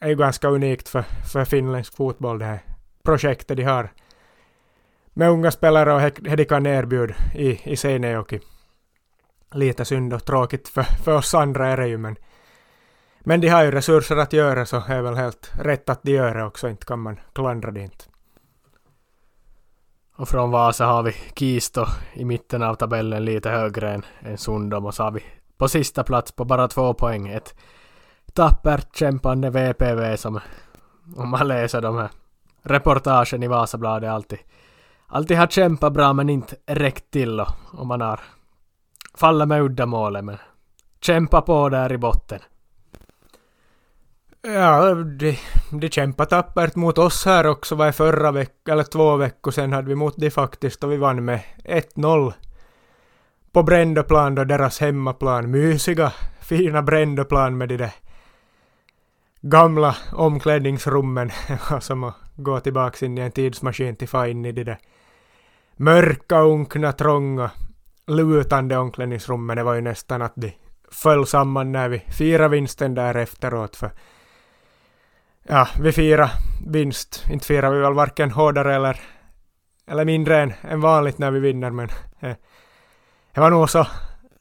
är 0.00 0.08
ju 0.08 0.14
ganska 0.14 0.48
unikt 0.48 0.88
för, 0.88 1.04
för 1.32 1.44
finländsk 1.44 1.96
fotboll 1.96 2.38
det 2.38 2.44
här 2.44 2.62
projektet 3.02 3.56
de 3.56 3.62
har 3.62 3.92
med 5.14 5.30
unga 5.30 5.50
spelare 5.50 5.92
och 5.94 6.00
det 6.20 6.36
de 6.36 6.44
kan 6.44 6.66
erbjuda 6.66 7.14
i, 7.34 7.72
i 7.72 7.76
Seinejoki. 7.76 8.40
Lite 9.54 9.84
synd 9.84 10.14
och 10.14 10.24
tråkigt 10.24 10.68
för, 10.68 10.82
för 10.82 11.14
oss 11.14 11.34
andra 11.34 11.68
är 11.68 11.76
det 11.76 11.88
ju 11.88 11.98
men 11.98 12.16
men 13.26 13.40
de 13.40 13.48
har 13.48 13.64
ju 13.64 13.70
resurser 13.70 14.16
att 14.16 14.32
göra 14.32 14.66
så 14.66 14.82
är 14.88 15.02
väl 15.02 15.14
helt 15.14 15.50
rätt 15.60 15.88
att 15.88 16.02
de 16.02 16.12
gör 16.12 16.34
det 16.34 16.44
också, 16.44 16.68
inte 16.68 16.86
kan 16.86 16.98
man 16.98 17.20
klandra 17.32 17.70
det 17.70 17.80
inte. 17.80 18.04
Och 20.16 20.28
från 20.28 20.50
Vasa 20.50 20.86
har 20.86 21.02
vi 21.02 21.12
Kisto 21.34 21.86
i 22.12 22.24
mitten 22.24 22.62
av 22.62 22.74
tabellen 22.74 23.24
lite 23.24 23.50
högre 23.50 23.94
än, 23.94 24.04
än 24.20 24.38
Sundom 24.38 24.86
och 24.86 24.94
så 24.94 25.02
har 25.02 25.10
vi 25.10 25.22
på 25.58 25.68
sista 25.68 26.04
plats 26.04 26.32
på 26.32 26.44
bara 26.44 26.68
två 26.68 26.94
poäng 26.94 27.28
ett 27.28 27.54
tappert 28.32 28.96
kämpande 28.96 29.50
VPV 29.50 30.16
som 30.16 30.40
om 31.16 31.28
man 31.28 31.48
läser 31.48 31.80
de 31.80 31.96
här 31.96 32.08
reportagen 32.62 33.42
i 33.42 33.48
Vasabladet 33.48 34.10
alltid 34.10 34.38
alltid 35.06 35.36
har 35.36 35.46
kämpat 35.46 35.92
bra 35.92 36.12
men 36.12 36.28
inte 36.28 36.56
räckt 36.66 37.10
till 37.10 37.40
och, 37.40 37.48
och 37.72 37.86
man 37.86 38.00
har 38.00 38.20
fallit 39.14 39.48
med 39.48 39.62
uddamålet 39.62 40.24
men 40.24 40.38
kämpa 41.00 41.42
på 41.42 41.68
där 41.68 41.92
i 41.92 41.98
botten. 41.98 42.40
Ja, 44.46 44.94
de, 44.94 45.38
de 45.70 45.88
kämpade 45.88 46.30
tappert 46.30 46.74
mot 46.74 46.98
oss 46.98 47.24
här 47.24 47.46
också, 47.46 47.74
var 47.74 47.92
förra 47.92 48.30
veckan, 48.30 48.72
eller 48.72 48.84
två 48.84 49.16
veckor 49.16 49.50
sedan 49.50 49.72
hade 49.72 49.88
vi 49.88 49.94
mot 49.94 50.16
de 50.16 50.30
faktiskt 50.30 50.84
och 50.84 50.92
vi 50.92 50.96
vann 50.96 51.24
med 51.24 51.40
1-0. 51.64 52.32
På 53.52 53.62
Brändöplan 53.62 54.34
då, 54.34 54.44
deras 54.44 54.80
hemmaplan. 54.80 55.50
Mysiga, 55.50 56.12
fina 56.40 56.82
Brändöplan 56.82 57.58
med 57.58 57.68
de 57.68 57.76
där 57.76 57.92
gamla 59.40 59.96
omklädningsrummen. 60.12 61.30
som 61.80 62.04
att 62.04 62.14
gå 62.36 62.60
tillbaka 62.60 63.06
in 63.06 63.18
i 63.18 63.20
en 63.20 63.32
tidsmaskin 63.32 63.96
till 63.96 64.08
få 64.08 64.26
in 64.26 64.44
i 64.44 64.52
de 64.52 64.64
där 64.64 64.78
mörka, 65.76 66.40
unkna, 66.40 66.92
trånga, 66.92 67.50
lutande 68.06 68.76
omklädningsrummen. 68.76 69.56
Det 69.56 69.62
var 69.62 69.74
ju 69.74 69.80
nästan 69.80 70.22
att 70.22 70.32
de 70.36 70.52
föll 70.90 71.26
samman 71.26 71.72
när 71.72 71.88
vi 71.88 71.98
firade 71.98 72.48
vinsten 72.48 72.94
där 72.94 73.14
efteråt. 73.14 73.76
För 73.76 73.90
ja, 75.44 75.68
vi 75.80 75.92
firar 75.92 76.30
vinst. 76.66 77.24
Inte 77.30 77.46
firar 77.46 77.70
vi 77.70 77.80
väl 77.80 77.94
varken 77.94 78.30
hårdare 78.30 78.74
eller, 78.74 79.00
eller 79.86 80.04
mindre 80.04 80.42
än, 80.42 80.52
än 80.62 80.80
vanligt 80.80 81.18
när 81.18 81.30
vi 81.30 81.40
vinner, 81.40 81.70
men 81.70 81.88
eh, 82.20 82.36
det 83.32 83.40
var 83.40 83.50
nog 83.50 83.70
så, 83.70 83.86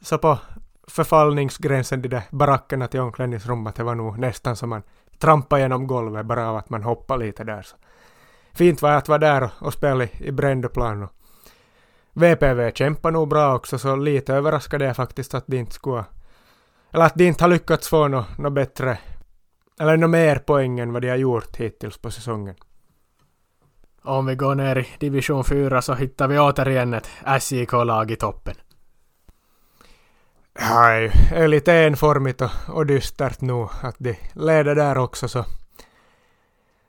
så 0.01 0.17
på 0.17 0.39
förfallningsgränsen, 0.87 2.01
de 2.01 2.07
där 2.07 2.23
barackerna 2.29 2.87
till 2.87 2.99
omklädningsrummet, 2.99 3.75
det 3.75 3.83
var 3.83 3.95
nog 3.95 4.19
nästan 4.19 4.55
som 4.55 4.69
man 4.69 4.83
trampade 5.19 5.61
genom 5.61 5.87
golvet 5.87 6.25
bara 6.25 6.49
av 6.49 6.57
att 6.57 6.69
man 6.69 6.83
hoppade 6.83 7.25
lite 7.25 7.43
där. 7.43 7.61
Så. 7.61 7.75
Fint 8.53 8.81
var 8.81 8.91
att 8.91 9.07
vara 9.07 9.19
där 9.19 9.43
och, 9.43 9.51
och 9.59 9.73
spela 9.73 10.03
i, 10.03 10.09
i 10.19 10.31
Brändöplan. 10.31 11.07
VPV 12.13 12.71
kämpar 12.71 13.11
nog 13.11 13.27
bra 13.27 13.55
också, 13.55 13.77
så 13.77 13.95
lite 13.95 14.33
överraskad 14.33 14.81
är 14.81 14.85
jag 14.85 14.95
faktiskt 14.95 15.33
att 15.33 15.47
de 15.47 15.57
inte 15.57 15.73
skulle 15.73 16.03
eller 16.93 17.05
att 17.05 17.15
de 17.15 17.27
inte 17.27 17.43
har 17.43 17.49
lyckats 17.49 17.89
få 17.89 18.07
något 18.07 18.37
no 18.37 18.49
bättre 18.49 18.97
eller 19.79 19.97
något 19.97 20.09
mer 20.09 20.35
poäng 20.35 20.79
än 20.79 20.93
vad 20.93 21.01
de 21.01 21.09
har 21.09 21.17
gjort 21.17 21.55
hittills 21.55 21.97
på 21.97 22.11
säsongen. 22.11 22.55
Om 24.01 24.25
vi 24.25 24.35
går 24.35 24.55
ner 24.55 24.77
i 24.77 24.87
division 24.99 25.43
4 25.43 25.81
så 25.81 25.93
hittar 25.93 26.27
vi 26.27 26.39
återigen 26.39 26.93
ett 26.93 27.09
SJK-lag 27.39 28.11
i 28.11 28.15
toppen. 28.15 28.55
Ja, 30.59 30.89
det 30.89 31.11
är 31.31 31.47
lite 31.47 31.73
enformigt 31.73 32.41
och, 32.41 32.51
och 32.67 32.85
dystert 32.85 33.41
nu 33.41 33.67
att 33.81 33.95
de 33.97 34.15
leder 34.33 34.75
där 34.75 34.97
också 34.97 35.27
så 35.27 35.45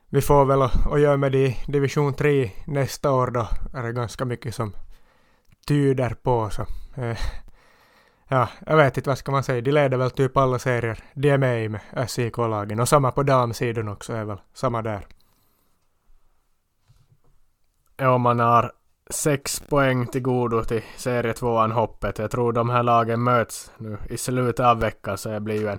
vi 0.09 0.21
får 0.21 0.45
väl 0.45 0.63
att 0.63 1.01
göra 1.01 1.17
med 1.17 1.33
det 1.33 1.47
i 1.47 1.59
division 1.67 2.15
3 2.15 2.51
nästa 2.67 3.11
år 3.11 3.27
då 3.27 3.49
är 3.75 3.83
det 3.83 3.93
ganska 3.93 4.25
mycket 4.25 4.55
som 4.55 4.77
tyder 5.67 6.15
på 6.23 6.51
så 6.51 6.63
eh, 7.03 7.19
ja, 8.29 8.49
jag 8.67 8.77
vet 8.77 8.97
inte 8.97 9.11
vad 9.11 9.19
ska 9.19 9.33
man 9.33 9.45
säga, 9.45 9.61
de 9.61 9.73
leder 9.73 9.97
väl 9.97 10.11
typ 10.11 10.37
alla 10.37 10.59
serier 10.59 10.99
de 11.15 11.31
är 11.31 11.39
med 11.39 11.65
i 11.65 11.69
med 11.69 12.11
SIK-lagen 12.11 12.81
och 12.81 12.89
samma 12.89 13.13
på 13.13 13.23
damsidan 13.23 13.89
också 13.89 14.13
är 14.13 14.25
väl 14.25 14.41
samma 14.55 14.83
där. 14.83 15.07
Ja, 17.97 18.19
man 18.19 18.41
har 18.41 18.73
sex 19.11 19.61
poäng 19.61 20.07
till 20.07 20.23
godo 20.23 20.65
till 20.65 20.83
serietvåan 20.97 21.73
hoppet. 21.73 22.19
Jag 22.19 22.31
tror 22.31 22.53
de 22.53 22.71
här 22.71 22.83
lagen 22.83 23.23
möts 23.23 23.73
nu 23.79 23.99
i 24.11 24.17
slutet 24.17 24.67
av 24.67 24.81
veckan 24.81 25.19
så 25.19 25.29
det 25.29 25.41
blir 25.41 25.61
ju 25.61 25.69
en, 25.69 25.79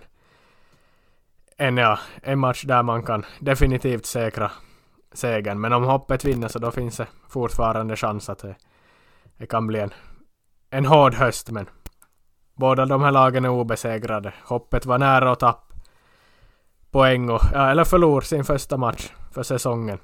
en, 1.58 1.78
ja, 1.78 2.00
en 2.22 2.40
match 2.40 2.64
där 2.64 2.84
man 2.84 3.04
kan 3.04 3.26
definitivt 3.40 4.06
säkra 4.06 4.52
segern. 5.14 5.62
Men 5.62 5.74
om 5.74 5.84
hoppet 5.84 6.26
vinner 6.26 6.48
så 6.48 6.60
då 6.60 6.72
finns 6.72 6.98
det 6.98 7.08
fortfarande 7.30 7.96
chans 7.96 8.30
att 8.30 8.40
det, 8.40 8.56
det 9.38 9.48
kan 9.48 9.68
bli 9.68 9.80
en, 9.80 9.94
en 10.70 10.86
hård 10.86 11.14
höst. 11.14 11.52
Men 11.52 11.70
båda 12.56 12.86
de 12.86 13.02
här 13.02 13.12
lagen 13.12 13.46
är 13.46 13.50
obesegrade. 13.50 14.34
Hoppet 14.44 14.86
var 14.86 14.98
nära 14.98 15.32
att 15.32 15.40
tappa 15.40 15.66
poäng 16.92 17.30
och, 17.30 17.42
ja, 17.54 17.70
eller 17.70 17.84
förlor 17.84 18.22
sin 18.22 18.44
första 18.44 18.78
match 18.78 19.12
för 19.32 19.44
säsongen 19.44 20.00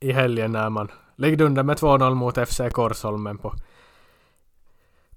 i 0.00 0.12
helgen 0.12 0.52
när 0.52 0.70
man 0.70 0.90
ligger 1.16 1.44
under 1.44 1.62
med 1.62 1.76
2-0 1.76 2.14
mot 2.14 2.48
FC 2.48 2.60
Korsholmen 2.72 3.38
på, 3.38 3.54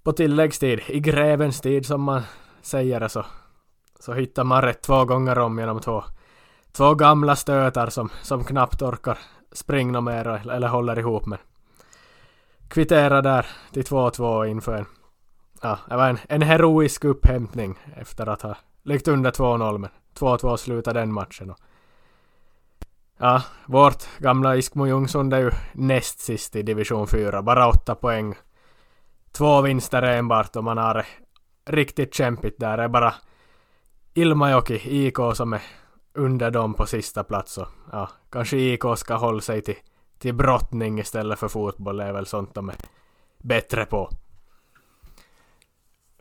på 0.04 0.12
tilläggstid. 0.14 0.82
I 0.88 1.00
grevens 1.00 1.62
tid 1.62 1.86
som 1.86 2.02
man 2.02 2.22
säger 2.62 3.00
det 3.00 3.10
så, 3.10 3.26
så 4.00 4.14
hittar 4.14 4.44
man 4.44 4.62
rätt 4.62 4.82
två 4.82 5.06
gånger 5.06 5.40
om 5.40 5.60
genom 5.60 5.80
två, 5.80 6.04
två 6.72 6.96
gamla 6.96 7.36
stötar 7.36 7.90
som, 7.90 8.10
som 8.22 8.44
knappt 8.44 8.82
orkar 8.82 9.18
springa 9.52 10.02
mer 10.02 10.50
eller 10.50 10.68
håller 10.68 11.00
ihop 11.00 11.26
men 11.26 11.40
kvittera 12.68 13.22
där 13.22 13.46
till 13.72 13.84
2-2 13.84 14.46
inför 14.46 14.74
en 14.74 14.86
ja, 15.62 15.80
det 15.90 15.96
var 15.96 16.10
en, 16.10 16.18
en 16.30 16.42
heroisk 16.42 17.04
upphämtning 17.04 17.80
efter 17.96 18.30
att 18.30 18.42
ha 18.42 18.56
legat 18.84 19.08
under 19.08 19.32
2-0 19.32 19.78
men 19.78 19.90
2-2 20.20 20.58
slutade 20.58 21.00
den 21.00 21.14
matchen 21.14 21.50
och 21.50 21.60
Ja, 23.18 23.42
vårt 23.66 24.20
gamla 24.20 24.56
Iskmo 24.56 24.88
Ljungsund 24.88 25.34
är 25.34 25.40
ju 25.40 25.52
näst 25.74 26.20
sist 26.20 26.56
i 26.56 26.62
division 26.62 27.08
4, 27.08 27.42
bara 27.42 27.68
åtta 27.68 27.96
poäng. 27.96 28.36
Två 29.32 29.62
vinster 29.62 30.02
enbart 30.02 30.56
och 30.56 30.64
man 30.64 30.78
har 30.78 30.94
det 30.94 31.06
riktigt 31.66 32.14
kämpigt 32.14 32.60
där. 32.60 32.78
Det 32.78 32.84
är 32.84 32.88
bara 32.88 33.14
Ilmajoki, 34.14 35.06
IK, 35.06 35.18
som 35.34 35.54
är 35.54 35.62
under 36.14 36.52
dem 36.52 36.74
på 36.74 36.86
sista 36.86 37.24
plats. 37.24 37.58
Och, 37.58 37.68
ja, 37.92 38.10
kanske 38.30 38.58
IK 38.58 38.84
ska 38.96 39.16
hålla 39.16 39.42
sig 39.42 39.62
till, 39.62 39.78
till 40.20 40.34
brottning 40.34 41.00
istället 41.00 41.40
för 41.40 41.48
fotboll. 41.48 41.98
Det 41.98 42.04
är 42.04 42.14
väl 42.14 42.26
sånt 42.26 42.54
de 42.54 42.70
är 42.70 42.76
bättre 43.38 43.86
på. 43.86 44.10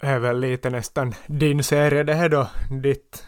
Det 0.05 0.11
är 0.11 0.19
väl 0.19 0.41
lite 0.41 0.71
nästan 0.71 1.15
din 1.27 1.63
serie 1.63 2.03
det 2.03 2.15
här 2.15 2.29
då, 2.29 2.49
ditt 2.83 3.27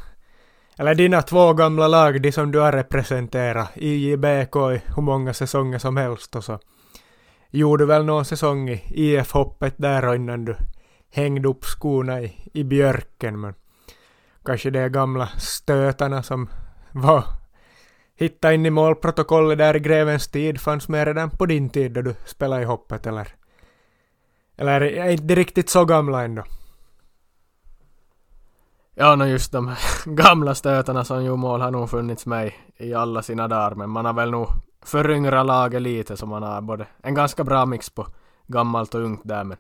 eller 0.79 0.95
dina 0.95 1.23
två 1.23 1.53
gamla 1.53 1.89
lag, 1.89 2.23
de 2.23 2.33
som 2.33 2.53
du 2.53 2.59
har 2.59 2.73
representerat, 2.73 3.71
IJBK 3.75 4.57
i 4.57 4.83
hur 4.97 5.03
många 5.03 5.35
säsonger 5.35 5.79
som 5.79 5.97
helst 5.97 6.37
och 6.37 6.45
så 6.45 6.59
gjorde 7.51 7.83
du 7.83 7.87
väl 7.87 8.05
någon 8.05 8.25
säsong 8.25 8.69
i 8.69 8.83
IF-hoppet 8.95 9.75
där 9.77 10.05
och 10.05 10.15
innan 10.15 10.45
du 10.45 10.57
hängde 11.11 11.49
upp 11.49 11.65
skorna 11.65 12.21
i, 12.21 12.51
i 12.55 12.65
björken 12.65 13.41
men 13.41 13.55
kanske 14.45 14.71
de 14.71 14.89
gamla 14.89 15.27
stötarna 15.27 16.23
som 16.23 16.49
var 16.93 17.25
hitta 18.17 18.53
in 18.53 18.67
i 18.67 18.71
målprotokollet 18.71 19.59
där 19.59 19.77
i 19.77 19.81
grevens 19.81 20.29
tid 20.29 20.61
fanns 20.61 20.89
med 20.89 21.07
redan 21.07 21.31
på 21.31 21.47
din 21.47 21.71
tid 21.71 21.93
då 21.93 22.03
du 22.03 22.15
spelade 22.25 22.63
i 22.63 22.65
hoppet 22.65 23.07
eller 23.07 23.29
eller 24.57 24.81
är 24.81 25.11
inte 25.11 25.35
riktigt 25.35 25.69
så 25.69 25.85
gamla 25.85 26.25
ändå? 26.25 26.45
Ja, 28.99 29.17
no 29.17 29.25
just 29.25 29.53
de 29.53 29.75
gamla 30.05 30.55
stötarna 30.55 31.05
som 31.05 31.25
gjorde 31.25 31.37
mål 31.37 31.61
har 31.61 31.71
nog 31.71 31.91
funnits 31.91 32.27
med 32.27 32.53
i 32.77 32.95
alla 32.95 33.23
sina 33.23 33.49
dagar, 33.49 33.75
men 33.75 33.91
man 33.91 34.05
har 34.05 34.13
väl 34.13 34.31
nog 34.31 34.49
föryngrat 34.83 35.47
laget 35.47 35.83
lite 35.83 36.17
så 36.17 36.27
man 36.27 36.43
har 36.43 36.61
både 36.61 36.87
en 37.03 37.15
ganska 37.15 37.45
bra 37.45 37.67
mix 37.67 37.91
på 37.91 38.07
gammalt 38.47 38.95
och 38.95 39.01
ungt 39.01 39.21
där, 39.25 39.45
men 39.45 39.57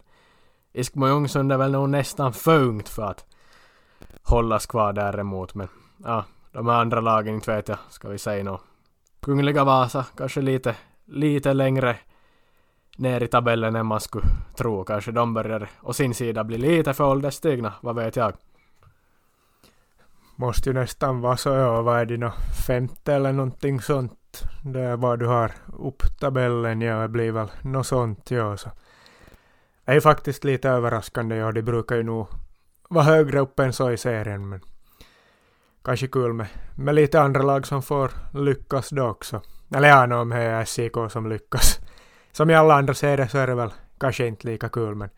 Iskmo 0.72 1.08
Jungsund 1.08 1.52
är 1.52 1.56
väl 1.56 1.72
nog 1.72 1.88
nästan 1.88 2.32
för 2.32 2.62
ungt 2.62 2.88
för 2.88 3.02
att 3.02 3.24
hållas 4.22 4.66
kvar 4.66 4.92
däremot, 4.92 5.54
men 5.54 5.68
ja, 6.04 6.24
de 6.52 6.68
här 6.68 6.80
andra 6.80 7.00
lagen, 7.00 7.34
inte 7.34 7.54
vet 7.54 7.68
jag, 7.68 7.78
ska 7.88 8.08
vi 8.08 8.18
säga 8.18 8.44
nå. 8.44 8.60
Kungliga 9.22 9.64
Vasa, 9.64 10.04
kanske 10.16 10.40
lite, 10.40 10.76
lite 11.06 11.52
längre 11.52 11.96
ner 12.96 13.22
i 13.22 13.28
tabellen 13.28 13.76
än 13.76 13.86
man 13.86 14.00
skulle 14.00 14.26
tro. 14.56 14.84
Kanske 14.84 15.12
de 15.12 15.34
börjar 15.34 15.68
å 15.80 15.92
sin 15.92 16.14
sida 16.14 16.44
bli 16.44 16.58
lite 16.58 16.94
för 16.94 17.04
ålderstigna, 17.04 17.72
vad 17.80 17.96
vet 17.96 18.16
jag 18.16 18.32
måste 20.36 20.70
ju 20.70 20.74
nästan 20.74 21.20
vara 21.20 21.36
så, 21.36 21.48
ja, 21.48 21.82
vad 21.82 22.00
är 22.00 22.06
dina 22.06 22.32
femte 22.66 23.14
eller 23.14 23.32
någonting 23.32 23.80
sånt. 23.80 24.44
Det 24.64 24.80
är 24.80 24.96
vad 24.96 25.18
du 25.18 25.26
har 25.26 25.52
upp 25.78 26.02
tabellen, 26.20 26.80
ja, 26.80 27.02
det 27.02 27.08
blir 27.08 27.32
väl 27.32 27.50
något 27.62 27.86
sånt, 27.86 28.30
ja. 28.30 28.56
Så. 28.56 28.70
Det 29.84 29.90
är 29.90 29.94
ju 29.94 30.00
faktiskt 30.00 30.44
lite 30.44 30.68
överraskande, 30.68 31.36
ja, 31.36 31.52
de 31.52 31.62
brukar 31.62 31.96
ju 31.96 32.02
nog 32.02 32.26
vara 32.88 33.04
högre 33.04 33.40
upp 33.40 33.60
än 33.60 33.72
så 33.72 33.90
i 33.90 33.96
serien, 33.96 34.48
men 34.48 34.60
kanske 35.84 36.06
kul 36.06 36.32
med, 36.32 36.46
med 36.74 36.94
lite 36.94 37.20
andra 37.20 37.42
lag 37.42 37.66
som 37.66 37.82
får 37.82 38.10
lyckas 38.32 38.90
då 38.90 39.08
också. 39.08 39.42
Eller 39.74 39.88
ja, 39.88 40.20
om 40.20 40.28
det 40.28 40.36
är 40.36 40.64
SIK 40.64 40.92
som 41.10 41.28
lyckas. 41.28 41.78
Som 42.32 42.50
i 42.50 42.54
alla 42.54 42.74
andra 42.74 42.94
serier 42.94 43.26
så 43.26 43.38
är 43.38 43.46
det 43.46 43.54
väl 43.54 43.70
kanske 44.00 44.26
inte 44.26 44.48
lika 44.48 44.68
kul, 44.68 44.94
men 44.94 45.10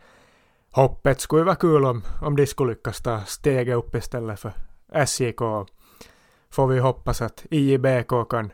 hoppet 0.71 1.21
skulle 1.21 1.45
vara 1.45 1.57
kul 1.57 1.85
om, 1.85 2.03
om 2.23 2.37
de 2.37 2.47
skulle 2.47 2.71
lyckas 2.71 3.01
ta 3.01 3.21
steget 3.21 3.77
upp 3.77 3.95
istället 3.95 4.41
för 4.41 4.53
SJK 4.93 5.41
får 6.51 6.67
vi 6.67 6.79
hoppas 6.79 7.23
att 7.23 7.47
IJBK 7.51 8.29
kan 8.31 8.53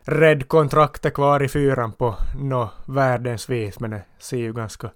rädda 0.00 0.46
kontraktet 0.46 1.14
kvar 1.14 1.42
i 1.42 1.48
fyran 1.48 1.92
på 1.92 2.14
nå 2.34 2.70
världens 2.86 3.48
vis, 3.50 3.80
men 3.80 3.90
det 3.90 4.02
ser 4.18 4.36
ju 4.36 4.52
ganska 4.52 4.90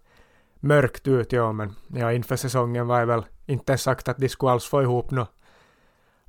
mörkt 0.61 1.09
ut, 1.09 1.33
ja, 1.33 1.53
men 1.53 1.75
ja, 1.89 2.13
inför 2.13 2.37
säsongen 2.37 2.87
var 2.87 3.01
det 3.01 3.07
väl 3.07 3.25
inte 3.47 3.79
sagt 3.79 4.09
att 4.09 4.19
de 4.19 4.29
skulle 4.29 4.53
alls 4.53 4.67
få 4.67 4.83
ihop 4.83 5.11
något 5.11 5.31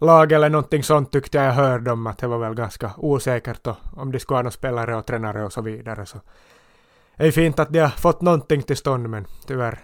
lag 0.01 0.31
eller 0.31 0.49
någonting 0.49 0.83
sånt 0.83 1.11
tyckte 1.11 1.37
jag 1.37 1.51
hörde 1.51 1.91
om 1.91 2.07
att 2.07 2.17
det 2.17 2.27
var 2.27 2.37
väl 2.37 2.53
ganska 2.53 2.91
osäkert 2.97 3.67
och 3.67 3.77
om 3.93 4.11
de 4.11 4.19
skulle 4.19 4.37
ha 4.37 4.41
några 4.41 4.51
spelare 4.51 4.95
och 4.95 5.05
tränare 5.05 5.45
och 5.45 5.53
så 5.53 5.61
vidare 5.61 6.05
så 6.05 6.19
det 7.17 7.27
är 7.27 7.31
fint 7.31 7.59
att 7.59 7.73
de 7.73 7.79
har 7.79 7.89
fått 7.89 8.21
någonting 8.21 8.61
till 8.61 8.77
stånd 8.77 9.09
men 9.09 9.25
tyvärr 9.47 9.79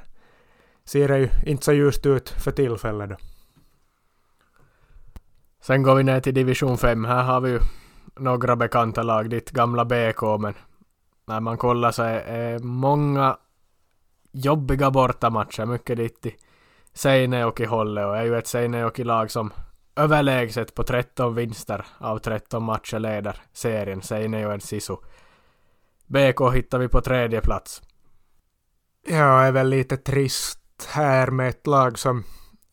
ser 0.85 1.07
det 1.07 1.17
ju 1.17 1.29
inte 1.45 1.65
så 1.65 1.73
ljust 1.73 2.05
ut 2.05 2.29
för 2.29 2.51
tillfället 2.51 3.09
då. 3.09 3.15
Sen 5.67 5.83
går 5.83 5.95
vi 5.95 6.03
ner 6.03 6.19
till 6.19 6.33
division 6.33 6.77
5. 6.77 7.05
Här 7.05 7.23
har 7.23 7.41
vi 7.41 7.49
ju 7.49 7.59
några 8.15 8.55
bekanta 8.55 9.03
lag, 9.03 9.29
ditt 9.29 9.51
gamla 9.51 9.85
BK, 9.85 10.21
men 10.39 10.53
när 11.25 11.39
man 11.39 11.57
kollar 11.57 11.91
så 11.91 12.03
är, 12.03 12.19
är 12.19 12.59
många 12.59 13.37
jobbiga 14.31 14.91
bortamatcher, 14.91 15.65
mycket 15.65 15.97
dit 15.97 16.25
i 16.25 16.35
Seinejoki-hållet 16.93 18.05
och 18.05 18.17
är 18.17 18.23
ju 18.23 18.37
ett 18.37 18.47
Seinejoki-lag 18.47 19.31
som 19.31 19.53
överlägset 19.95 20.75
på 20.75 20.83
13 20.83 21.35
vinster 21.35 21.85
av 21.97 22.19
13 22.19 22.63
matcher 22.63 22.99
leder 22.99 23.41
serien, 23.53 24.01
Seinejoen 24.01 24.61
Sisu. 24.61 24.95
BK 26.05 26.53
hittar 26.53 26.79
vi 26.79 26.87
på 26.87 27.01
tredje 27.01 27.41
plats. 27.41 27.81
Ja, 29.07 29.41
är 29.41 29.51
väl 29.51 29.69
lite 29.69 29.97
trist 29.97 30.89
här 30.93 31.31
med 31.31 31.49
ett 31.49 31.67
lag 31.67 31.99
som 31.99 32.23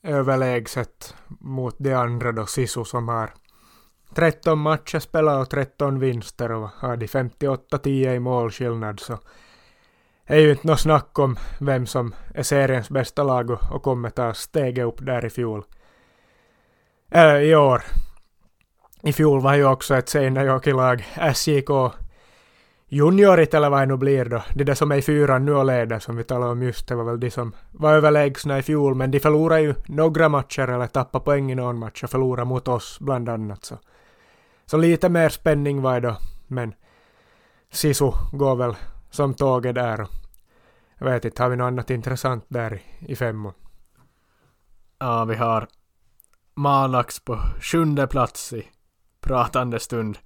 överlägset 0.04 1.14
mot 1.28 1.74
de 1.78 1.94
andra 1.94 2.32
då, 2.32 2.46
Sisu 2.46 2.84
som 2.84 3.08
har 3.08 3.30
13 4.14 4.58
matcher 4.58 4.98
spelade 4.98 5.40
och 5.40 5.50
13 5.50 5.98
vinster 5.98 6.52
och 6.52 6.68
har 6.68 6.96
de 6.96 7.06
58-10 7.06 8.14
i 8.14 8.18
målskillnad 8.18 9.00
så 9.00 9.18
det 10.26 10.34
är 10.34 10.38
ju 10.40 10.50
inte 10.50 10.66
något 10.66 10.80
snack 10.80 11.18
om 11.18 11.36
vem 11.60 11.86
som 11.86 12.14
är 12.34 12.42
seriens 12.42 12.90
bästa 12.90 13.22
lag 13.22 13.50
och, 13.50 13.72
och 13.72 13.82
kommer 13.82 14.10
ta 14.10 14.34
steget 14.34 14.84
upp 14.84 15.06
där 15.06 15.24
i 15.24 15.30
fjol. 15.30 15.64
Äh, 17.10 17.36
I 17.36 17.54
år. 17.54 17.82
I 19.02 19.12
fjol 19.12 19.40
var 19.40 19.54
ju 19.54 19.64
också 19.64 19.96
ett 19.96 20.08
Seinäjoki-lag, 20.08 21.04
SJK, 21.34 21.68
juniorit 22.88 23.54
eller 23.54 23.70
vad 23.70 23.80
det 23.80 23.86
nu 23.86 23.96
blir 23.96 24.24
då. 24.24 24.42
De 24.54 24.64
där 24.64 24.74
som 24.74 24.92
är 24.92 24.96
i 24.96 25.02
fyran 25.02 25.44
nu 25.44 25.54
och 25.54 25.64
leder 25.64 25.98
som 25.98 26.16
vi 26.16 26.24
talade 26.24 26.52
om 26.52 26.62
just, 26.62 26.88
det 26.88 26.94
var 26.94 27.04
väl 27.04 27.20
de 27.20 27.30
som 27.30 27.54
var 27.70 27.92
överlägsna 27.92 28.58
i 28.58 28.62
fjol, 28.62 28.94
men 28.94 29.10
de 29.10 29.20
förlorade 29.20 29.60
ju 29.60 29.74
några 29.86 30.28
matcher 30.28 30.68
eller 30.68 30.86
tappade 30.86 31.24
poäng 31.24 31.52
i 31.52 31.54
någon 31.54 31.78
match 31.78 32.04
och 32.04 32.10
förlorade 32.10 32.48
mot 32.48 32.68
oss 32.68 32.98
bland 33.00 33.28
annat. 33.28 33.64
Så, 33.64 33.78
så 34.66 34.76
lite 34.76 35.08
mer 35.08 35.28
spänning 35.28 35.82
var 35.82 36.00
det 36.00 36.08
då, 36.08 36.16
men 36.46 36.74
Sisu 37.70 38.10
går 38.32 38.56
väl 38.56 38.74
som 39.10 39.34
tåget 39.34 39.74
där. 39.74 40.06
Jag 40.98 41.06
vet 41.06 41.24
inte, 41.24 41.42
har 41.42 41.50
vi 41.50 41.56
något 41.56 41.66
annat 41.66 41.90
intressant 41.90 42.44
där 42.48 42.74
i, 42.74 43.12
i 43.12 43.16
femman? 43.16 43.52
Ja, 44.98 45.24
vi 45.24 45.34
har 45.34 45.68
Malax 46.54 47.20
på 47.20 47.38
sjunde 47.60 48.06
plats 48.06 48.52
i 48.52 48.66
pratande 49.20 49.80
stund. 49.80 50.18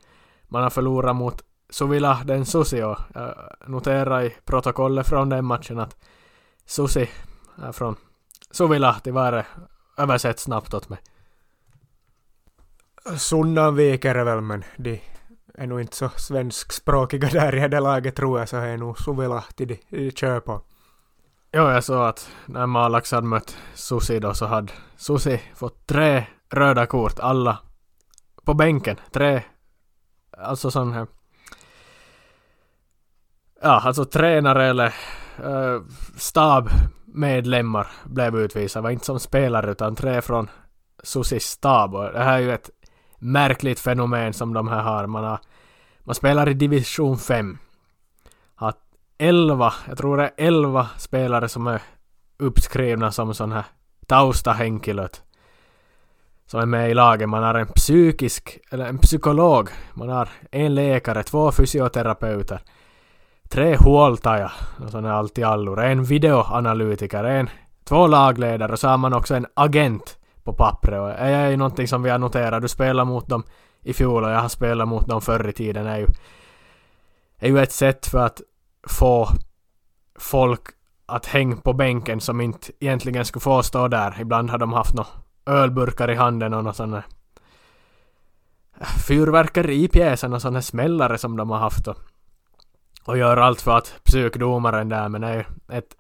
Man 0.48 0.62
har 0.62 0.70
förlorat 0.70 1.16
mot 1.16 1.42
Suvila 1.70 2.20
den 2.24 2.46
Susi 2.46 2.82
och 2.82 2.98
jag 3.14 3.34
noterar 3.66 4.22
i 4.22 4.36
protokollet 4.44 5.08
från 5.08 5.28
den 5.28 5.44
matchen 5.44 5.78
att 5.78 5.96
Susi 6.66 7.10
från 7.72 7.96
Suvilahti 8.50 9.10
var 9.10 9.32
det 9.32 9.46
översätt 9.96 10.38
snabbt 10.38 10.74
åt 10.74 10.88
mig. 10.88 10.98
Sunnanvik 13.16 14.04
är 14.04 14.14
det 14.14 14.24
väl 14.24 14.40
men 14.40 14.64
de 14.76 15.00
är 15.54 15.66
nog 15.66 15.80
inte 15.80 15.96
så 15.96 16.08
svenskspråkiga 16.08 17.28
där 17.28 17.64
i 17.64 17.68
det 17.68 17.80
laget 17.80 18.16
tror 18.16 18.38
jag 18.38 18.48
så 18.48 18.56
är 18.56 18.76
nog 18.76 18.98
Suvilahti 18.98 19.64
de, 19.64 19.80
de 19.90 20.10
kör 20.10 20.40
på. 20.40 20.62
Jo, 21.52 21.62
jag 21.62 21.84
såg 21.84 22.06
att 22.06 22.30
när 22.46 22.66
Malax 22.66 23.12
hade 23.12 23.26
mött 23.26 23.56
Susi 23.74 24.18
då 24.18 24.34
så 24.34 24.46
hade 24.46 24.72
Susi 24.96 25.40
fått 25.54 25.86
tre 25.86 26.26
röda 26.50 26.86
kort, 26.86 27.18
alla 27.18 27.58
på 28.44 28.54
bänken. 28.54 28.96
Tre, 29.12 29.42
alltså 30.38 30.70
sån 30.70 30.92
här 30.92 31.06
Ja, 33.62 33.80
alltså 33.84 34.04
tränare 34.04 34.66
eller 34.66 34.94
äh, 35.44 35.82
stabmedlemmar 36.16 37.86
blev 38.04 38.36
utvisade. 38.36 38.82
var 38.82 38.90
inte 38.90 39.04
som 39.04 39.20
spelare 39.20 39.70
utan 39.70 39.96
tre 39.96 40.22
från 40.22 40.50
Susis 41.02 41.44
stab. 41.44 41.94
Och 41.94 42.12
det 42.12 42.22
här 42.22 42.36
är 42.36 42.42
ju 42.42 42.52
ett 42.52 42.70
märkligt 43.18 43.80
fenomen 43.80 44.32
som 44.32 44.54
de 44.54 44.68
här 44.68 44.82
har. 44.82 45.06
Man, 45.06 45.24
har, 45.24 45.38
man 46.00 46.14
spelar 46.14 46.48
i 46.48 46.54
division 46.54 47.18
5. 47.18 47.59
Har 48.54 48.74
11, 49.18 49.74
jag 49.88 49.98
tror 49.98 50.16
det 50.16 50.22
är 50.22 50.32
11 50.36 50.88
spelare 50.96 51.48
som 51.48 51.66
är 51.66 51.82
uppskrivna 52.38 53.12
som 53.12 53.34
sån 53.34 53.52
här 53.52 53.64
taustahenkilöt. 54.06 55.22
Som 56.46 56.61
är 56.61 56.66
med 56.66 56.90
i 56.90 56.94
laget. 56.94 57.28
Man 57.28 57.42
har 57.42 57.54
en 57.54 57.66
psykisk, 57.66 58.59
eller 58.70 58.86
en 58.86 58.98
psykolog. 58.98 59.70
Man 59.94 60.09
har 60.09 60.28
en 60.50 60.74
läkare, 60.74 61.22
två 61.22 61.52
fysioterapeuter 61.52 62.62
tre 63.49 63.76
huoltaja, 63.76 64.53
sån 64.90 65.05
är 65.05 65.11
allt 65.11 65.38
i 65.38 65.42
allor, 65.42 65.80
en 65.80 66.05
videoanalytiker, 66.05 67.24
en, 67.24 67.51
två 67.84 68.07
lagledare 68.07 68.72
och 68.72 68.78
så 68.78 68.88
har 68.88 68.99
man 68.99 69.12
också 69.12 69.34
en 69.34 69.46
agent 69.55 70.18
på 70.44 70.53
pappret. 70.53 71.01
Och 71.01 71.09
det 71.09 71.14
är 71.14 71.51
ju 71.51 71.57
någonting 71.57 71.88
som 71.88 72.03
vi 72.03 72.11
har 72.11 72.18
noterat. 72.18 72.62
Du 72.62 72.68
spelar 72.68 73.05
mot 73.05 73.28
dem 73.28 73.42
i 73.82 73.92
fjol 73.92 74.24
och 74.24 74.30
jag 74.30 74.40
har 74.40 74.49
spelat 74.49 74.88
mot 74.88 75.07
dem 75.07 75.20
förr 75.20 75.49
i 75.49 75.53
tiden. 75.53 75.84
Det 75.84 75.90
är 75.90 75.99
ju, 75.99 76.07
är 77.38 77.49
ju 77.49 77.59
ett 77.59 77.72
sätt 77.72 78.07
för 78.07 78.18
att 78.18 78.40
få 78.88 79.28
folk 80.18 80.62
att 81.07 81.26
hänga 81.26 81.57
på 81.57 81.72
bänken 81.72 82.20
som 82.20 82.40
inte 82.40 82.72
egentligen 82.80 83.24
skulle 83.24 83.40
få 83.40 83.62
stå 83.62 83.88
där. 83.88 84.20
Ibland 84.20 84.51
har 84.51 84.59
de 84.59 84.72
haft 84.72 84.94
några 84.94 85.09
ölburkar 85.46 86.11
i 86.11 86.14
handen 86.14 86.55
och 86.55 86.64
något 86.64 86.76
sånt 86.76 87.05
fyrverkeripjäsen 89.09 90.32
och 90.32 90.42
sådana 90.42 90.62
smällare 90.62 91.18
som 91.18 91.36
de 91.36 91.51
har 91.51 91.59
haft. 91.59 91.88
Och 91.88 91.96
och 93.09 93.18
gör 93.18 93.36
allt 93.36 93.61
för 93.61 93.78
att 93.78 94.00
psykdomaren 94.04 94.88
där 94.88 95.09
men 95.09 95.20
det 95.20 95.26
är 95.28 95.34
ju 95.34 95.44
ett 95.76 95.96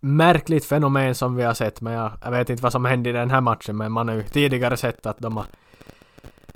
märkligt 0.00 0.64
fenomen 0.64 1.14
som 1.14 1.36
vi 1.36 1.42
har 1.42 1.54
sett 1.54 1.80
men 1.80 1.92
jag, 1.92 2.12
jag 2.24 2.30
vet 2.30 2.50
inte 2.50 2.62
vad 2.62 2.72
som 2.72 2.84
hände 2.84 3.10
i 3.10 3.12
den 3.12 3.30
här 3.30 3.40
matchen 3.40 3.76
men 3.76 3.92
man 3.92 4.08
har 4.08 4.14
ju 4.14 4.22
tidigare 4.22 4.76
sett 4.76 5.06
att 5.06 5.18
de 5.18 5.36
har 5.36 5.46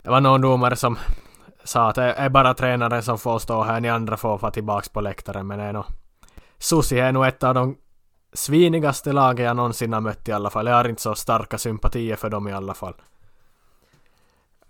det 0.03 0.11
var 0.11 0.20
någon 0.20 0.41
domare 0.41 0.76
som 0.76 0.99
sa 1.64 1.89
att 1.89 1.95
det 1.95 2.03
är 2.03 2.28
bara 2.28 2.55
tränaren 2.55 3.03
som 3.03 3.18
får 3.18 3.39
stå 3.39 3.62
här, 3.62 3.80
ni 3.80 3.89
andra 3.89 4.16
får 4.16 4.39
få 4.39 4.51
tillbaks 4.51 4.89
på 4.89 5.01
läktaren 5.01 5.47
men 5.47 5.59
det 5.59 5.64
är 5.64 5.72
nog 5.72 5.85
Susi 6.59 6.99
är 6.99 7.12
nog 7.12 7.26
ett 7.26 7.43
av 7.43 7.55
de 7.55 7.76
svinigaste 8.33 9.12
lagen 9.12 9.47
jag 9.47 9.57
någonsin 9.57 9.93
har 9.93 10.01
mött 10.01 10.28
i 10.28 10.33
alla 10.33 10.51
fall. 10.51 10.66
Jag 10.66 10.74
har 10.74 10.89
inte 10.89 11.03
så 11.03 11.14
starka 11.14 11.59
sympatier 11.59 12.16
för 12.16 12.30
dem 12.30 12.49
i 12.49 12.53
alla 12.53 12.74
fall. 12.74 12.95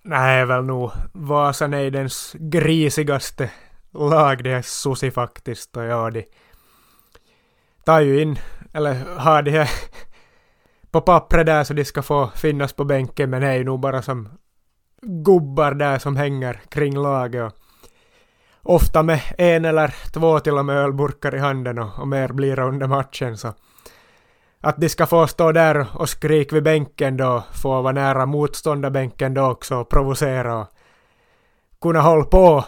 Nej, 0.03 0.47
väl 0.47 0.65
nog 0.65 0.91
Vasaneidens 1.13 2.37
grisigaste 2.39 3.51
lag 3.93 4.45
det 4.45 4.51
är 4.51 4.63
Susi 4.63 5.11
faktiskt 5.11 5.77
och 5.77 5.85
ja, 5.85 6.11
de 6.15 6.25
tar 7.85 8.01
ju 8.01 8.23
in, 8.23 8.39
eller 8.73 8.95
har 9.19 9.43
de 9.43 9.51
här 9.51 9.71
på 10.91 11.01
pappret 11.01 11.47
där 11.47 11.65
så 11.65 11.75
de 11.75 11.85
ska 11.85 12.03
få 12.03 12.31
finnas 12.35 12.73
på 12.73 12.85
bänken 12.85 13.31
men 13.31 13.41
det 13.41 13.49
är 13.49 13.57
ju 13.57 13.65
nog 13.65 13.81
bara 13.81 14.03
som 14.03 14.29
gubbar 15.03 15.75
där 15.75 15.99
som 15.99 16.17
hänger 16.17 16.61
kring 16.69 16.97
laget 16.97 17.43
och 17.43 17.55
ofta 18.63 19.03
med 19.03 19.21
en 19.39 19.65
eller 19.65 19.95
två 20.13 20.41
till 20.41 20.59
och 20.59 20.65
med 20.65 20.77
ölburkar 20.77 21.35
i 21.35 21.39
handen 21.39 21.79
och, 21.79 21.99
och 21.99 22.09
mer 22.09 22.29
blir 22.29 22.57
det 22.57 22.63
under 22.63 22.87
matchen 22.87 23.37
så 23.37 23.55
att 24.61 24.77
de 24.77 24.89
ska 24.89 25.07
få 25.07 25.27
stå 25.27 25.53
där 25.53 25.87
och 25.95 26.09
skrika 26.09 26.55
vid 26.55 26.65
bänken 26.65 27.17
då, 27.17 27.45
få 27.53 27.83
vara 27.83 27.93
nära 27.93 28.27
motståndarbänken 28.27 29.35
då 29.35 29.51
också 29.51 29.77
och 29.77 29.89
provocera 29.89 30.61
och 30.61 30.67
kunna 31.81 32.01
hålla 32.01 32.25
på 32.25 32.65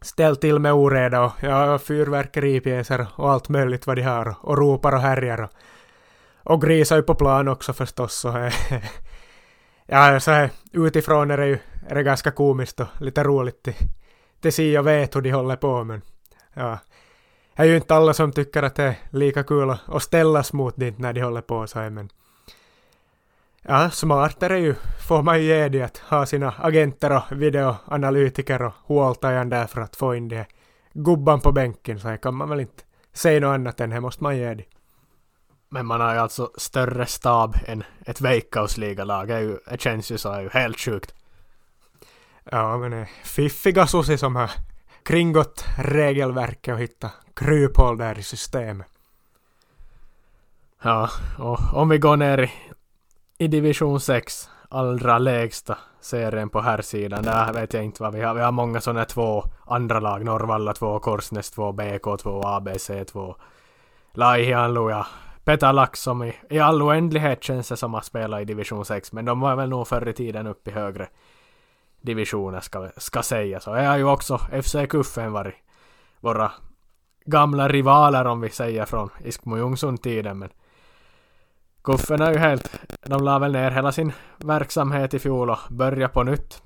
ställt 0.00 0.40
till 0.40 0.58
med 0.58 0.72
oreda 0.72 1.20
och 1.20 1.32
ja, 1.40 1.78
fyrverkeripjäser 1.78 3.06
och 3.16 3.30
allt 3.30 3.48
möjligt 3.48 3.86
vad 3.86 3.96
de 3.96 4.02
har 4.02 4.34
och 4.40 4.58
ropar 4.58 4.92
och 4.92 5.00
härjar 5.00 5.40
och, 5.40 5.50
och 6.52 6.62
grisar 6.62 6.96
ju 6.96 7.02
på 7.02 7.14
plan 7.14 7.48
också 7.48 7.72
förstås 7.72 8.14
så 8.14 8.50
ja, 9.86 10.20
så 10.20 10.30
här, 10.30 10.50
utifrån 10.72 11.30
är 11.30 11.36
det 11.36 11.46
ju 11.46 11.58
är 11.88 11.94
det 11.94 12.02
ganska 12.02 12.30
komiskt 12.30 12.80
och 12.80 12.86
lite 13.00 13.24
roligt. 13.24 13.62
Till, 13.62 13.74
till 14.40 14.52
se 14.52 14.78
och 14.78 14.86
vet 14.86 15.16
hur 15.16 15.20
de 15.20 15.30
håller 15.30 15.56
på 15.56 15.84
men 15.84 16.02
ja, 16.54 16.78
det 17.56 17.62
är 17.62 17.66
ju 17.66 17.76
inte 17.76 17.94
alla 17.94 18.14
som 18.14 18.32
tycker 18.32 18.62
att 18.62 18.74
det 18.74 18.84
är 18.84 18.96
lika 19.10 19.42
kul 19.42 19.76
att 19.86 20.02
ställas 20.02 20.52
mot 20.52 20.74
det 20.76 20.98
när 20.98 21.12
de 21.12 21.20
håller 21.20 21.40
på 21.40 21.66
så 21.66 21.78
här 21.78 21.90
men 21.90 22.08
Ja, 23.62 23.90
smartare 23.90 24.58
ju 24.58 24.74
får 25.08 25.22
man 25.22 25.38
ju 25.38 25.44
ge 25.44 25.68
det 25.68 25.82
att 25.82 25.98
ha 25.98 26.26
sina 26.26 26.54
agenter 26.58 27.16
och 27.16 27.42
videoanalytiker 27.42 28.62
och 28.62 28.72
huoltajan 28.86 29.48
där 29.48 29.66
för 29.66 29.80
att 29.80 29.96
få 29.96 30.14
in 30.14 30.28
det 30.28 30.46
gubban 30.92 31.40
på 31.40 31.52
bänken 31.52 32.00
så 32.00 32.08
här 32.08 32.16
kan 32.16 32.34
man 32.34 32.48
väl 32.48 32.60
inte 32.60 32.82
säga 33.12 33.40
något 33.40 33.54
annat 33.54 33.80
än 33.80 33.90
det 33.90 34.00
måste 34.00 34.22
man 34.22 34.36
ge 34.36 34.54
det. 34.54 34.64
Men 35.68 35.86
man 35.86 36.00
har 36.00 36.14
ju 36.14 36.20
alltså 36.20 36.50
större 36.56 37.06
stab 37.06 37.56
än 37.66 37.84
ett 38.06 38.20
Veikkausligalag. 38.20 39.28
Det, 39.28 39.58
det 39.70 39.80
känns 39.80 40.10
ju 40.10 40.18
så, 40.18 40.32
är 40.32 40.40
ju 40.40 40.48
helt 40.48 40.80
sjukt. 40.80 41.14
Ja, 42.44 42.78
men 42.78 42.90
det 42.90 42.96
är 42.96 43.10
fiffiga 43.24 43.86
soci 43.86 44.18
som 44.18 44.36
har 44.36 44.50
kringgått 45.02 45.64
regelverket 45.78 46.74
och 46.74 46.80
hittat 46.80 47.12
kryphål 47.34 47.98
där 47.98 48.18
i 48.18 48.22
systemet. 48.22 48.86
Ja, 50.82 51.10
och 51.38 51.58
om 51.74 51.88
vi 51.88 51.98
går 51.98 52.16
ner 52.16 52.38
i 52.38 52.50
i 53.38 53.48
division 53.48 54.00
6, 54.00 54.50
allra 54.68 55.18
lägsta 55.18 55.78
serien 56.00 56.48
på 56.48 56.60
här 56.60 56.82
sidan. 56.82 57.22
Där 57.22 57.52
vet 57.52 57.74
jag 57.74 57.84
inte 57.84 58.02
vad 58.02 58.14
vi 58.14 58.22
har. 58.22 58.34
Vi 58.34 58.40
har 58.40 58.52
många 58.52 58.80
sådana 58.80 59.04
två 59.04 59.44
andra 59.66 60.00
lag. 60.00 60.24
Norrvalla 60.24 60.72
2, 60.72 60.98
Korsnäs 60.98 61.50
2, 61.50 61.72
BK 61.72 62.18
2, 62.22 62.42
ABC 62.44 62.90
2. 63.12 63.36
Laihianlu 64.12 64.90
ja 64.90 65.06
Petalax 65.44 66.00
som 66.00 66.22
i, 66.22 66.34
i 66.50 66.58
all 66.58 66.82
oändlighet 66.82 67.44
känns 67.44 67.68
det 67.68 67.76
som 67.76 67.94
att 67.94 68.04
spela 68.04 68.40
i 68.40 68.44
division 68.44 68.84
6. 68.84 69.12
Men 69.12 69.24
de 69.24 69.40
var 69.40 69.56
väl 69.56 69.68
nog 69.68 69.88
förr 69.88 70.08
i 70.08 70.12
tiden 70.12 70.46
uppe 70.46 70.70
i 70.70 70.74
högre 70.74 71.08
divisioner 72.00 72.60
ska, 72.60 72.88
ska 72.96 73.22
sägas. 73.22 73.66
Och 73.66 73.78
jag 73.78 73.90
har 73.90 73.96
ju 73.96 74.04
också 74.04 74.38
FC 74.62 74.76
Kuffen 74.88 75.32
varit 75.32 75.54
våra 76.20 76.52
gamla 77.24 77.68
rivaler 77.68 78.24
om 78.24 78.40
vi 78.40 78.50
säger 78.50 78.84
från 78.84 79.10
Iskmo 79.24 79.56
Ljungsund-tiden. 79.56 80.38
Men 80.38 80.50
Kuffen 81.82 82.22
är 82.22 82.32
ju 82.32 82.38
helt... 82.38 82.80
De 83.02 83.24
la 83.24 83.38
väl 83.38 83.52
ner 83.52 83.70
hela 83.70 83.92
sin 83.92 84.12
verksamhet 84.38 85.14
i 85.14 85.18
fjol 85.18 85.50
och 85.50 85.58
börja 85.70 86.08
på 86.08 86.22
nytt. 86.22 86.62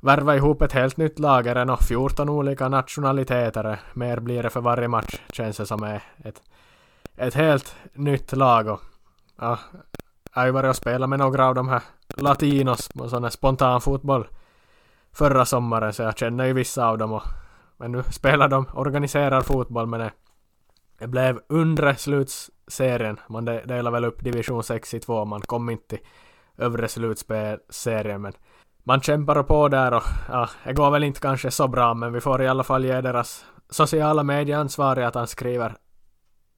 Värva 0.00 0.36
ihop 0.36 0.62
ett 0.62 0.72
helt 0.72 0.96
nytt 0.96 1.18
lager 1.18 1.70
och 1.70 1.80
14 1.82 2.28
olika 2.28 2.68
nationaliteter. 2.68 3.80
Mer 3.94 4.20
blir 4.20 4.42
det 4.42 4.50
för 4.50 4.60
varje 4.60 4.88
match 4.88 5.20
känns 5.32 5.56
det 5.56 5.66
som 5.66 5.82
är 5.82 6.02
ett, 6.24 6.42
ett 7.16 7.34
helt 7.34 7.76
nytt 7.92 8.32
lag. 8.32 8.68
Och, 8.68 8.80
ja, 9.36 9.58
jag 10.34 10.40
har 10.40 10.46
ju 10.46 10.52
varit 10.52 10.70
och 10.70 10.76
spelat 10.76 11.08
med 11.08 11.18
några 11.18 11.46
av 11.46 11.54
de 11.54 11.68
här 11.68 11.82
latinos 12.16 12.88
på 12.88 13.08
sån 13.08 13.22
här 13.22 13.30
spontan 13.30 13.80
fotboll 13.80 14.26
förra 15.12 15.44
sommaren 15.44 15.92
så 15.92 16.02
jag 16.02 16.18
känner 16.18 16.44
ju 16.44 16.52
vissa 16.52 16.86
av 16.86 16.98
dem. 16.98 17.12
Och, 17.12 17.22
men 17.76 17.92
nu 17.92 18.02
spelar 18.02 18.48
de 18.48 18.66
organiserad 18.74 19.46
fotboll 19.46 19.86
men 19.86 20.00
det, 20.00 20.10
det 20.98 21.06
blev 21.06 21.40
undre 21.48 21.96
sluts 21.96 22.50
serien. 22.68 23.20
Man 23.28 23.44
delar 23.44 23.90
väl 23.90 24.04
upp 24.04 24.24
division 24.24 24.62
6 24.62 24.94
i 24.94 25.00
två. 25.00 25.24
Man 25.24 25.40
kom 25.40 25.70
inte 25.70 25.88
till 25.88 26.06
övre 26.58 26.88
slutspelserien 26.88 28.22
men 28.22 28.32
man 28.84 29.00
kämpar 29.00 29.42
på 29.42 29.68
där 29.68 29.94
och 29.94 30.02
ja, 30.28 30.48
det 30.64 30.72
går 30.72 30.90
väl 30.90 31.04
inte 31.04 31.20
kanske 31.20 31.50
så 31.50 31.68
bra 31.68 31.94
men 31.94 32.12
vi 32.12 32.20
får 32.20 32.42
i 32.42 32.48
alla 32.48 32.64
fall 32.64 32.84
ge 32.84 33.00
deras 33.00 33.44
sociala 33.70 34.22
medieansvariga 34.22 35.08
att 35.08 35.14
han 35.14 35.26
skriver 35.26 35.76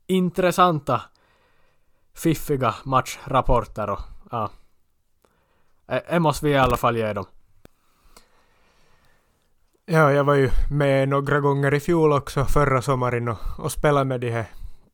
intressanta 0.06 1.02
fiffiga 2.14 2.74
matchrapporter 2.84 3.90
och 3.90 4.00
ja. 4.30 4.50
Det 6.10 6.20
måste 6.20 6.46
vi 6.46 6.52
i 6.52 6.58
alla 6.58 6.76
fall 6.76 6.96
ge 6.96 7.12
dem. 7.12 7.24
Ja, 9.86 10.12
jag 10.12 10.24
var 10.24 10.34
ju 10.34 10.50
med 10.70 11.08
några 11.08 11.40
gånger 11.40 11.74
i 11.74 11.80
fjol 11.80 12.12
också 12.12 12.44
förra 12.44 12.82
sommaren 12.82 13.28
och, 13.28 13.38
och 13.58 13.72
spelade 13.72 14.04
med 14.04 14.20
de 14.20 14.30
här 14.30 14.46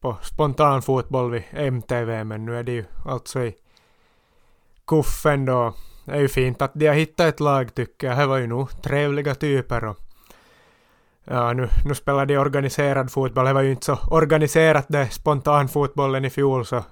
på 0.06 0.16
spontan 0.22 0.82
fotboll 0.82 1.30
vid 1.30 1.42
MTV 1.52 2.24
men 2.24 2.44
nu 2.44 2.58
är 2.58 2.62
det 2.62 2.72
ju 2.72 2.84
alltså 3.04 3.44
i 3.44 3.54
kuffen 4.86 5.44
då. 5.44 5.74
Det 6.04 6.12
är 6.12 6.20
ju 6.20 6.28
fint 6.28 6.62
att 6.62 6.74
de 6.74 6.86
har 6.86 6.94
hittat 6.94 7.26
ett 7.26 7.40
lag 7.40 7.74
tycker 7.74 8.06
jag. 8.06 8.18
Det 8.18 8.26
var 8.26 8.36
ju 8.36 8.46
nog 8.46 8.82
trevliga 8.82 9.34
typer 9.34 9.84
och 9.84 9.98
ja, 11.24 11.52
nu, 11.52 11.68
nu 11.84 11.94
spelar 11.94 12.26
de 12.26 12.38
organiserad 12.38 13.12
fotboll. 13.12 13.44
Det 13.44 13.52
var 13.52 13.62
ju 13.62 13.70
inte 13.70 13.86
så 13.86 13.98
organiserat 14.10 14.86
det 14.88 15.08
spontanfotbollen 15.10 16.24
i 16.24 16.30
fjol 16.30 16.66
så 16.66 16.84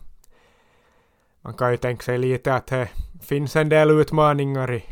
man 1.41 1.55
kan 1.55 1.71
ju 1.71 1.77
tänka 1.77 2.03
sig 2.03 2.19
lite 2.19 2.55
att 2.55 2.67
det 2.67 2.89
finns 3.23 3.57
en 3.57 3.69
del 3.69 3.91
utmaningar 3.91 4.73
i, 4.73 4.85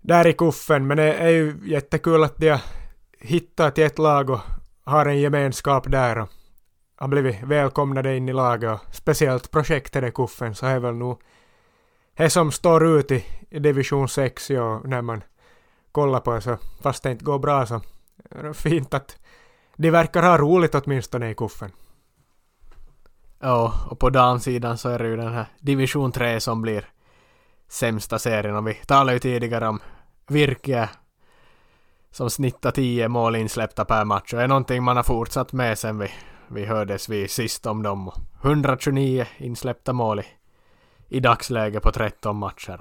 där 0.00 0.26
i 0.26 0.32
kuffen, 0.32 0.86
men 0.86 0.96
det 0.96 1.14
är 1.14 1.28
ju 1.28 1.56
jättekul 1.64 2.24
att 2.24 2.36
de 2.36 2.48
har 2.48 2.60
hittat 3.18 3.78
ett 3.78 3.98
lag 3.98 4.30
och 4.30 4.40
har 4.84 5.06
en 5.06 5.20
gemenskap 5.20 5.90
där 5.90 6.18
och 6.18 6.28
har 7.02 7.08
blivit 7.08 7.42
välkomnade 7.42 8.16
in 8.16 8.28
i 8.28 8.32
laget 8.32 8.70
och 8.70 8.94
speciellt 8.94 9.50
projektet 9.50 10.04
i 10.04 10.10
kuffen 10.10 10.54
så 10.54 10.66
är 10.66 10.78
väl 10.78 10.94
nog 10.94 11.20
det 12.16 12.30
som 12.30 12.52
står 12.52 12.86
ut 12.86 13.10
i, 13.10 13.24
i 13.50 13.58
division 13.58 14.08
6 14.08 14.50
ja, 14.50 14.80
när 14.84 15.02
man 15.02 15.22
kollar 15.92 16.20
på 16.20 16.34
det 16.34 16.40
så 16.40 16.56
fast 16.82 17.02
det 17.02 17.10
inte 17.10 17.24
går 17.24 17.38
bra 17.38 17.66
så 17.66 17.80
är 18.30 18.42
det 18.42 18.54
fint 18.54 18.94
att 18.94 19.18
de 19.76 19.90
verkar 19.90 20.22
ha 20.22 20.38
roligt 20.38 20.74
åtminstone 20.74 21.30
i 21.30 21.34
kuffen. 21.34 21.70
Ja, 23.40 23.74
och 23.90 23.98
på 23.98 24.10
damsidan 24.10 24.78
så 24.78 24.88
är 24.88 24.98
det 24.98 25.08
ju 25.08 25.16
den 25.16 25.32
här 25.32 25.46
division 25.60 26.12
3 26.12 26.40
som 26.40 26.62
blir 26.62 26.88
sämsta 27.68 28.18
serien 28.18 28.56
och 28.56 28.68
vi 28.68 28.74
talade 28.74 29.12
ju 29.12 29.18
tidigare 29.18 29.68
om 29.68 29.80
Virke 30.26 30.88
som 32.10 32.30
snittar 32.30 32.70
10 32.70 33.08
mål 33.08 33.36
insläppta 33.36 33.84
per 33.84 34.04
match 34.04 34.34
och 34.34 34.42
är 34.42 34.48
någonting 34.48 34.82
man 34.82 34.96
har 34.96 35.02
fortsatt 35.02 35.52
med 35.52 35.78
sen 35.78 35.98
vi, 35.98 36.10
vi 36.52 36.64
hördes 36.64 37.08
vi 37.08 37.28
sist 37.28 37.66
om 37.66 37.82
dem. 37.82 38.10
129 38.42 39.26
insläppta 39.38 39.92
mål 39.92 40.20
i, 40.20 40.24
i 41.08 41.20
dagsläget 41.20 41.82
på 41.82 41.92
13 41.92 42.36
matcher. 42.36 42.80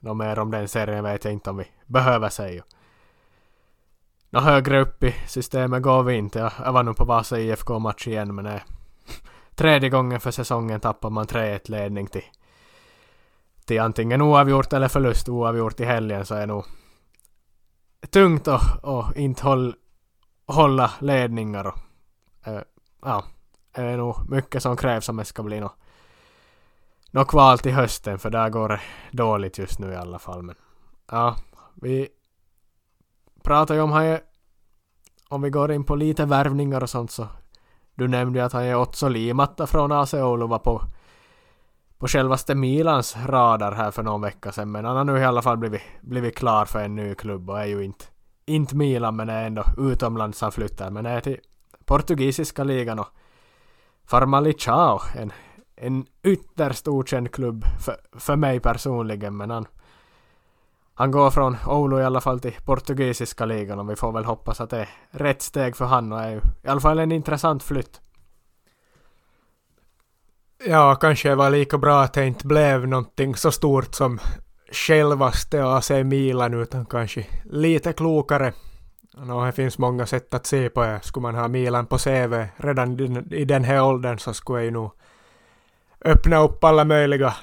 Något 0.00 0.16
mer 0.16 0.38
om 0.38 0.50
den 0.50 0.68
serien 0.68 1.04
vet 1.04 1.24
jag 1.24 1.32
inte 1.32 1.50
om 1.50 1.56
vi 1.56 1.64
behöver 1.86 2.28
säga. 2.28 2.64
Något 4.30 4.44
högre 4.44 4.80
upp 4.80 5.04
i 5.04 5.14
systemet 5.26 5.82
går 5.82 6.02
vi 6.02 6.14
inte. 6.14 6.52
Jag 6.64 6.72
var 6.72 6.82
nog 6.82 6.96
på 6.96 7.04
Vasa 7.04 7.40
IFK-match 7.40 8.06
igen 8.06 8.34
men 8.34 8.44
nej 8.44 8.62
tredje 9.60 9.88
gången 9.90 10.20
för 10.20 10.30
säsongen 10.30 10.80
tappar 10.80 11.10
man 11.10 11.26
3-1 11.26 11.70
ledning 11.70 12.06
till, 12.06 12.24
till 13.64 13.80
antingen 13.80 14.22
oavgjort 14.22 14.72
eller 14.72 14.88
förlust. 14.88 15.28
Oavgjort 15.28 15.80
i 15.80 15.84
helgen 15.84 16.26
så 16.26 16.34
är 16.34 16.46
nog 16.46 16.64
tungt 18.10 18.48
att 18.48 19.16
inte 19.16 19.44
håll, 19.44 19.74
hålla 20.46 20.90
ledningar. 20.98 21.66
Och, 21.66 21.78
äh, 22.44 22.60
ja, 23.02 23.24
det 23.74 23.82
är 23.82 23.96
nog 23.96 24.30
mycket 24.30 24.62
som 24.62 24.76
krävs 24.76 25.08
om 25.08 25.16
det 25.16 25.24
ska 25.24 25.42
bli 25.42 25.60
något 25.60 25.76
nå 27.10 27.24
kval 27.24 27.58
till 27.58 27.72
hösten 27.72 28.18
för 28.18 28.30
där 28.30 28.48
går 28.48 28.68
det 28.68 28.80
dåligt 29.10 29.58
just 29.58 29.78
nu 29.78 29.92
i 29.92 29.96
alla 29.96 30.18
fall. 30.18 30.42
Men 30.42 30.54
ja, 31.10 31.36
vi 31.74 32.08
pratar 33.42 33.74
ju 33.74 33.80
om 33.80 33.92
här 33.92 34.20
om 35.28 35.42
vi 35.42 35.50
går 35.50 35.72
in 35.72 35.84
på 35.84 35.94
lite 35.94 36.24
värvningar 36.24 36.82
och 36.82 36.90
sånt 36.90 37.10
så 37.10 37.28
du 37.94 38.08
nämnde 38.08 38.38
ju 38.38 38.44
att 38.44 38.52
han 38.52 38.64
är 38.64 38.76
Otso 38.76 39.08
Limatta 39.08 39.66
från 39.66 39.92
AC 39.92 40.14
Oulu 40.14 40.48
på, 40.48 40.82
på 41.98 42.08
självaste 42.08 42.54
Milans 42.54 43.16
radar 43.26 43.72
här 43.72 43.90
för 43.90 44.02
någon 44.02 44.20
vecka 44.20 44.52
sedan. 44.52 44.72
Men 44.72 44.84
han 44.84 44.96
har 44.96 45.04
nu 45.04 45.18
i 45.18 45.24
alla 45.24 45.42
fall 45.42 45.56
blivit, 45.56 45.82
blivit 46.00 46.36
klar 46.36 46.64
för 46.64 46.80
en 46.80 46.94
ny 46.94 47.14
klubb 47.14 47.50
och 47.50 47.60
är 47.60 47.66
ju 47.66 47.84
inte, 47.84 48.04
inte 48.46 48.76
Milan 48.76 49.16
men 49.16 49.28
är 49.28 49.46
ändå 49.46 49.64
utomlands 49.78 50.40
han 50.40 50.52
flyttar. 50.52 50.90
Men 50.90 51.06
är 51.06 51.20
till 51.20 51.38
portugisiska 51.90 52.64
ligan 52.64 52.98
och 52.98 53.08
Farmalichao, 54.06 55.00
en, 55.14 55.32
en 55.76 56.06
ytterst 56.22 56.88
okänd 56.88 57.32
klubb 57.32 57.64
för, 57.80 57.96
för 58.12 58.36
mig 58.36 58.60
personligen. 58.60 59.36
Men 59.36 59.50
han, 59.50 59.66
han 60.94 61.10
går 61.10 61.30
från 61.30 61.56
Oulu 61.66 62.00
i 62.00 62.04
alla 62.04 62.20
fall 62.20 62.40
till 62.40 62.56
portugisiska 62.64 63.44
ligan 63.44 63.78
och 63.78 63.90
vi 63.90 63.96
får 63.96 64.12
väl 64.12 64.24
hoppas 64.24 64.60
att 64.60 64.70
det 64.70 64.78
är 64.78 64.88
rätt 65.10 65.42
steg 65.42 65.76
för 65.76 65.84
han 65.84 66.12
och 66.12 66.20
är 66.20 66.30
ju 66.30 66.40
i 66.62 66.68
alla 66.68 66.80
fall 66.80 66.98
en 66.98 67.12
intressant 67.12 67.62
flytt. 67.62 68.00
Ja, 70.66 70.94
kanske 70.94 71.28
det 71.28 71.34
var 71.34 71.50
lika 71.50 71.78
bra 71.78 72.02
att 72.02 72.12
det 72.12 72.26
inte 72.26 72.46
blev 72.46 72.88
någonting 72.88 73.36
så 73.36 73.52
stort 73.52 73.94
som 73.94 74.18
självaste 74.72 75.64
AC 75.64 75.90
Milan 75.90 76.54
utan 76.54 76.86
kanske 76.86 77.26
lite 77.44 77.92
klokare. 77.92 78.52
No, 79.16 79.44
det 79.44 79.52
finns 79.52 79.78
många 79.78 80.06
sätt 80.06 80.34
att 80.34 80.46
se 80.46 80.68
på 80.68 80.82
det. 80.82 81.00
Skulle 81.02 81.22
man 81.22 81.34
ha 81.34 81.48
Milan 81.48 81.86
på 81.86 81.98
CV 81.98 82.46
redan 82.56 83.00
i 83.32 83.44
den 83.44 83.64
här 83.64 83.84
åldern 83.84 84.18
så 84.18 84.34
skulle 84.34 84.58
jag 84.58 84.64
ju 84.64 84.70
nog 84.70 84.90
öppna 86.04 86.42
upp 86.42 86.64
alla 86.64 86.84
möjliga 86.84 87.34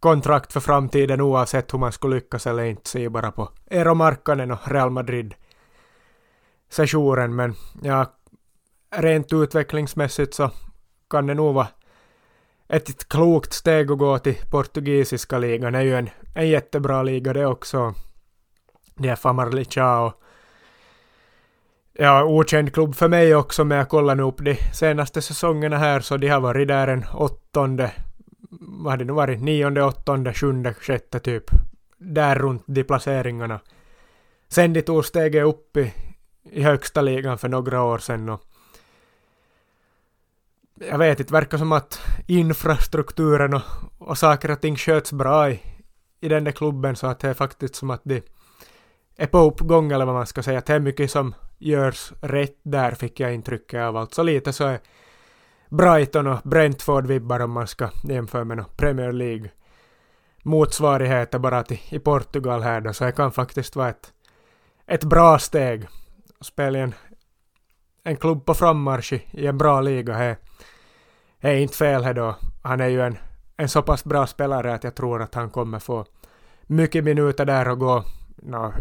kontrakt 0.00 0.52
för 0.52 0.60
framtiden 0.60 1.20
oavsett 1.20 1.74
hur 1.74 1.78
man 1.78 1.92
skulle 1.92 2.14
lyckas 2.14 2.46
eller 2.46 2.64
inte. 2.64 2.90
Se 2.90 3.08
bara 3.08 3.30
på 3.30 3.48
Eero 3.70 3.94
Markkanen 3.94 4.50
och 4.50 4.58
Real 4.68 4.90
Madrid 4.90 5.34
sessionen. 6.68 7.36
Men 7.36 7.54
ja, 7.82 8.12
rent 8.96 9.32
utvecklingsmässigt 9.32 10.34
så 10.34 10.50
kan 11.10 11.26
det 11.26 11.34
nog 11.34 11.54
vara 11.54 11.68
ett 12.68 13.08
klokt 13.08 13.52
steg 13.52 13.90
att 13.90 13.98
gå 13.98 14.18
till 14.18 14.36
portugisiska 14.50 15.38
ligan. 15.38 15.72
Det 15.72 15.78
är 15.78 15.82
ju 15.82 15.94
en, 15.94 16.10
en 16.34 16.48
jättebra 16.48 17.02
liga 17.02 17.32
det 17.32 17.46
också. 17.46 17.94
Det 18.94 19.08
är 19.08 19.16
Famalicao. 19.16 20.12
Ja, 21.98 22.24
okänd 22.24 22.74
klubb 22.74 22.94
för 22.94 23.08
mig 23.08 23.34
också, 23.34 23.64
men 23.64 23.78
jag 23.78 23.88
kollar 23.88 24.14
nu 24.14 24.22
upp 24.22 24.38
de 24.38 24.56
senaste 24.72 25.22
säsongerna 25.22 25.78
här, 25.78 26.00
så 26.00 26.16
de 26.16 26.28
har 26.28 26.40
varit 26.40 26.68
där 26.68 26.88
en 26.88 27.04
åttonde 27.14 27.92
vad 28.60 28.92
hade 28.92 29.04
det 29.04 29.06
nu 29.06 29.12
varit, 29.12 29.42
nionde, 29.42 29.82
åttonde, 29.82 30.34
sjunde, 30.34 30.74
sjätte 30.74 31.20
typ. 31.20 31.44
Där 31.98 32.34
runt 32.34 32.62
de 32.66 32.84
placeringarna. 32.84 33.60
Sen 34.48 34.72
de 34.72 34.82
tog 34.82 35.04
steget 35.04 35.44
upp 35.44 35.76
i, 35.76 35.94
i 36.50 36.62
högsta 36.62 37.00
ligan 37.00 37.38
för 37.38 37.48
några 37.48 37.82
år 37.82 37.98
sedan 37.98 38.28
och 38.28 38.42
jag 40.74 40.98
vet 40.98 41.20
inte, 41.20 41.32
verkar 41.32 41.58
som 41.58 41.72
att 41.72 42.00
infrastrukturen 42.26 43.54
och, 43.54 43.62
och 43.98 44.18
saker 44.18 44.50
och 44.50 44.60
ting 44.60 44.76
sköts 44.76 45.12
bra 45.12 45.50
i, 45.50 45.60
i 46.20 46.28
den 46.28 46.44
där 46.44 46.52
klubben 46.52 46.96
så 46.96 47.06
att 47.06 47.20
det 47.20 47.28
är 47.28 47.34
faktiskt 47.34 47.74
som 47.74 47.90
att 47.90 48.00
de 48.04 48.22
är 49.16 49.26
på 49.26 49.38
uppgång 49.38 49.92
eller 49.92 50.04
vad 50.04 50.14
man 50.14 50.26
ska 50.26 50.42
säga. 50.42 50.58
Att 50.58 50.66
det 50.66 50.74
är 50.74 50.80
mycket 50.80 51.10
som 51.10 51.34
görs 51.58 52.12
rätt 52.20 52.58
där 52.62 52.90
fick 52.90 53.20
jag 53.20 53.34
intrycket 53.34 53.80
av. 53.80 53.96
Alltså 53.96 54.22
lite 54.22 54.52
så 54.52 54.64
är 54.64 54.80
Brighton 55.68 56.26
och 56.26 56.40
Brentford-vibbar 56.44 57.40
om 57.40 57.50
man 57.50 57.66
ska 57.66 57.88
jämföra 58.04 58.44
med 58.44 58.76
Premier 58.76 59.12
League 59.12 59.50
motsvarigheter 60.42 61.38
bara 61.38 61.62
till, 61.62 61.80
i 61.88 61.98
Portugal 61.98 62.62
här 62.62 62.80
då, 62.80 62.92
så 62.92 63.04
det 63.04 63.12
kan 63.12 63.32
faktiskt 63.32 63.76
vara 63.76 63.88
ett, 63.88 64.12
ett 64.86 65.04
bra 65.04 65.38
steg. 65.38 65.86
Spela 66.40 66.78
en, 66.78 66.94
en 68.02 68.16
klubb 68.16 68.44
på 68.44 68.54
frammarsch 68.54 69.12
i, 69.12 69.22
i 69.30 69.46
en 69.46 69.58
bra 69.58 69.80
liga 69.80 70.36
det 71.44 71.50
är 71.50 71.56
inte 71.56 71.76
fel 71.76 72.04
här 72.04 72.14
då. 72.14 72.36
Han 72.62 72.80
är 72.80 72.88
ju 72.88 73.02
en, 73.02 73.18
en 73.56 73.68
så 73.68 73.82
pass 73.82 74.04
bra 74.04 74.26
spelare 74.26 74.74
att 74.74 74.84
jag 74.84 74.94
tror 74.94 75.22
att 75.22 75.34
han 75.34 75.50
kommer 75.50 75.78
få 75.78 76.04
mycket 76.62 77.04
minuter 77.04 77.44
där 77.44 77.68
och 77.68 77.78
gå. 77.78 78.04
No, 78.36 78.72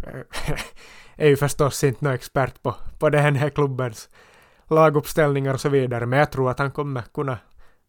är 1.15 1.27
ju 1.27 1.37
förstås 1.37 1.83
inte 1.83 2.05
någon 2.05 2.13
expert 2.13 2.63
på, 2.63 2.75
på 2.99 3.09
den 3.09 3.35
här 3.35 3.49
klubbens 3.49 4.09
laguppställningar 4.69 5.53
och 5.53 5.61
så 5.61 5.69
vidare, 5.69 6.05
men 6.05 6.19
jag 6.19 6.31
tror 6.31 6.51
att 6.51 6.59
han 6.59 6.71
kommer 6.71 7.01
kunna, 7.01 7.37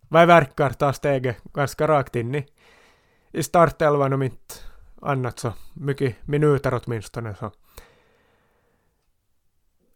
vad 0.08 0.26
verkar, 0.26 0.70
ta 0.70 0.92
steget 0.92 1.44
ganska 1.44 1.88
rakt 1.88 2.16
in 2.16 2.34
i, 2.34 2.46
i 3.32 3.42
startelvan 3.42 4.12
om 4.12 4.22
inte 4.22 4.54
annat 5.02 5.38
så 5.38 5.52
mycket 5.74 6.26
minuter 6.26 6.80
åtminstone. 6.84 7.34
Så. 7.34 7.50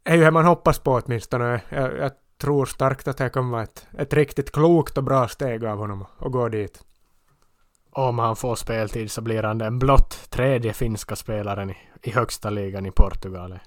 Det 0.03 0.11
är 0.11 0.17
ju 0.17 0.25
det 0.25 0.31
man 0.31 0.45
hoppas 0.45 0.79
på 0.79 0.93
åtminstone. 0.93 1.61
Jag, 1.69 1.99
jag 1.99 2.13
tror 2.39 2.67
starkt 2.67 3.09
att 3.09 3.17
det 3.17 3.31
kan 3.31 3.51
vara 3.51 3.63
ett, 3.63 3.87
ett 3.99 4.15
riktigt 4.15 4.53
klokt 4.53 4.99
och 4.99 5.05
bra 5.05 5.29
steg 5.29 5.65
av 5.65 5.79
honom 5.79 6.07
att 6.19 6.33
gå 6.33 6.49
dit. 6.49 6.83
Om 7.91 8.19
han 8.19 8.37
får 8.37 8.57
speltid 8.57 9.11
så 9.11 9.21
blir 9.21 9.43
han 9.43 9.59
den 9.59 9.79
blott 9.79 10.31
tredje 10.31 10.73
finska 10.73 11.17
spelaren 11.17 11.71
i, 11.71 11.77
i 12.03 12.11
högsta 12.11 12.51
ligan 12.51 12.87
i 12.87 12.91
Portugal 12.91 13.59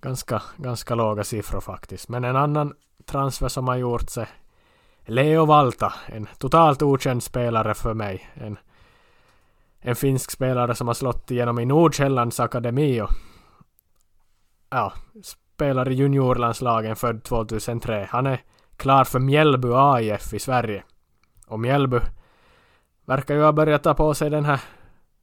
ganska, 0.00 0.42
ganska 0.56 0.94
låga 0.94 1.24
siffror 1.24 1.60
faktiskt. 1.60 2.08
Men 2.08 2.24
en 2.24 2.36
annan 2.36 2.74
transfer 3.04 3.48
som 3.48 3.68
har 3.68 3.76
gjort 3.76 4.10
sig 4.10 4.26
Leo 5.06 5.44
Valta, 5.44 5.92
en 6.06 6.28
totalt 6.38 6.82
okänd 6.82 7.22
spelare 7.22 7.74
för 7.74 7.94
mig. 7.94 8.30
En 8.34 8.58
en 9.80 9.96
finsk 9.96 10.30
spelare 10.30 10.74
som 10.74 10.86
har 10.86 10.94
slått 10.94 11.30
igenom 11.30 11.58
i 11.58 11.64
Nordsjällands 11.64 12.40
akademi 12.40 13.00
och 13.00 13.10
ja, 14.70 14.92
spelar 15.22 15.90
i 15.90 15.94
juniorlandslagen 15.94 16.96
född 16.96 17.22
2003. 17.22 18.08
Han 18.10 18.26
är 18.26 18.42
klar 18.76 19.04
för 19.04 19.18
Mjällby 19.18 19.68
AIF 19.72 20.34
i 20.34 20.38
Sverige. 20.38 20.84
Och 21.46 21.60
Mjällby 21.60 22.00
verkar 23.04 23.34
ju 23.34 23.42
ha 23.42 23.52
börjat 23.52 23.82
ta 23.82 23.94
på 23.94 24.14
sig 24.14 24.30
den 24.30 24.44
här 24.44 24.60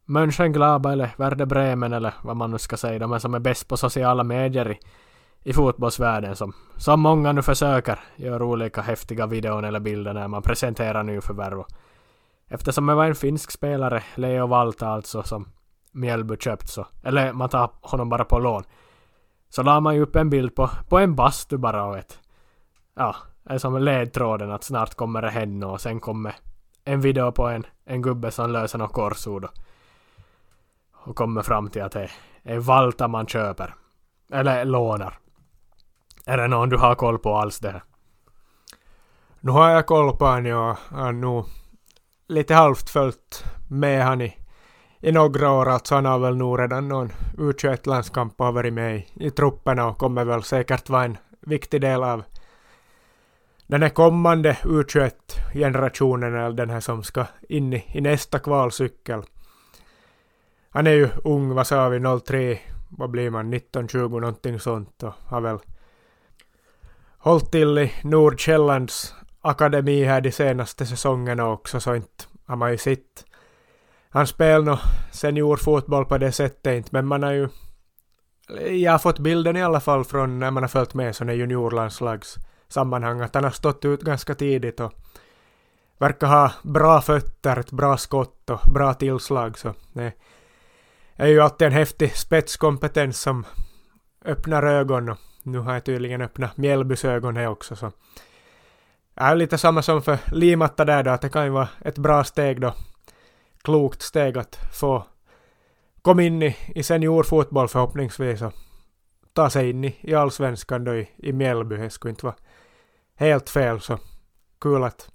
Mönchengladbach 0.05 0.93
eller 0.93 1.09
Werder 1.17 1.45
Bremen 1.45 1.93
eller 1.93 2.13
vad 2.23 2.37
man 2.37 2.51
nu 2.51 2.57
ska 2.57 2.77
säga, 2.77 2.99
de 2.99 3.19
som 3.19 3.33
är 3.33 3.39
bäst 3.39 3.67
på 3.67 3.77
sociala 3.77 4.23
medier 4.23 4.71
i, 4.71 4.79
i 5.43 5.53
fotbollsvärlden 5.53 6.35
som, 6.35 6.53
som 6.75 7.01
många 7.01 7.31
nu 7.31 7.41
försöker 7.41 7.99
göra 8.15 8.45
olika 8.45 8.81
häftiga 8.81 9.27
videon 9.27 9.65
eller 9.65 9.79
bilder 9.79 10.13
när 10.13 10.27
man 10.27 10.41
presenterar 10.41 11.03
nyförvärv. 11.03 11.63
Eftersom 12.47 12.85
det 12.85 12.95
var 12.95 13.05
en 13.05 13.15
finsk 13.15 13.51
spelare, 13.51 14.03
Leo 14.15 14.47
Valta 14.47 14.87
alltså, 14.87 15.23
som 15.23 15.47
Mjällby 15.91 16.37
köpt 16.37 16.69
så, 16.69 16.87
eller 17.03 17.33
man 17.33 17.49
tar 17.49 17.69
honom 17.81 18.09
bara 18.09 18.25
på 18.25 18.39
lån, 18.39 18.63
så 19.49 19.63
la 19.63 19.79
man 19.79 19.95
ju 19.95 20.01
upp 20.01 20.15
en 20.15 20.29
bild 20.29 20.55
på, 20.55 20.69
på 20.89 20.99
en 20.99 21.15
bastu 21.15 21.57
bara 21.57 21.85
och 21.85 21.97
ett, 21.97 22.19
ja, 22.95 23.15
är 23.45 23.57
som 23.57 23.77
ledtråden 23.77 24.51
att 24.51 24.63
snart 24.63 24.95
kommer 24.95 25.21
det 25.21 25.29
hända 25.29 25.67
och 25.67 25.81
sen 25.81 25.99
kommer 25.99 26.35
en 26.83 27.01
video 27.01 27.31
på 27.31 27.47
en, 27.47 27.65
en 27.85 28.01
gubbe 28.01 28.31
som 28.31 28.51
löser 28.51 28.79
något 28.79 28.93
korsord 28.93 29.43
och, 29.43 29.51
och 31.05 31.15
kommer 31.15 31.41
fram 31.41 31.69
till 31.69 31.83
att 31.83 31.91
det 31.91 32.09
är 32.43 32.59
Valta 32.59 33.07
man 33.07 33.27
köper. 33.27 33.75
Eller 34.33 34.65
lånar. 34.65 35.17
Är 36.25 36.37
det 36.37 36.47
någon 36.47 36.69
du 36.69 36.77
har 36.77 36.95
koll 36.95 37.19
på 37.19 37.35
alls 37.35 37.59
det 37.59 37.71
här? 37.71 37.83
Nu 39.39 39.51
har 39.51 39.69
jag 39.69 39.85
koll 39.85 40.17
på 40.17 40.25
honom 40.25 40.53
och 40.53 40.97
har 40.97 41.11
nog 41.11 41.45
lite 42.27 42.53
halvt 42.53 42.89
följt 42.89 43.43
med 43.69 44.05
han 44.05 44.21
i, 44.21 44.37
i 44.99 45.11
några 45.11 45.51
år. 45.51 45.69
Alltså 45.69 45.95
han 45.95 46.05
har 46.05 46.19
väl 46.19 46.35
nog 46.35 46.59
redan 46.59 46.87
någon 46.87 47.11
U21-landskamp 47.37 48.33
och 48.37 48.45
har 48.45 48.53
varit 48.53 48.73
med 48.73 48.95
i, 48.95 49.07
i 49.25 49.31
trupperna 49.31 49.87
och 49.87 49.97
kommer 49.97 50.25
väl 50.25 50.43
säkert 50.43 50.89
vara 50.89 51.03
en 51.03 51.17
viktig 51.41 51.81
del 51.81 52.03
av 52.03 52.23
den 53.67 53.81
här 53.81 53.89
kommande 53.89 54.53
U21-generationen, 54.53 56.35
eller 56.35 56.57
den 56.57 56.69
här 56.69 56.79
som 56.79 57.03
ska 57.03 57.25
in 57.49 57.73
i, 57.73 57.85
i 57.93 58.01
nästa 58.01 58.39
kvalcykel. 58.39 59.23
Han 60.75 60.87
är 60.87 60.91
ju 60.91 61.09
ung, 61.23 61.53
vad 61.53 61.67
sa 61.67 61.89
vi, 61.89 62.19
03, 62.25 62.59
vad 62.89 63.09
blir 63.09 63.29
man, 63.29 63.49
19, 63.49 63.87
20 63.87 64.19
någonting 64.19 64.59
sånt 64.59 65.03
och 65.03 65.13
har 65.25 65.41
väl 65.41 65.57
hållit 67.17 67.51
till 67.51 67.77
i 67.77 67.93
Nordkällands 68.03 69.15
akademi 69.41 70.03
här 70.03 70.21
de 70.21 70.31
senaste 70.31 70.85
säsongerna 70.85 71.47
också, 71.49 71.79
så 71.79 71.95
inte 71.95 72.23
har 72.45 72.55
man 72.55 72.71
ju 72.71 72.77
sett 72.77 73.25
han 74.09 74.27
spelar 74.27 74.65
nog 74.65 74.77
seniorfotboll 75.11 76.05
på 76.05 76.17
det 76.17 76.31
sättet 76.31 76.77
inte, 76.77 76.89
men 76.91 77.05
man 77.05 77.23
har 77.23 77.31
ju 77.31 77.49
jag 78.69 78.91
har 78.91 78.99
fått 78.99 79.19
bilden 79.19 79.57
i 79.57 79.63
alla 79.63 79.79
fall 79.79 80.03
från 80.03 80.39
när 80.39 80.51
man 80.51 80.63
har 80.63 80.67
följt 80.67 80.93
med 80.93 81.15
sådana 81.15 81.33
juniorlandslags 81.33 82.35
sammanhang 82.67 83.21
att 83.21 83.35
han 83.35 83.43
har 83.43 83.51
stått 83.51 83.85
ut 83.85 84.01
ganska 84.01 84.35
tidigt 84.35 84.79
och 84.79 84.93
verkar 85.97 86.27
ha 86.27 86.51
bra 86.63 87.01
fötter, 87.01 87.59
ett 87.59 87.71
bra 87.71 87.97
skott 87.97 88.49
och 88.49 88.73
bra 88.73 88.93
tillslag 88.93 89.57
så 89.57 89.73
nej 89.93 90.15
är 91.15 91.27
ju 91.27 91.39
alltid 91.39 91.65
en 91.65 91.73
häftig 91.73 92.15
spetskompetens 92.15 93.21
som 93.21 93.45
öppnar 94.25 94.63
ögon 94.63 95.09
och 95.09 95.17
nu 95.43 95.59
har 95.59 95.73
jag 95.73 95.83
tydligen 95.83 96.21
öppnat 96.21 96.57
Mjällbys 96.57 97.05
ögon 97.05 97.37
här 97.37 97.47
också 97.47 97.75
så 97.75 97.91
är 99.15 99.35
lite 99.35 99.57
samma 99.57 99.81
som 99.81 100.01
för 100.01 100.17
Limatta 100.31 100.85
där 100.85 101.03
då 101.03 101.11
att 101.11 101.21
det 101.21 101.29
kan 101.29 101.45
ju 101.45 101.49
vara 101.49 101.69
ett 101.81 101.97
bra 101.97 102.23
steg 102.23 102.61
då 102.61 102.73
klokt 103.61 104.01
steg 104.01 104.37
att 104.37 104.59
få 104.73 105.05
komma 106.01 106.23
in 106.23 106.43
i, 106.43 106.57
i 106.75 106.83
seniorfotboll 106.83 107.67
förhoppningsvis 107.67 108.41
och 108.41 108.53
ta 109.33 109.49
sig 109.49 109.69
in 109.69 109.83
i, 109.83 109.95
i 110.01 110.15
allsvenskan 110.15 110.83
då 110.83 110.95
i, 110.95 111.09
i 111.17 111.33
Mjällby. 111.33 111.77
Det 111.77 111.89
skulle 111.89 112.09
inte 112.09 112.25
vara 112.25 112.35
helt 113.15 113.49
fel 113.49 113.81
så 113.81 113.99
kul 114.61 114.83
att 114.83 115.09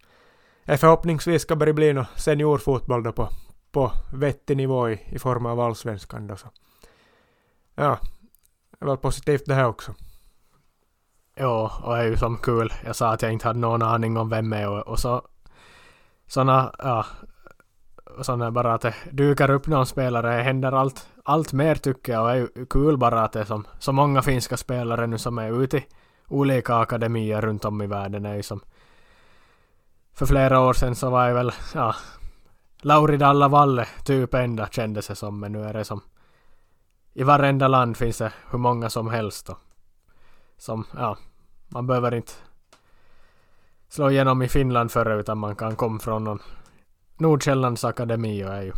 det 0.65 0.77
förhoppningsvis 0.77 1.43
ska 1.43 1.57
börja 1.57 1.73
bli 1.73 1.93
någon 1.93 2.05
seniorfotboll 2.17 3.03
då 3.03 3.13
på, 3.13 3.29
på 3.73 3.93
vettig 4.13 4.57
nivå 4.57 4.91
i, 4.91 5.01
i 5.09 5.19
form 5.19 5.47
av 5.47 5.61
allsvenskan 5.61 6.27
då 6.27 6.37
så. 6.37 6.49
Ja, 7.75 7.99
det 8.79 8.87
var 8.87 8.97
positivt 8.97 9.47
det 9.47 9.55
här 9.55 9.67
också. 9.67 9.95
Ja, 11.35 11.73
och 11.83 11.95
det 11.95 12.01
är 12.01 12.07
ju 12.07 12.17
som 12.17 12.37
kul. 12.37 12.73
Jag 12.85 12.97
sa 12.97 13.13
att 13.13 13.23
jag 13.23 13.33
inte 13.33 13.47
hade 13.47 13.59
någon 13.59 13.83
aning 13.83 14.17
om 14.17 14.29
vem 14.29 14.51
det 14.51 14.57
är 14.57 14.69
och, 14.69 14.89
och 14.89 14.99
så 14.99 15.23
såna, 16.27 16.75
ja, 16.79 17.07
såna 18.23 18.51
bara 18.51 18.75
att 18.75 18.81
det 18.81 18.95
dyker 19.11 19.51
upp 19.51 19.67
någon 19.67 19.87
spelare, 19.87 20.37
det 20.37 20.43
händer 20.43 20.73
allt, 20.73 21.09
allt 21.25 21.53
mer 21.53 21.75
tycker 21.75 22.13
jag 22.13 22.23
och 22.23 22.29
det 22.29 22.35
är 22.35 22.39
ju 22.39 22.67
kul 22.67 22.97
bara 22.97 23.23
att 23.23 23.33
det 23.33 23.41
är 23.41 23.45
som, 23.45 23.65
så 23.79 23.93
många 23.93 24.23
finska 24.23 24.57
spelare 24.57 25.07
nu 25.07 25.19
som 25.19 25.39
är 25.39 25.63
ute 25.63 25.77
i 25.77 25.87
olika 26.29 26.75
akademier 26.75 27.41
runt 27.41 27.65
om 27.65 27.83
i 27.83 27.87
världen 27.87 28.27
är 28.27 28.35
ju 28.35 28.43
som 28.43 28.61
för 30.13 30.27
flera 30.27 30.61
år 30.61 30.73
sedan 30.73 30.95
så 30.95 31.11
var 31.11 31.27
jag 31.27 31.35
väl, 31.35 31.53
ja, 31.75 31.95
Lauri 32.83 33.17
Dalla 33.17 33.49
Valle 33.49 33.87
typ 34.05 34.35
enda 34.35 34.67
kändes 34.67 35.07
det 35.07 35.15
som, 35.15 35.41
men 35.41 35.53
nu 35.53 35.65
är 35.65 35.73
det 35.73 35.85
som 35.85 36.01
i 37.15 37.23
varenda 37.23 37.69
land 37.69 37.97
finns 37.97 38.19
det 38.19 38.33
hur 38.51 38.59
många 38.59 38.91
som 38.91 39.11
helst 39.11 39.49
och 39.49 39.59
som, 40.57 40.87
ja, 40.97 41.17
man 41.69 41.87
behöver 41.87 42.15
inte 42.15 42.33
slå 43.89 44.11
igenom 44.11 44.43
i 44.43 44.49
Finland 44.49 44.93
före 44.93 45.21
utan 45.21 45.39
man 45.39 45.57
kan 45.57 45.77
komma 45.77 45.99
från 45.99 46.25
någon 46.25 46.39
Nordsjällands 47.17 47.85
akademi 47.85 48.45
och 48.45 48.53
är 48.53 48.63
ju, 48.63 48.73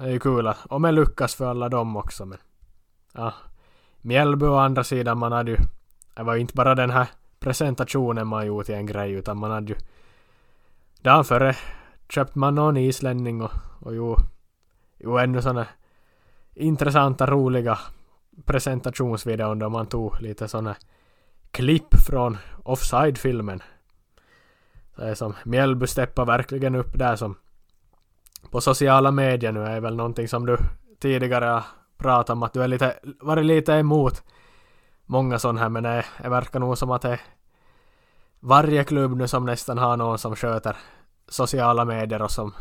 är 0.00 0.10
ju 0.10 0.18
kul 0.18 0.46
att, 0.46 0.58
om 0.68 0.82
det 0.82 0.92
lyckas 0.92 1.34
för 1.34 1.46
alla 1.46 1.68
dem 1.68 1.96
också 1.96 2.26
men 2.26 2.38
ja, 3.14 3.34
Mjällby 4.00 4.46
å 4.46 4.56
andra 4.56 4.84
sidan 4.84 5.18
man 5.18 5.32
hade 5.32 5.50
ju 5.50 5.56
det 6.14 6.22
var 6.22 6.34
ju 6.34 6.40
inte 6.40 6.54
bara 6.54 6.74
den 6.74 6.90
här 6.90 7.08
presentationen 7.40 8.26
man 8.26 8.46
gjort 8.46 8.68
i 8.68 8.72
en 8.72 8.86
grej 8.86 9.12
utan 9.12 9.38
man 9.38 9.50
hade 9.50 9.72
ju 9.72 9.78
dagen 11.02 11.24
före 11.24 11.56
köpte 12.10 12.38
man 12.38 12.54
någon 12.54 12.76
islänning 12.76 13.42
och, 13.42 13.50
och 13.80 13.94
jo, 13.94 14.16
jo 14.98 15.18
ännu 15.18 15.42
såna 15.42 15.66
intressanta 16.54 17.26
roliga 17.26 17.78
presentationsvideon 18.44 19.58
då 19.58 19.68
man 19.68 19.86
tog 19.86 20.20
lite 20.20 20.48
såna 20.48 20.76
klipp 21.50 21.94
från 22.06 22.38
Offside-filmen. 22.62 23.62
Det 24.96 25.04
är 25.04 25.14
som 25.14 25.34
Mjällby 25.44 25.86
steppar 25.86 26.24
verkligen 26.24 26.74
upp 26.74 26.98
där 26.98 27.16
som 27.16 27.34
på 28.50 28.60
sociala 28.60 29.10
medier 29.10 29.52
nu 29.52 29.64
är 29.64 29.80
väl 29.80 29.96
någonting 29.96 30.28
som 30.28 30.46
du 30.46 30.56
tidigare 30.98 31.44
har 31.44 31.64
pratat 31.96 32.30
om 32.30 32.42
att 32.42 32.52
du 32.52 32.62
är 32.62 32.68
lite, 32.68 32.98
varit 33.20 33.44
lite 33.44 33.72
emot 33.72 34.22
många 35.06 35.38
sådana 35.38 35.60
här 35.60 35.68
men 35.68 35.82
det, 35.82 36.04
det 36.22 36.28
verkar 36.28 36.60
nog 36.60 36.78
som 36.78 36.90
att 36.90 37.02
det 37.02 37.08
är 37.08 37.20
varje 38.40 38.84
klubb 38.84 39.16
nu 39.16 39.28
som 39.28 39.46
nästan 39.46 39.78
har 39.78 39.96
någon 39.96 40.18
som 40.18 40.36
sköter 40.36 40.76
sociala 41.30 41.84
medier 41.84 42.22
och 42.22 42.30
som 42.30 42.54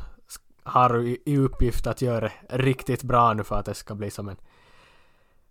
har 0.63 0.99
i 1.26 1.38
uppgift 1.38 1.88
att 1.88 2.01
göra 2.01 2.20
det 2.20 2.57
riktigt 2.57 3.03
bra 3.03 3.34
nu 3.34 3.43
för 3.43 3.55
att 3.55 3.65
det 3.65 3.74
ska 3.74 3.95
bli 3.95 4.11
som 4.11 4.30
en 4.30 4.38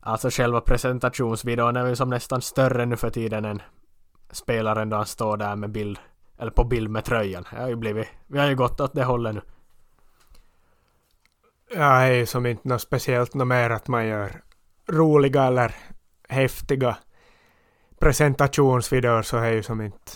Alltså 0.00 0.30
själva 0.30 0.60
presentationsvideon 0.60 1.76
är 1.76 1.86
ju 1.86 1.96
som 1.96 2.10
nästan 2.10 2.42
större 2.42 2.86
nu 2.86 2.96
för 2.96 3.10
tiden 3.10 3.44
än 3.44 3.62
spelaren 4.30 4.90
då 4.90 4.96
han 4.96 5.06
står 5.06 5.36
där 5.36 5.56
med 5.56 5.70
bild 5.70 5.98
eller 6.38 6.50
på 6.50 6.64
bild 6.64 6.90
med 6.90 7.04
tröjan. 7.04 7.44
Det 7.50 7.60
har 7.60 7.68
ju 7.68 7.76
blivit, 7.76 8.08
vi 8.26 8.38
har 8.38 8.46
ju 8.46 8.56
gått 8.56 8.80
åt 8.80 8.94
det 8.94 9.04
hållet 9.04 9.34
nu. 9.34 9.40
Ja, 11.70 11.98
det 11.98 12.04
är 12.04 12.12
ju 12.12 12.26
som 12.26 12.46
inte 12.46 12.68
något 12.68 12.82
speciellt 12.82 13.34
något 13.34 13.48
mer 13.48 13.70
att 13.70 13.88
man 13.88 14.06
gör 14.06 14.42
roliga 14.88 15.44
eller 15.44 15.74
häftiga 16.28 16.96
presentationsvideor 17.98 19.22
så 19.22 19.36
är 19.36 19.50
ju 19.50 19.62
som 19.62 19.80
inte 19.80 20.12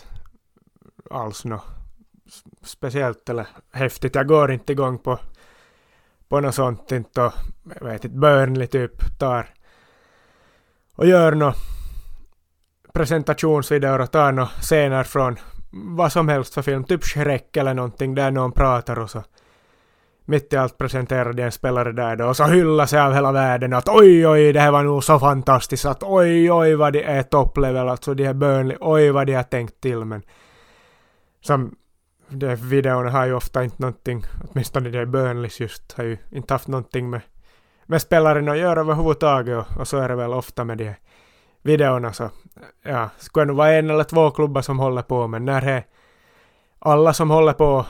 alls 1.11 1.45
något 1.45 1.82
speciellt 2.63 3.29
eller 3.29 3.47
häftigt. 3.73 4.15
Jag 4.15 4.27
går 4.27 4.53
inte 4.53 4.73
igång 4.73 4.99
på, 4.99 5.19
på 6.29 6.41
något 6.41 6.55
sånt 6.55 6.93
inte 6.93 7.23
och 7.23 7.33
jag 7.81 7.87
vet 7.87 8.05
inte, 8.05 8.19
Burnley 8.19 8.67
typ 8.67 9.19
tar 9.19 9.47
och 10.95 11.07
gör 11.07 11.33
något 11.33 11.57
presentationsvideor 12.93 13.99
och 13.99 14.11
tar 14.11 14.33
några 14.33 14.49
scener 14.49 15.05
från 15.05 15.37
vad 15.71 16.13
som 16.13 16.29
helst 16.29 16.55
för 16.55 16.63
film, 16.63 16.85
typ 16.85 17.05
Shrek 17.05 17.57
eller 17.57 17.75
någonting 17.75 18.15
där 18.15 18.31
någon 18.31 18.53
pratar 18.53 18.99
och 18.99 19.11
så 19.11 19.25
mitt 20.25 20.53
i 20.53 20.57
allt 20.57 20.79
presenterade 20.79 21.43
en 21.43 21.53
spelare 21.53 21.93
där 21.93 22.17
då 22.17 22.27
och 22.27 22.37
så 22.37 22.45
hylla 22.45 22.87
sig 22.87 23.01
av 23.01 23.13
hela 23.13 23.33
världen 23.33 23.73
att 23.73 23.89
oj 23.89 24.27
oj 24.29 24.53
det 24.53 24.61
här 24.61 24.71
var 24.71 24.83
nog 24.83 25.05
så 25.05 25.19
fantastiskt 25.19 25.85
att 25.85 26.03
oj 26.03 26.53
oj 26.53 26.75
vad 26.75 26.93
det 26.93 27.03
är 27.03 27.23
topplevel 27.23 27.89
alltså 27.89 28.15
de 28.15 28.25
här 28.25 28.35
Burnley 28.35 28.77
oj 28.81 29.11
vad 29.11 29.27
de 29.27 29.35
har 29.35 29.43
tänkt 29.43 29.81
till 29.81 30.05
men 30.05 30.23
som 31.41 31.75
de 32.33 32.57
videorna 32.57 33.11
har 33.11 33.27
ju 33.27 33.35
ofta 33.35 33.65
inte 33.65 33.83
någonting 33.83 34.25
åtminstone 34.51 34.91
de 34.91 35.07
Burnleys 35.07 35.61
just 35.61 35.93
har 35.93 36.05
ju 36.05 36.19
inte 36.31 36.55
haft 36.55 36.69
någonting 36.69 37.11
med 37.11 37.21
med 37.87 38.03
spelaren 38.03 38.49
att 38.49 38.59
göra 38.59 38.81
överhuvudtaget 38.81 39.57
och, 39.57 39.81
och 39.81 39.89
så 39.89 39.97
är 39.97 40.09
det 40.09 40.15
väl 40.15 40.33
ofta 40.33 40.65
med 40.65 40.79
de 40.79 40.85
här 40.85 40.97
videorna 41.63 42.13
så 42.13 42.31
ja, 42.83 43.11
skulle 43.19 43.45
nog 43.45 43.57
vara 43.57 43.73
en 43.73 43.91
eller 43.91 44.05
två 44.05 44.31
klubbar 44.31 44.63
som 44.63 44.79
håller 44.79 45.03
på 45.03 45.27
men 45.27 45.45
när 45.45 45.61
det 45.61 45.85
alla 46.79 47.13
som 47.13 47.31
håller 47.31 47.53
på 47.53 47.87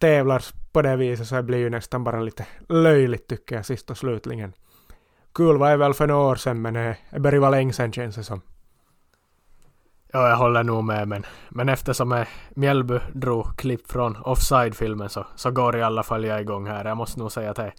tävlar 0.00 0.44
på 0.72 0.82
det 0.82 0.96
viset 0.96 1.26
så 1.26 1.42
blir 1.42 1.58
ju 1.58 1.70
nästan 1.70 2.04
bara 2.04 2.20
lite 2.20 2.46
löjligt 2.68 3.28
tycker 3.28 3.56
jag 3.56 3.66
sist 3.66 3.90
och 3.90 3.98
slutligen. 3.98 4.52
Kul 5.34 5.58
var 5.58 5.70
det 5.70 5.76
väl 5.76 5.94
för 5.94 6.06
några 6.06 6.26
år 6.26 6.36
sedan 6.36 6.62
men 6.62 6.74
det 6.74 7.20
börjar 7.20 7.40
vara 7.40 7.50
länge 7.50 7.72
sedan 7.72 7.92
känns 7.92 8.16
det 8.16 8.24
som. 8.24 8.40
Ja, 10.14 10.28
jag 10.28 10.36
håller 10.36 10.64
nog 10.64 10.84
med 10.84 11.08
men, 11.08 11.26
men 11.48 11.68
eftersom 11.68 12.24
Mjällby 12.54 12.98
drog 13.12 13.56
klipp 13.56 13.90
från 13.90 14.16
Offside-filmen 14.16 15.08
så, 15.08 15.26
så 15.34 15.50
går 15.50 15.76
i 15.76 15.82
alla 15.82 16.02
fall 16.02 16.24
jag 16.24 16.40
igång 16.40 16.66
här. 16.66 16.84
Jag 16.84 16.96
måste 16.96 17.20
nog 17.20 17.32
säga 17.32 17.50
att 17.50 17.56
det 17.56 17.62
är 17.62 17.74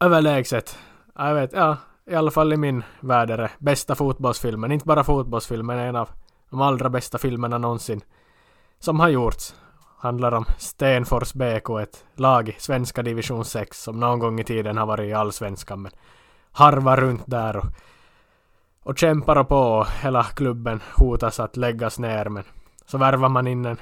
överlägset. 0.00 0.78
Jag 1.16 1.34
vet, 1.34 1.52
ja, 1.52 1.76
i 2.10 2.14
alla 2.14 2.30
fall 2.30 2.52
i 2.52 2.56
min 2.56 2.82
värld 3.00 3.30
är 3.30 3.36
det 3.36 3.50
bästa 3.58 3.94
fotbollsfilmen. 3.94 4.72
Inte 4.72 4.86
bara 4.86 5.04
fotbollsfilmen, 5.04 5.78
en 5.78 5.96
av 5.96 6.08
de 6.50 6.60
allra 6.60 6.88
bästa 6.88 7.18
filmerna 7.18 7.58
någonsin 7.58 8.00
som 8.78 9.00
har 9.00 9.08
gjorts. 9.08 9.54
Handlar 9.98 10.34
om 10.34 10.44
Stenfors 10.58 11.34
BK, 11.34 11.70
ett 11.82 12.04
lag 12.14 12.48
i 12.48 12.56
svenska 12.58 13.02
division 13.02 13.44
6 13.44 13.82
som 13.82 14.00
någon 14.00 14.18
gång 14.18 14.40
i 14.40 14.44
tiden 14.44 14.76
har 14.76 14.86
varit 14.86 15.10
i 15.10 15.12
allsvenskan 15.12 15.82
men 15.82 15.92
harvar 16.52 16.96
runt 16.96 17.22
där 17.26 17.56
och, 17.56 17.66
och 18.86 18.98
kämpar 18.98 19.44
på 19.44 19.56
och 19.56 19.86
hela 19.86 20.24
klubben 20.24 20.80
hotas 20.96 21.40
att 21.40 21.56
läggas 21.56 21.98
ner 21.98 22.28
men 22.28 22.44
så 22.84 22.98
värvar 22.98 23.28
man 23.28 23.46
in 23.46 23.64
en, 23.64 23.76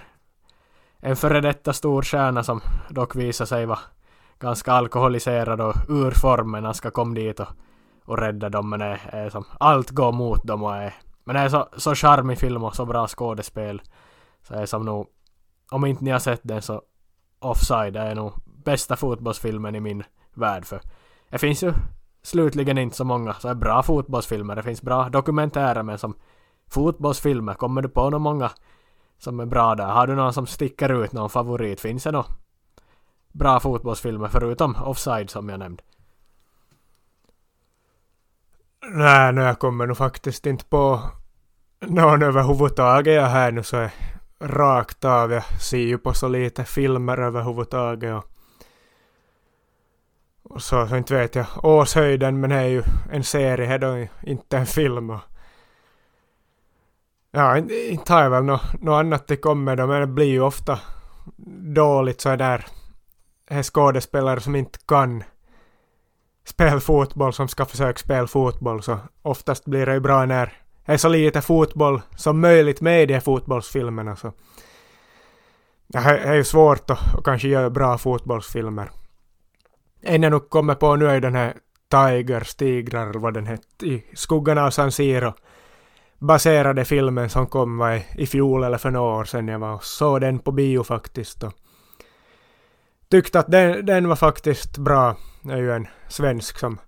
en 1.01 1.17
före 1.17 1.41
detta 1.41 1.73
stor 1.73 2.03
stjärna 2.03 2.43
som 2.43 2.61
dock 2.89 3.17
visar 3.17 3.45
sig 3.45 3.67
vara 3.67 3.79
ganska 4.39 4.73
alkoholiserad 4.73 5.61
och 5.61 5.75
ur 5.89 6.11
formen. 6.11 6.65
Han 6.65 6.75
ska 6.75 6.91
komma 6.91 7.15
dit 7.15 7.41
och, 7.41 7.49
och 8.05 8.19
rädda 8.19 8.49
dem 8.49 8.71
men 8.71 8.81
är, 8.81 9.01
är 9.07 9.31
som, 9.31 9.45
allt 9.61 9.91
går 9.91 10.13
mot 10.13 10.47
dem 10.47 10.63
och 10.63 10.77
är 10.77 10.95
men 11.25 11.37
det 11.37 11.41
är 11.41 11.49
så, 11.49 11.69
så 11.77 11.95
charmig 11.95 12.39
film 12.39 12.65
och 12.65 12.77
så 12.77 12.87
bra 12.87 13.07
skådespel. 13.09 13.83
Så 14.49 14.55
är 14.55 14.67
som 14.67 14.85
nog, 14.85 15.07
om 15.71 15.87
inte 15.87 16.05
ni 16.05 16.11
har 16.11 16.19
sett 16.19 16.41
den 16.43 16.63
så 16.63 16.83
Offside 17.39 17.97
är 17.97 18.15
nog 18.15 18.33
bästa 18.45 18.97
fotbollsfilmen 18.97 19.75
i 19.75 19.81
min 19.81 20.05
värld 20.35 20.65
för 20.65 20.81
det 21.31 21.39
finns 21.39 21.63
ju 21.63 21.73
slutligen 22.25 22.79
inte 22.79 22.97
så 22.97 23.05
många 23.05 23.35
så 23.35 23.49
är 23.49 23.55
bra 23.55 23.83
fotbollsfilmer. 23.83 24.57
Det 24.57 24.63
finns 24.63 24.83
bra 24.83 25.09
dokumentärer 25.09 25.83
men 25.83 25.99
som 25.99 26.15
fotbollsfilmer, 26.71 27.55
kommer 27.55 27.83
du 27.83 27.89
på 27.89 28.03
några 28.03 28.19
många 28.19 28.51
som 29.19 29.41
är 29.41 29.47
bra 29.47 29.75
där? 29.75 29.87
Har 29.87 30.07
du 30.07 30.15
någon 30.15 30.33
som 30.33 30.47
sticker 30.47 31.05
ut, 31.05 31.13
någon 31.13 31.31
favorit? 31.31 31.81
Finns 31.81 32.05
det 32.05 32.11
några 32.11 32.27
bra 33.33 33.61
fotbollsfilmer 33.61 34.29
förutom 34.29 34.77
Offside 34.77 35.31
som 35.31 35.49
jag 35.49 35.59
nämnde? 35.59 35.83
Nej, 38.91 39.33
nu 39.33 39.41
jag 39.41 39.59
kommer 39.59 39.87
nog 39.87 39.97
faktiskt 39.97 40.47
inte 40.47 40.65
på 40.65 41.01
någon 41.81 42.23
överhuvudtaget 42.23 43.15
jag 43.15 43.27
här 43.27 43.53
nu 43.53 43.63
så 43.63 43.77
är 43.77 43.91
rakt 44.41 45.05
av. 45.05 45.33
Jag 45.33 45.45
ser 45.61 45.79
ju 45.79 45.99
på 45.99 46.15
så 46.15 46.29
lite 46.29 46.65
filmer 46.65 47.19
överhuvudtaget 47.19 48.15
och, 48.15 48.34
och 50.45 50.63
så, 50.63 50.87
så 50.87 50.97
inte 50.97 51.15
vet 51.15 51.35
jag. 51.35 51.47
Åshöjden 51.63 52.41
men 52.41 52.51
det 52.51 52.57
är 52.57 52.67
ju 52.67 52.83
en 53.13 53.25
serie, 53.25 53.67
det 53.67 53.75
är 53.75 53.79
då 53.79 54.07
inte 54.23 54.57
en 54.59 54.67
film. 54.67 55.11
Och, 55.11 55.21
ja, 57.31 57.59
inte 57.89 58.13
har 58.13 58.23
jag 58.23 58.31
väl 58.31 58.45
något, 58.45 58.81
no 58.81 58.91
annat 58.91 59.27
det 59.27 59.37
kommer 59.37 59.77
då, 59.77 59.87
men 59.87 60.01
det 60.01 60.07
blir 60.07 60.27
ju 60.27 60.41
ofta 60.41 60.79
dåligt 61.75 62.21
så 62.21 62.37
där 62.37 62.67
skådespelare 63.63 64.41
som 64.41 64.57
inte 64.57 64.79
kan 64.87 65.25
spela 66.45 66.81
fotboll 66.81 67.33
som 67.33 67.49
ska 67.49 67.65
försöka 67.65 67.99
spela 67.99 68.27
fotboll 68.27 68.83
så 68.83 68.99
oftast 69.23 69.65
blir 69.65 69.87
det 69.87 69.95
ju 69.95 70.01
bra 70.01 70.27
när 70.27 70.59
det 70.87 70.93
är 70.93 70.97
så 70.97 71.09
lite 71.09 71.41
fotboll 71.41 72.03
som 72.17 72.41
möjligt 72.41 72.81
med 72.81 73.03
i 73.03 73.07
de 73.07 73.15
här 73.15 73.21
fotbollsfilmerna 73.21 74.17
så 74.17 74.33
det 75.87 75.99
är 75.99 76.35
ju 76.35 76.45
svårt 76.45 76.91
att, 76.91 77.15
att 77.15 77.25
kanske 77.25 77.49
göra 77.49 77.71
bra 77.71 77.99
fotbollsfilmer. 77.99 78.91
En 80.07 80.23
jag 80.23 80.31
nog 80.31 80.51
kommer 80.51 80.75
på 80.75 80.97
nu 80.97 81.07
är 81.07 81.21
den 81.21 81.35
här 81.35 81.55
Tiger, 81.89 82.41
Stigrar 82.41 83.11
eller 83.11 83.21
vad 83.21 83.35
den 83.35 83.47
hette, 83.47 83.87
i 83.87 84.05
skuggan 84.15 84.59
av 84.59 84.71
San 84.71 84.93
Siro 84.93 85.35
baserade 86.19 86.85
filmen 86.85 87.31
som 87.31 87.47
kom 87.47 87.79
var 87.79 87.93
i, 87.93 88.05
i 88.15 88.27
fjol 88.27 88.65
eller 88.65 88.79
för 88.79 88.91
några 88.91 89.17
år 89.17 89.25
sedan. 89.25 89.49
Jag 89.49 89.59
var 89.59 89.75
och 89.75 89.85
såg 89.85 90.21
den 90.21 90.39
på 90.39 90.53
bio 90.53 90.83
faktiskt 90.83 91.43
och 91.43 91.53
tyckte 93.09 93.39
att 93.39 93.51
den, 93.51 93.87
den 93.87 94.09
var 94.09 94.17
faktiskt 94.17 94.79
bra. 94.79 95.17
Det 95.43 95.53
är 95.53 95.59
ju 95.59 95.73
en 95.73 95.89
svensk 96.09 96.59
som 96.59 96.79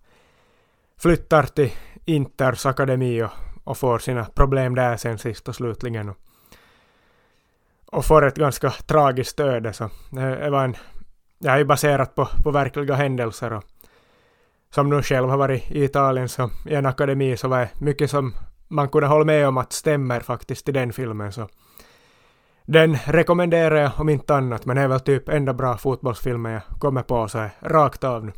flyttar 0.98 1.42
till 1.42 1.72
Inters 2.04 2.66
akademi 2.66 3.22
och, 3.22 3.30
och 3.64 3.78
får 3.78 3.98
sina 3.98 4.24
problem 4.24 4.74
där 4.74 4.96
sen 4.96 5.18
sist 5.18 5.48
och 5.48 5.54
slutligen. 5.54 6.08
Och, 6.08 6.16
och 7.86 8.04
får 8.04 8.26
ett 8.26 8.36
ganska 8.36 8.70
tragiskt 8.70 9.40
öde. 9.40 9.72
Så 9.72 9.90
det 10.10 10.50
var 10.50 10.64
en, 10.64 10.76
det 11.38 11.48
är 11.48 11.58
ju 11.58 11.64
baserat 11.64 12.14
på, 12.14 12.28
på 12.42 12.50
verkliga 12.50 12.94
händelser. 12.94 13.52
Och, 13.52 13.64
som 14.70 14.90
nu 14.90 15.02
själv 15.02 15.28
har 15.28 15.36
varit 15.36 15.70
i 15.70 15.84
Italien 15.84 16.28
så 16.28 16.50
i 16.66 16.74
en 16.74 16.86
akademi 16.86 17.36
så 17.36 17.48
var 17.48 17.58
det 17.58 17.70
mycket 17.80 18.10
som 18.10 18.34
man 18.68 18.88
kunde 18.88 19.06
hålla 19.06 19.24
med 19.24 19.48
om 19.48 19.58
att 19.58 19.72
stämmer 19.72 20.20
faktiskt 20.20 20.68
i 20.68 20.72
den 20.72 20.92
filmen. 20.92 21.32
Så 21.32 21.48
den 22.64 22.96
rekommenderar 22.96 23.76
jag 23.76 23.92
om 23.96 24.08
inte 24.08 24.34
annat, 24.34 24.66
men 24.66 24.76
det 24.76 24.82
är 24.82 24.88
väl 24.88 25.00
typ 25.00 25.28
enda 25.28 25.54
bra 25.54 25.76
fotbollsfilmen 25.76 26.52
jag 26.52 26.62
kommer 26.78 27.02
på 27.02 27.28
så 27.28 27.38
här, 27.38 27.50
rakt 27.60 28.04
av 28.04 28.24
nu. 28.24 28.32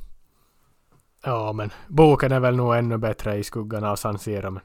Ja, 1.25 1.53
men 1.53 1.71
boken 1.89 2.33
är 2.33 2.41
väl 2.41 2.57
nog 2.57 2.77
ännu 2.77 2.99
bättre 2.99 3.37
i 3.37 3.45
skuggan 3.45 3.85
av 3.85 3.97
San 3.97 4.19
Siro. 4.19 4.51
Men 4.51 4.63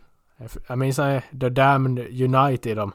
jag 0.68 0.78
minns 0.78 0.96
The 1.40 1.50
Damned 1.50 2.22
United 2.36 2.80
om 2.80 2.92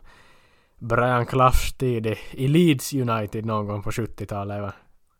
Brian 0.78 1.26
Cloughs 1.26 1.72
tid 1.72 2.16
i 2.30 2.48
Leeds 2.48 2.92
United 2.92 3.46
någon 3.46 3.66
gång 3.66 3.82
på 3.82 3.90
70-talet. 3.90 4.74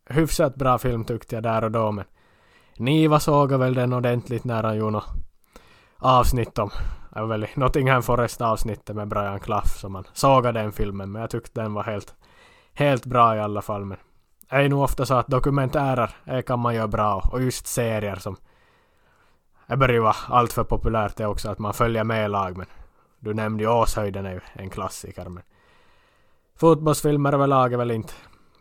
Hyfsat 0.09 0.55
bra 0.55 0.77
film 0.77 1.05
tyckte 1.05 1.35
jag 1.35 1.43
där 1.43 1.63
och 1.63 1.71
då, 1.71 1.91
men 1.91 2.05
Niva 2.77 3.19
såg 3.19 3.53
väl 3.53 3.73
den 3.73 3.93
ordentligt 3.93 4.43
när 4.43 4.63
han 4.63 4.77
gjorde 4.77 4.91
något 4.91 5.09
avsnitt 5.97 6.59
om. 6.59 6.69
Det 7.13 7.19
var 7.19 7.27
väl 7.27 7.47
Nottingham 7.55 8.03
Forest 8.03 8.41
avsnittet 8.41 8.95
med 8.95 9.07
Brian 9.07 9.39
Clough 9.39 9.67
som 9.67 9.91
man 9.91 10.03
sågade 10.13 10.59
den 10.59 10.71
filmen 10.71 11.11
men 11.11 11.21
jag 11.21 11.29
tyckte 11.29 11.61
den 11.61 11.73
var 11.73 11.83
helt, 11.83 12.15
helt 12.73 13.05
bra 13.05 13.35
i 13.35 13.39
alla 13.39 13.61
fall 13.61 13.85
men 13.85 13.97
det 14.49 14.55
är 14.55 14.69
nog 14.69 14.81
ofta 14.81 15.05
så 15.05 15.13
att 15.13 15.27
dokumentärer 15.27 16.41
kan 16.41 16.59
man 16.59 16.75
göra 16.75 16.87
bra 16.87 17.29
och 17.31 17.41
just 17.41 17.67
serier 17.67 18.15
som 18.15 18.35
det 19.67 19.77
börjar 19.77 19.93
ju 19.93 20.01
vara 20.01 20.15
alltför 20.27 20.63
populärt 20.63 21.15
det 21.15 21.25
också 21.25 21.49
att 21.49 21.59
man 21.59 21.73
följer 21.73 22.03
med 22.03 22.31
lag 22.31 22.57
men 22.57 22.67
du 23.19 23.33
nämnde 23.33 23.63
ju 23.63 23.69
Åshöjden 23.69 24.25
är 24.25 24.31
ju 24.31 24.41
en 24.53 24.69
klassiker 24.69 25.29
men 25.29 25.43
fotbollsfilmer 26.55 27.33
överlag 27.33 27.73
är 27.73 27.77
väl 27.77 27.91
inte 27.91 28.13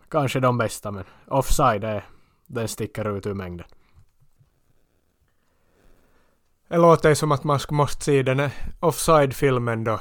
kanske 0.08 0.40
de 0.40 0.58
bästa 0.58 0.90
men 0.90 1.04
Offside 1.26 1.84
är 1.84 2.04
den 2.46 2.68
sticker 2.68 3.16
ut 3.16 3.26
ur 3.26 3.34
mängden. 3.34 3.66
Det 6.68 6.76
låter 6.76 7.14
som 7.14 7.32
att 7.32 7.44
man 7.44 7.60
måste 7.70 8.04
se 8.04 8.22
den 8.22 8.50
offside-filmen 8.80 9.84
då 9.84 10.00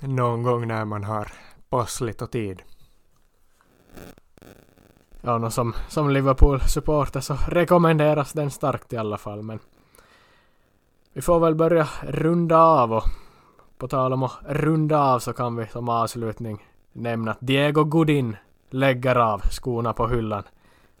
någon 0.00 0.42
gång 0.42 0.68
när 0.68 0.84
man 0.84 1.04
har 1.04 1.32
passligt 1.68 2.22
och 2.22 2.30
tid. 2.30 2.62
Ja, 5.20 5.38
no, 5.38 5.50
som, 5.50 5.74
som 5.88 6.10
Liverpool-supporter 6.10 7.20
så 7.20 7.34
rekommenderas 7.48 8.32
den 8.32 8.50
starkt 8.50 8.92
i 8.92 8.96
alla 8.96 9.18
fall, 9.18 9.42
men 9.42 9.58
vi 11.12 11.22
får 11.22 11.40
väl 11.40 11.54
börja 11.54 11.88
runda 12.02 12.58
av 12.58 12.92
och 12.92 13.04
på 13.78 13.88
tal 13.88 14.12
om 14.12 14.22
att 14.22 14.38
runda 14.48 15.00
av 15.00 15.18
så 15.18 15.32
kan 15.32 15.56
vi 15.56 15.66
som 15.66 15.88
avslutning 15.88 16.66
nämna 16.92 17.30
att 17.30 17.38
Diego 17.40 17.84
Godin 17.84 18.36
lägger 18.70 19.16
av 19.16 19.40
skorna 19.40 19.92
på 19.92 20.08
hyllan. 20.08 20.42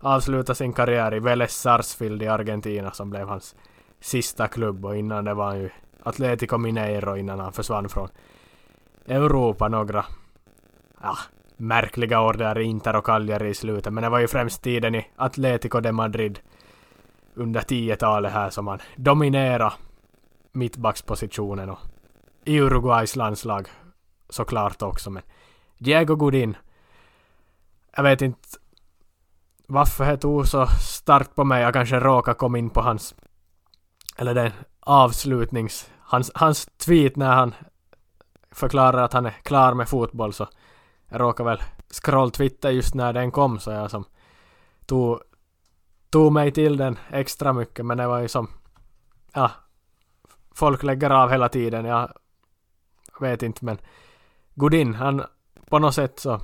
Avslutar 0.00 0.54
sin 0.54 0.72
karriär 0.72 1.14
i 1.14 1.20
Vélez 1.20 1.52
Sarsfield 1.52 2.22
i 2.22 2.28
Argentina 2.28 2.90
som 2.90 3.10
blev 3.10 3.28
hans 3.28 3.56
sista 4.00 4.48
klubb 4.48 4.84
och 4.84 4.96
innan 4.96 5.24
det 5.24 5.34
var 5.34 5.46
han 5.46 5.60
ju 5.60 5.70
Atletico 6.02 6.58
Mineiro 6.58 7.16
innan 7.16 7.40
han 7.40 7.52
försvann 7.52 7.88
från 7.88 8.08
Europa 9.06 9.68
några 9.68 10.04
ja, 11.02 11.18
märkliga 11.56 12.20
år 12.20 12.32
där 12.32 12.58
i 12.58 12.64
Inter 12.64 12.96
och 12.96 13.06
Cagliari 13.06 13.48
i 13.48 13.54
slutet 13.54 13.92
men 13.92 14.02
det 14.02 14.08
var 14.08 14.18
ju 14.18 14.28
främst 14.28 14.62
tiden 14.62 14.94
i 14.94 15.06
Atletico 15.16 15.80
de 15.80 15.92
Madrid 15.92 16.40
under 17.34 17.60
10-talet 17.60 18.32
här 18.32 18.50
som 18.50 18.66
han 18.66 18.78
dominerade 18.96 19.72
mittbackspositionen 20.52 21.70
och 21.70 21.78
i 22.44 22.60
Uruguays 22.60 23.16
landslag 23.16 23.68
såklart 24.28 24.82
också 24.82 25.10
men 25.10 25.22
Diego 25.78 26.16
Godin 26.16 26.56
jag 27.98 28.02
vet 28.02 28.22
inte 28.22 28.48
varför 29.66 30.06
det 30.06 30.16
tog 30.16 30.48
så 30.48 30.66
starkt 30.66 31.34
på 31.34 31.44
mig. 31.44 31.62
Jag 31.62 31.72
kanske 31.72 32.00
råkade 32.00 32.34
komma 32.34 32.58
in 32.58 32.70
på 32.70 32.80
hans 32.80 33.14
eller 34.16 34.34
den 34.34 34.52
avslutnings, 34.80 35.90
hans, 36.00 36.30
hans 36.34 36.66
tweet 36.66 37.16
när 37.16 37.34
han 37.34 37.54
förklarar 38.50 39.02
att 39.02 39.12
han 39.12 39.26
är 39.26 39.30
klar 39.30 39.74
med 39.74 39.88
fotboll. 39.88 40.32
Så 40.32 40.48
jag 41.08 41.20
råkade 41.20 41.50
väl 41.50 41.62
scroll 41.90 42.30
Twitter 42.30 42.70
just 42.70 42.94
när 42.94 43.12
den 43.12 43.30
kom 43.30 43.58
så 43.58 43.70
jag 43.70 43.90
som 43.90 44.04
tog, 44.86 45.20
tog 46.10 46.32
mig 46.32 46.52
till 46.52 46.76
den 46.76 46.98
extra 47.10 47.52
mycket. 47.52 47.86
Men 47.86 47.98
det 47.98 48.06
var 48.06 48.18
ju 48.18 48.28
som 48.28 48.50
ja 49.32 49.50
folk 50.54 50.82
lägger 50.82 51.10
av 51.10 51.30
hela 51.30 51.48
tiden. 51.48 51.84
Jag 51.84 52.10
vet 53.20 53.42
inte 53.42 53.64
men 53.64 53.78
Godin 54.54 54.94
han 54.94 55.22
på 55.68 55.78
något 55.78 55.94
sätt 55.94 56.18
så 56.18 56.40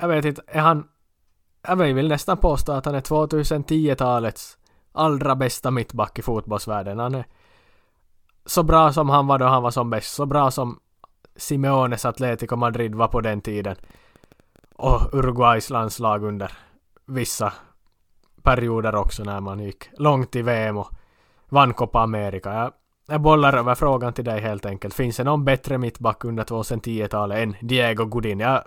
jag 0.00 0.08
vet 0.08 0.24
inte 0.24 0.42
är 0.46 0.60
han 0.60 0.88
jag 1.62 1.76
vill 1.76 2.08
nästan 2.08 2.36
påstå 2.36 2.72
att 2.72 2.86
han 2.86 2.94
är 2.94 3.00
2010-talets 3.00 4.58
allra 4.92 5.36
bästa 5.36 5.70
mittback 5.70 6.18
i 6.18 6.22
fotbollsvärlden. 6.22 6.98
Han 6.98 7.14
är 7.14 7.24
så 8.46 8.62
bra 8.62 8.92
som 8.92 9.08
han 9.08 9.26
var 9.26 9.38
då 9.38 9.46
han 9.46 9.62
var 9.62 9.70
som 9.70 9.90
bäst, 9.90 10.14
så 10.14 10.26
bra 10.26 10.50
som 10.50 10.78
Simeones 11.36 12.04
Atletico 12.04 12.56
Madrid 12.56 12.94
var 12.94 13.08
på 13.08 13.20
den 13.20 13.40
tiden. 13.40 13.76
Och 14.76 15.14
Uruguays 15.14 15.70
landslag 15.70 16.24
under 16.24 16.52
vissa 17.06 17.52
perioder 18.42 18.94
också 18.94 19.24
när 19.24 19.40
man 19.40 19.60
gick 19.60 19.88
långt 19.98 20.36
i 20.36 20.42
VM 20.42 20.76
och 20.76 20.90
vann 21.48 21.74
Copa 21.74 22.00
America. 22.00 22.54
Jag, 22.54 22.72
jag 23.06 23.20
bollar 23.20 23.56
över 23.56 23.74
frågan 23.74 24.12
till 24.12 24.24
dig 24.24 24.40
helt 24.40 24.66
enkelt. 24.66 24.94
Finns 24.94 25.16
det 25.16 25.24
någon 25.24 25.44
bättre 25.44 25.78
mittback 25.78 26.24
under 26.24 26.44
2010-talet 26.44 27.38
än 27.38 27.56
Diego 27.60 28.04
Godin? 28.04 28.40
Jag 28.40 28.62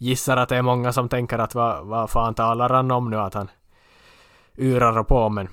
gissar 0.00 0.36
att 0.36 0.48
det 0.48 0.56
är 0.56 0.62
många 0.62 0.92
som 0.92 1.08
tänker 1.08 1.38
att 1.38 1.54
vad, 1.54 1.86
vad 1.86 2.10
fan 2.10 2.34
talar 2.34 2.68
han 2.68 2.90
om 2.90 3.10
nu 3.10 3.16
att 3.16 3.34
han 3.34 3.50
yrar 4.58 4.98
och 4.98 5.08
på 5.08 5.28
men 5.28 5.48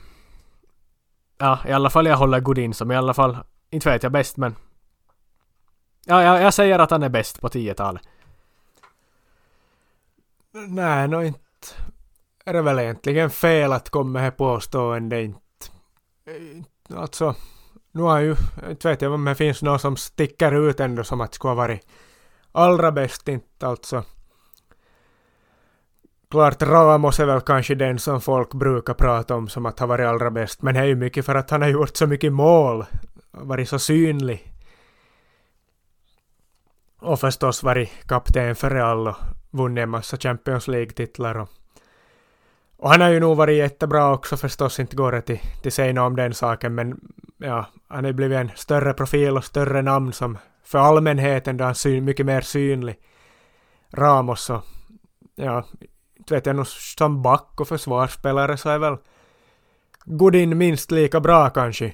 ja, 1.38 1.60
i 1.68 1.72
alla 1.72 1.90
fall 1.90 2.06
jag 2.06 2.18
håller 2.18 2.40
Godin 2.40 2.74
som 2.74 2.92
i 2.92 2.96
alla 2.96 3.14
fall, 3.14 3.38
inte 3.70 3.90
vet 3.90 4.04
jag 4.04 4.12
bäst 4.12 4.38
men 4.38 4.56
ja, 6.06 6.24
jag, 6.24 6.42
jag 6.42 6.54
säger 6.54 6.80
att 6.80 6.92
han 6.92 7.04
är 7.04 7.10
bäst 7.10 7.42
på 7.42 7.48
10-talet. 7.48 8.02
Nej, 10.68 11.08
nog 11.08 11.24
inte 11.24 11.40
är 12.46 12.54
det 12.54 12.62
väl 12.62 12.80
egentligen 12.80 13.30
fel 13.30 13.74
att 13.74 13.90
komma 13.90 14.10
med 14.10 14.22
här 14.22 14.32
påstående 14.32 15.24
inte. 15.24 15.40
Alltså, 16.96 17.36
nu 17.92 18.02
har 18.02 18.20
ju, 18.20 18.36
inte 18.70 18.88
vet 18.90 19.02
jag 19.02 19.14
om 19.14 19.26
det 19.26 19.36
finns 19.36 19.62
någon 19.62 19.80
som 19.80 19.98
sticker 19.98 20.70
ut 20.70 20.80
ändå 20.80 21.04
som 21.04 21.22
att 21.22 21.34
skulle 21.34 21.50
ha 21.50 21.56
varit 21.56 21.88
allra 22.52 22.92
bäst 22.92 23.28
inte 23.28 23.68
alltså. 23.68 24.04
Klart 26.32 26.62
Ramos 26.62 27.20
är 27.20 27.26
väl 27.26 27.42
kanske 27.42 27.76
den 27.76 28.00
som 28.00 28.22
folk 28.22 28.54
brukar 28.54 28.94
prata 28.94 29.36
om 29.36 29.48
som 29.48 29.66
att 29.66 29.80
ha 29.80 29.88
varit 29.88 30.08
allra 30.08 30.32
bäst, 30.32 30.62
men 30.62 30.74
det 30.74 30.80
är 30.80 30.86
ju 30.86 30.96
mycket 30.96 31.26
för 31.26 31.36
att 31.36 31.50
han 31.50 31.62
har 31.62 31.70
gjort 31.70 31.98
så 31.98 32.08
mycket 32.08 32.34
mål, 32.34 32.86
varit 33.32 33.70
så 33.70 33.80
synlig. 33.80 34.54
Och 37.00 37.20
förstås 37.20 37.64
varit 37.64 38.08
kapten 38.08 38.56
för 38.56 38.70
Real 38.70 39.08
och 39.08 39.16
vunnit 39.52 39.82
en 39.82 39.90
massa 39.90 40.18
Champions 40.18 40.68
League-titlar 40.68 41.38
och 41.38 41.50
och 42.78 42.90
han 42.90 43.02
har 43.02 43.10
ju 43.10 43.20
nog 43.20 43.38
varit 43.38 43.58
jättebra 43.58 44.14
också 44.14 44.38
förstås, 44.38 44.80
inte 44.80 44.96
går 44.96 45.12
det 45.12 45.22
till, 45.22 45.40
till 45.62 45.72
säga 45.72 46.04
om 46.04 46.16
den 46.16 46.34
saken, 46.34 46.76
men 46.76 47.00
ja, 47.38 47.66
han 47.88 48.06
har 48.06 48.12
blivit 48.12 48.38
en 48.38 48.52
större 48.56 48.94
profil 48.94 49.38
och 49.38 49.44
större 49.44 49.82
namn 49.82 50.14
som 50.14 50.38
för 50.64 50.80
allmänheten 50.80 51.58
då 51.58 51.64
han 51.64 51.72
är 51.72 52.02
mycket 52.02 52.26
mer 52.26 52.42
synlig. 52.42 53.00
Ramos 53.94 54.50
och... 54.50 54.64
ja, 55.36 55.66
inte 56.28 56.50
vet 56.50 56.58
jag 56.58 56.68
som 56.68 57.22
back 57.22 57.62
och 57.62 57.68
försvarsspelare 57.68 58.58
så 58.58 58.70
är 58.70 58.80
väl 58.80 58.98
Godin 60.06 60.58
minst 60.58 60.92
lika 60.92 61.20
bra 61.20 61.50
kanske. 61.50 61.94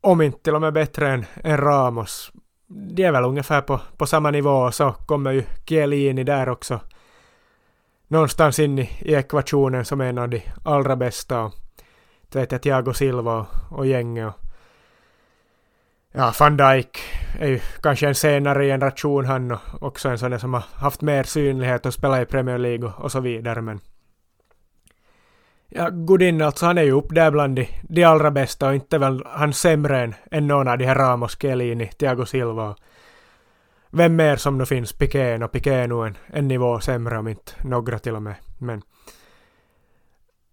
Om 0.00 0.20
inte 0.20 0.42
till 0.42 0.54
och 0.54 0.60
med 0.60 0.72
bättre 0.72 1.08
än, 1.08 1.24
än 1.44 1.56
Ramos. 1.56 2.32
De 2.66 3.04
är 3.04 3.12
väl 3.12 3.24
ungefär 3.24 3.60
på, 3.60 3.80
på 3.96 4.06
samma 4.06 4.30
nivå 4.30 4.72
så 4.72 4.92
kommer 4.92 5.32
ju 5.32 5.44
Chiellini 5.66 6.24
där 6.24 6.48
också 6.48 6.80
någonstans 8.08 8.58
in 8.58 8.78
i, 8.78 8.90
i 9.00 9.14
ekvationen 9.14 9.84
som 9.84 10.00
en 10.00 10.18
av 10.18 10.28
de 10.28 10.42
allra 10.64 10.96
bästa. 10.96 11.42
Och, 11.42 11.54
vet 12.32 12.52
jag, 12.52 12.62
Thiago 12.62 12.92
Silva 12.92 13.38
och, 13.38 13.78
och 13.78 13.86
gänget. 13.86 14.26
Och, 14.26 14.40
ja, 16.12 16.32
van 16.38 16.56
Dijk 16.56 16.98
är 17.38 17.48
ju 17.48 17.60
kanske 17.82 18.08
en 18.08 18.14
senare 18.14 18.66
generation 18.66 19.24
han 19.26 19.50
och 19.50 19.60
också 19.80 20.08
en 20.08 20.18
sån 20.18 20.40
som 20.40 20.54
har 20.54 20.64
haft 20.74 21.00
mer 21.00 21.22
synlighet 21.22 21.86
och 21.86 21.94
spelat 21.94 22.22
i 22.22 22.24
Premier 22.24 22.58
League 22.58 22.88
och, 22.88 23.00
och 23.00 23.12
så 23.12 23.20
vidare. 23.20 23.62
Men 23.62 23.80
ja, 25.68 25.90
Godin 25.90 26.42
alltså, 26.42 26.66
han 26.66 26.78
är 26.78 26.82
ju 26.82 26.92
upp 26.92 27.14
där 27.14 27.30
bland 27.30 27.56
de, 27.56 27.68
de 27.82 28.04
allra 28.04 28.30
bästa 28.30 28.68
och 28.68 28.74
inte 28.74 28.98
väl 28.98 29.22
han 29.26 29.52
sämre 29.52 30.00
än, 30.00 30.14
än 30.30 30.46
någon 30.46 30.68
av 30.68 30.78
de 30.78 30.86
här 30.86 30.94
Ramos, 30.94 31.38
Chiellini, 31.40 31.86
Thiago 31.86 32.24
Silva 32.26 32.68
och, 32.70 32.78
vem 33.94 34.16
mer 34.16 34.36
som 34.36 34.58
nu 34.58 34.66
finns, 34.66 34.92
Pikén 34.92 35.42
och 35.42 35.52
Piqué 35.52 35.74
är 35.74 35.88
nog 35.88 36.06
en, 36.06 36.16
en 36.26 36.48
nivå 36.48 36.80
sämre 36.80 37.18
om 37.18 37.28
inte 37.28 37.52
några 37.64 37.98
till 37.98 38.14
och 38.14 38.22
med. 38.22 38.34
Men 38.58 38.82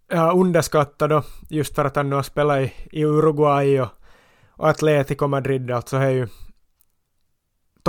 jag 0.08 0.40
underskattar 0.40 1.08
då, 1.08 1.24
just 1.50 1.76
för 1.76 1.86
att 1.86 1.96
han 1.96 2.10
nu 2.10 2.16
har 2.16 2.24
spelat 2.24 2.60
i, 2.60 2.74
i 2.92 3.06
Uruguay 3.06 3.82
och, 3.82 3.88
och 4.52 4.70
Atletico 4.70 5.28
Madrid, 5.28 5.72
alltså 5.72 5.98
är 5.98 6.10
ju 6.10 6.28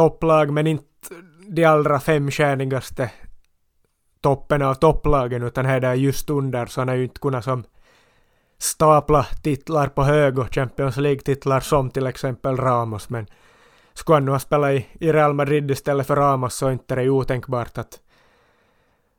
topplag 0.01 0.51
men 0.53 0.67
inte 0.67 0.85
de 1.49 1.65
allra 1.65 2.01
femstjärnigaste 2.01 3.11
toppen 4.21 4.63
av 4.63 4.75
topplagen 4.75 5.43
utan 5.43 5.67
här 5.67 5.81
där 5.81 5.95
just 5.95 6.31
under 6.31 6.67
så 6.67 6.81
han 6.81 6.89
har 6.89 6.95
ju 6.95 7.03
inte 7.03 7.21
kunnat 7.21 7.45
som 7.45 7.65
stapla 8.59 9.27
titlar 9.43 9.87
på 9.87 10.03
hög 10.03 10.39
och 10.39 10.55
Champions 10.55 10.97
League-titlar 10.97 11.61
som 11.61 11.91
till 11.91 12.07
exempel 12.07 12.57
Ramos 12.57 13.11
men 13.11 13.27
skulle 13.93 14.17
han 14.17 14.25
nu 14.25 14.31
ha 14.31 14.39
spelat 14.39 14.71
i, 14.71 14.87
i 15.01 15.13
Real 15.13 15.35
Madrid 15.35 15.71
istället 15.71 16.07
för 16.07 16.17
Ramos 16.17 16.55
så 16.55 16.71
inte 16.71 16.95
det 16.95 17.03
är 17.03 17.09
otänkbart 17.09 17.79
att, 17.79 17.99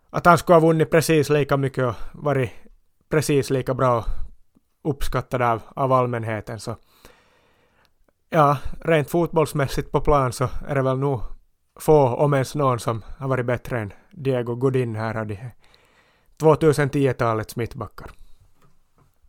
att 0.09 0.25
han 0.25 0.37
skulle 0.37 0.55
ha 0.55 0.67
vunnit 0.67 0.91
precis 0.91 1.29
lika 1.29 1.57
mycket 1.57 1.83
och 1.83 1.95
varit 2.13 2.51
precis 3.09 3.49
lika 3.49 3.73
bra 3.73 4.05
uppskattad 4.83 5.41
av, 5.41 5.61
av 5.75 5.93
allmänheten. 5.93 6.59
Så 6.59 6.75
ja, 8.31 8.57
rent 8.81 9.09
fotbollsmässigt 9.09 9.91
på 9.91 10.01
plan 10.01 10.33
så 10.33 10.49
är 10.67 10.75
det 10.75 10.81
väl 10.81 10.97
nog 10.97 11.21
få, 11.79 12.07
om 12.07 12.33
ens 12.33 12.55
någon, 12.55 12.79
som 12.79 13.03
har 13.17 13.27
varit 13.27 13.45
bättre 13.45 13.79
än 13.79 13.93
Diego 14.11 14.55
Godin 14.55 14.95
här 14.95 15.17
av 15.17 15.27
de 15.27 15.39
2010-talets 16.41 17.55
mittbackar. 17.55 18.11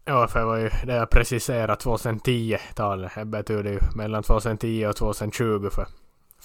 Ja, 0.04 0.28
för 0.28 0.40
det 0.40 0.46
var 0.46 0.56
ju 0.56 0.70
det 0.84 0.94
jag 0.94 1.10
preciserade 1.10 1.74
2010-talet. 1.74 3.12
Det 3.14 3.24
betyder 3.24 3.70
ju 3.70 3.78
mellan 3.94 4.22
2010 4.22 4.86
och 4.86 4.96
2020 4.96 5.68
för 5.70 5.86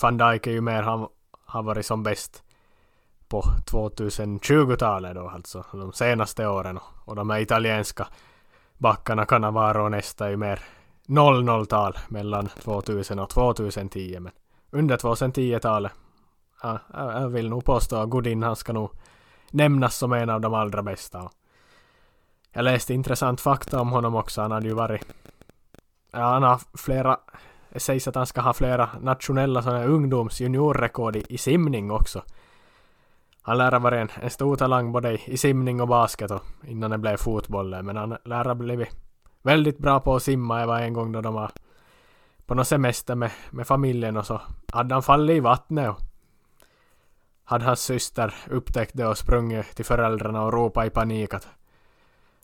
van 0.01 0.17
Dijk 0.17 0.47
är 0.47 0.51
ju 0.51 0.61
mer, 0.61 0.81
han 0.83 1.07
har 1.45 1.63
varit 1.63 1.85
som 1.85 2.03
bäst 2.03 2.43
på 3.27 3.41
2020-talet 3.71 5.15
då 5.15 5.29
alltså, 5.29 5.65
de 5.71 5.93
senaste 5.93 6.47
åren. 6.47 6.79
Och 7.05 7.15
de 7.15 7.29
här 7.29 7.39
italienska 7.39 8.07
backarna 8.77 9.25
Cannavaro 9.25 9.83
och 9.83 9.91
Nesta 9.91 10.25
är 10.25 10.29
ju 10.29 10.37
mer 10.37 10.61
00-tal 11.07 11.97
mellan 12.07 12.47
2000 12.47 13.19
och 13.19 13.29
2010. 13.29 14.19
Men 14.19 14.31
under 14.71 14.97
2010-talet, 14.97 15.91
ja, 16.63 16.79
jag 16.93 17.29
vill 17.29 17.49
nog 17.49 17.65
påstå 17.65 17.95
att 17.95 18.09
Godin 18.09 18.43
han 18.43 18.55
ska 18.55 18.73
nog 18.73 18.91
nämnas 19.51 19.95
som 19.95 20.13
en 20.13 20.29
av 20.29 20.41
de 20.41 20.53
allra 20.53 20.83
bästa. 20.83 21.29
Jag 22.51 22.63
läste 22.63 22.93
intressant 22.93 23.41
fakta 23.41 23.81
om 23.81 23.89
honom 23.89 24.15
också. 24.15 24.41
Han 24.41 24.51
hade 24.51 24.67
ju 24.67 24.73
varit... 24.73 25.05
Ja, 26.11 26.19
han 26.19 26.43
har 26.43 26.61
flera... 26.77 27.17
Det 27.69 27.79
sägs 27.79 28.07
att 28.07 28.15
han 28.15 28.25
ska 28.25 28.41
ha 28.41 28.53
flera 28.53 28.89
nationella 29.01 29.61
sådana 29.61 29.85
ungdoms 29.85 30.39
juniorrekord 30.39 31.15
i, 31.15 31.23
i 31.29 31.37
simning 31.37 31.91
också. 31.91 32.21
Han 33.41 33.57
lär 33.57 33.71
ha 33.71 33.79
varit 33.79 34.01
en, 34.01 34.23
en 34.23 34.29
stor 34.29 34.55
talang 34.55 34.91
både 34.91 35.13
i, 35.13 35.21
i 35.25 35.37
simning 35.37 35.81
och 35.81 35.87
basket 35.87 36.31
och 36.31 36.43
innan 36.63 36.91
det 36.91 36.97
blev 36.97 37.17
fotboll. 37.17 37.83
Men 37.83 37.95
han 37.95 38.17
lär 38.25 38.45
ha 38.45 38.55
blivit 38.55 39.06
väldigt 39.41 39.77
bra 39.77 39.99
på 39.99 40.15
att 40.15 40.23
simma. 40.23 40.59
Jag 40.59 40.67
var 40.67 40.79
en 40.79 40.93
gång 40.93 41.11
då 41.11 41.21
de 41.21 41.33
var 41.33 41.51
på 42.45 42.55
någon 42.55 42.65
semester 42.65 43.15
med, 43.15 43.31
med 43.51 43.67
familjen 43.67 44.17
och 44.17 44.25
så 44.25 44.41
hade 44.71 44.95
han 44.95 45.03
fallit 45.03 45.37
i 45.37 45.39
vattnet 45.39 45.89
och 45.89 46.01
hade 47.43 47.65
hans 47.65 47.79
syster 47.79 48.33
upptäckt 48.49 48.91
det 48.93 49.07
och 49.07 49.17
sprungit 49.17 49.75
till 49.75 49.85
föräldrarna 49.85 50.43
och 50.43 50.53
ropat 50.53 50.87
i 50.87 50.89
panik 50.89 51.33
att 51.33 51.47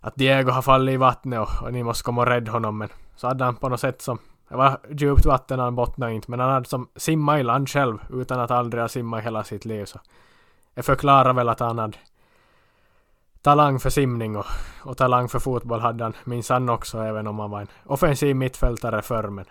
att 0.01 0.15
Diego 0.15 0.51
har 0.51 0.61
fallit 0.61 0.93
i 0.93 0.97
vattnet 0.97 1.39
och, 1.39 1.63
och 1.63 1.73
ni 1.73 1.83
måste 1.83 2.03
komma 2.03 2.21
och 2.21 2.27
rädda 2.27 2.51
honom 2.51 2.77
men 2.77 2.89
så 3.15 3.27
hade 3.27 3.43
han 3.43 3.55
på 3.55 3.69
något 3.69 3.79
sätt 3.79 4.01
som 4.01 4.19
det 4.49 4.55
var 4.55 4.79
djupt 4.89 5.25
vatten 5.25 5.59
han 5.59 5.75
bottnade 5.75 6.13
inte 6.13 6.31
men 6.31 6.39
han 6.39 6.51
hade 6.51 6.69
som 6.69 6.87
simmat 6.95 7.39
i 7.39 7.43
land 7.43 7.69
själv 7.69 7.97
utan 8.09 8.39
att 8.39 8.51
aldrig 8.51 8.81
ha 8.81 8.87
simmat 8.87 9.19
i 9.19 9.23
hela 9.23 9.43
sitt 9.43 9.65
liv 9.65 9.85
så 9.85 9.99
jag 10.73 10.85
förklarar 10.85 11.33
väl 11.33 11.49
att 11.49 11.59
han 11.59 11.79
hade 11.79 11.97
talang 13.43 13.79
för 13.79 13.89
simning 13.89 14.37
och, 14.37 14.45
och 14.83 14.97
talang 14.97 15.29
för 15.29 15.39
fotboll 15.39 15.79
hade 15.79 16.03
han 16.03 16.13
minsann 16.23 16.69
också 16.69 16.99
även 16.99 17.27
om 17.27 17.39
han 17.39 17.51
var 17.51 17.61
en 17.61 17.67
offensiv 17.85 18.35
mittfältare 18.35 19.01
förr 19.01 19.29
men 19.29 19.45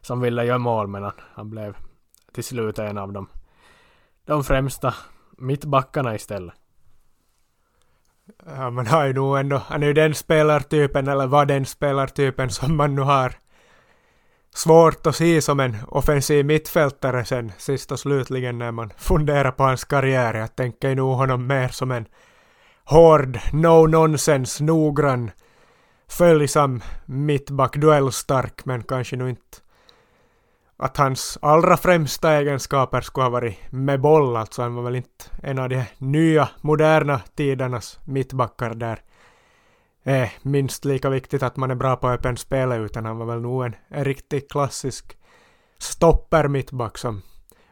som 0.00 0.20
ville 0.20 0.44
göra 0.44 0.58
mål 0.58 0.86
men 0.86 1.02
han, 1.02 1.12
han 1.34 1.50
blev 1.50 1.76
till 2.32 2.44
slut 2.44 2.78
en 2.78 2.98
av 2.98 3.12
de, 3.12 3.28
de 4.24 4.44
främsta 4.44 4.94
mittbackarna 5.38 6.14
istället. 6.14 6.54
Ja, 8.46 8.70
man 8.70 8.86
har 8.86 9.06
ju 9.06 9.12
nog 9.12 9.38
ändå, 9.38 9.56
han 9.56 9.82
är 9.82 9.86
ju 9.86 9.92
den 9.92 10.14
spelartypen, 10.14 11.08
eller 11.08 11.26
var 11.26 11.46
den 11.46 11.66
spelartypen 11.66 12.50
som 12.50 12.76
man 12.76 12.94
nu 12.94 13.02
har 13.02 13.34
svårt 14.54 15.06
att 15.06 15.16
se 15.16 15.42
som 15.42 15.60
en 15.60 15.76
offensiv 15.88 16.46
mittfältare 16.46 17.24
sen 17.24 17.52
sist 17.58 17.92
och 17.92 18.00
slutligen 18.00 18.58
när 18.58 18.72
man 18.72 18.92
funderar 18.96 19.50
på 19.50 19.62
hans 19.62 19.84
karriär. 19.84 20.34
Jag 20.34 20.56
tänker 20.56 20.94
nog 20.94 21.16
honom 21.16 21.46
mer 21.46 21.68
som 21.68 21.90
en 21.90 22.06
hård, 22.86 23.40
no 23.52 23.86
nonsense, 23.86 24.64
noggrann, 24.64 25.30
följsam 26.08 26.82
mittback, 27.06 27.76
duellstark 27.76 28.64
men 28.64 28.82
kanske 28.82 29.16
nu 29.16 29.30
inte 29.30 29.58
att 30.76 30.96
hans 30.96 31.38
allra 31.42 31.76
främsta 31.76 32.32
egenskaper 32.32 33.00
skulle 33.00 33.24
ha 33.24 33.30
varit 33.30 33.58
med 33.70 34.00
boll, 34.00 34.36
alltså 34.36 34.62
han 34.62 34.74
var 34.74 34.82
väl 34.82 34.96
inte 34.96 35.24
en 35.42 35.58
av 35.58 35.68
de 35.68 35.84
nya 35.98 36.48
moderna 36.60 37.20
tidernas 37.34 37.98
mittbackar 38.04 38.74
där. 38.74 39.00
Är 40.02 40.32
minst 40.42 40.84
lika 40.84 41.10
viktigt 41.10 41.42
att 41.42 41.56
man 41.56 41.70
är 41.70 41.74
bra 41.74 41.96
på 41.96 42.08
öppen 42.08 42.36
spel 42.36 42.72
utan 42.72 43.04
han 43.04 43.18
var 43.18 43.26
väl 43.26 43.40
nog 43.40 43.64
en, 43.64 43.76
en 43.88 44.04
riktig 44.04 44.50
klassisk 44.50 45.16
stopper 45.78 46.48
mittback 46.48 46.98
som 46.98 47.22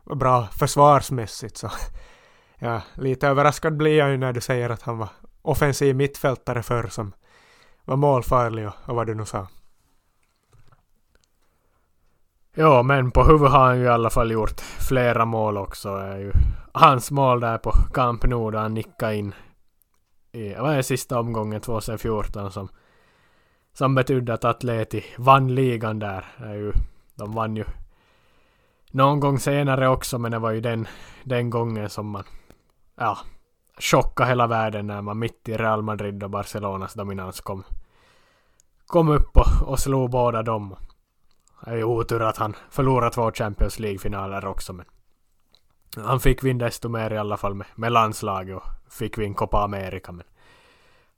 var 0.04 0.16
bra 0.16 0.48
försvarsmässigt 0.58 1.56
så 1.56 1.70
ja, 2.64 2.82
lite 2.94 3.28
överraskad 3.28 3.76
blir 3.76 3.98
jag 3.98 4.10
ju 4.10 4.16
när 4.16 4.32
du 4.32 4.40
säger 4.40 4.70
att 4.70 4.82
han 4.82 4.98
var 4.98 5.08
offensiv 5.42 5.96
mittfältare 5.96 6.62
förr 6.62 6.86
som 6.88 7.12
var 7.84 7.96
målfarlig 7.96 8.66
och, 8.66 8.74
och 8.84 8.96
vad 8.96 9.06
du 9.06 9.14
nu 9.14 9.24
sa. 9.24 9.48
Ja, 12.54 12.82
men 12.82 13.10
på 13.10 13.24
huvudet 13.24 13.52
har 13.52 13.66
han 13.66 13.78
ju 13.78 13.84
i 13.84 13.88
alla 13.88 14.10
fall 14.10 14.30
gjort 14.30 14.60
flera 14.60 15.24
mål 15.24 15.56
också. 15.56 15.88
Är 15.88 16.18
ju 16.18 16.32
hans 16.72 17.10
mål 17.10 17.40
där 17.40 17.58
på 17.58 17.70
Camp 17.94 18.24
Nou 18.24 18.50
då 18.50 18.58
han 18.58 18.74
nickade 18.74 19.16
in 19.16 19.34
i, 20.32 20.54
vad 20.54 20.74
är 20.74 20.82
sista 20.82 21.18
omgången 21.18 21.60
2014 21.60 22.52
som, 22.52 22.68
som 23.72 23.94
betydde 23.94 24.34
att 24.34 24.44
Atleti 24.44 25.04
vann 25.18 25.54
ligan 25.54 25.98
där. 25.98 26.24
Är 26.36 26.54
ju, 26.54 26.72
de 27.14 27.32
vann 27.32 27.56
ju 27.56 27.64
någon 28.90 29.20
gång 29.20 29.38
senare 29.38 29.88
också 29.88 30.18
men 30.18 30.30
det 30.30 30.38
var 30.38 30.50
ju 30.50 30.60
den, 30.60 30.88
den 31.24 31.50
gången 31.50 31.90
som 31.90 32.06
man 32.06 32.24
ja, 32.97 33.18
chocka 33.78 34.24
hela 34.24 34.47
världen 34.47 34.86
när 34.86 35.03
man 35.03 35.18
mitt 35.18 35.49
i 35.49 35.57
Real 35.57 35.82
Madrid 35.82 36.22
och 36.22 36.30
Barcelonas 36.30 36.95
dominans 36.95 37.40
kom, 37.40 37.64
kom 38.86 39.09
upp 39.09 39.36
och, 39.36 39.68
och 39.68 39.78
slog 39.78 40.11
båda 40.11 40.42
dem. 40.42 40.76
Det 41.64 41.70
är 41.70 41.76
ju 41.76 41.84
otur 41.84 42.22
att 42.22 42.36
han 42.36 42.57
förlorade 42.70 43.11
två 43.11 43.32
Champions 43.32 43.78
League-finaler 43.78 44.45
också 44.45 44.72
men 44.72 44.86
han 45.97 46.20
fick 46.20 46.45
vinna 46.45 46.64
desto 46.64 46.88
mer 46.88 47.12
i 47.12 47.18
alla 47.18 47.36
fall 47.36 47.55
med, 47.55 47.66
med 47.74 47.92
landslaget 47.92 48.57
och 48.57 48.92
fick 48.92 49.18
vinna 49.18 49.34
Copa 49.34 49.64
America 49.64 50.12
men 50.12 50.26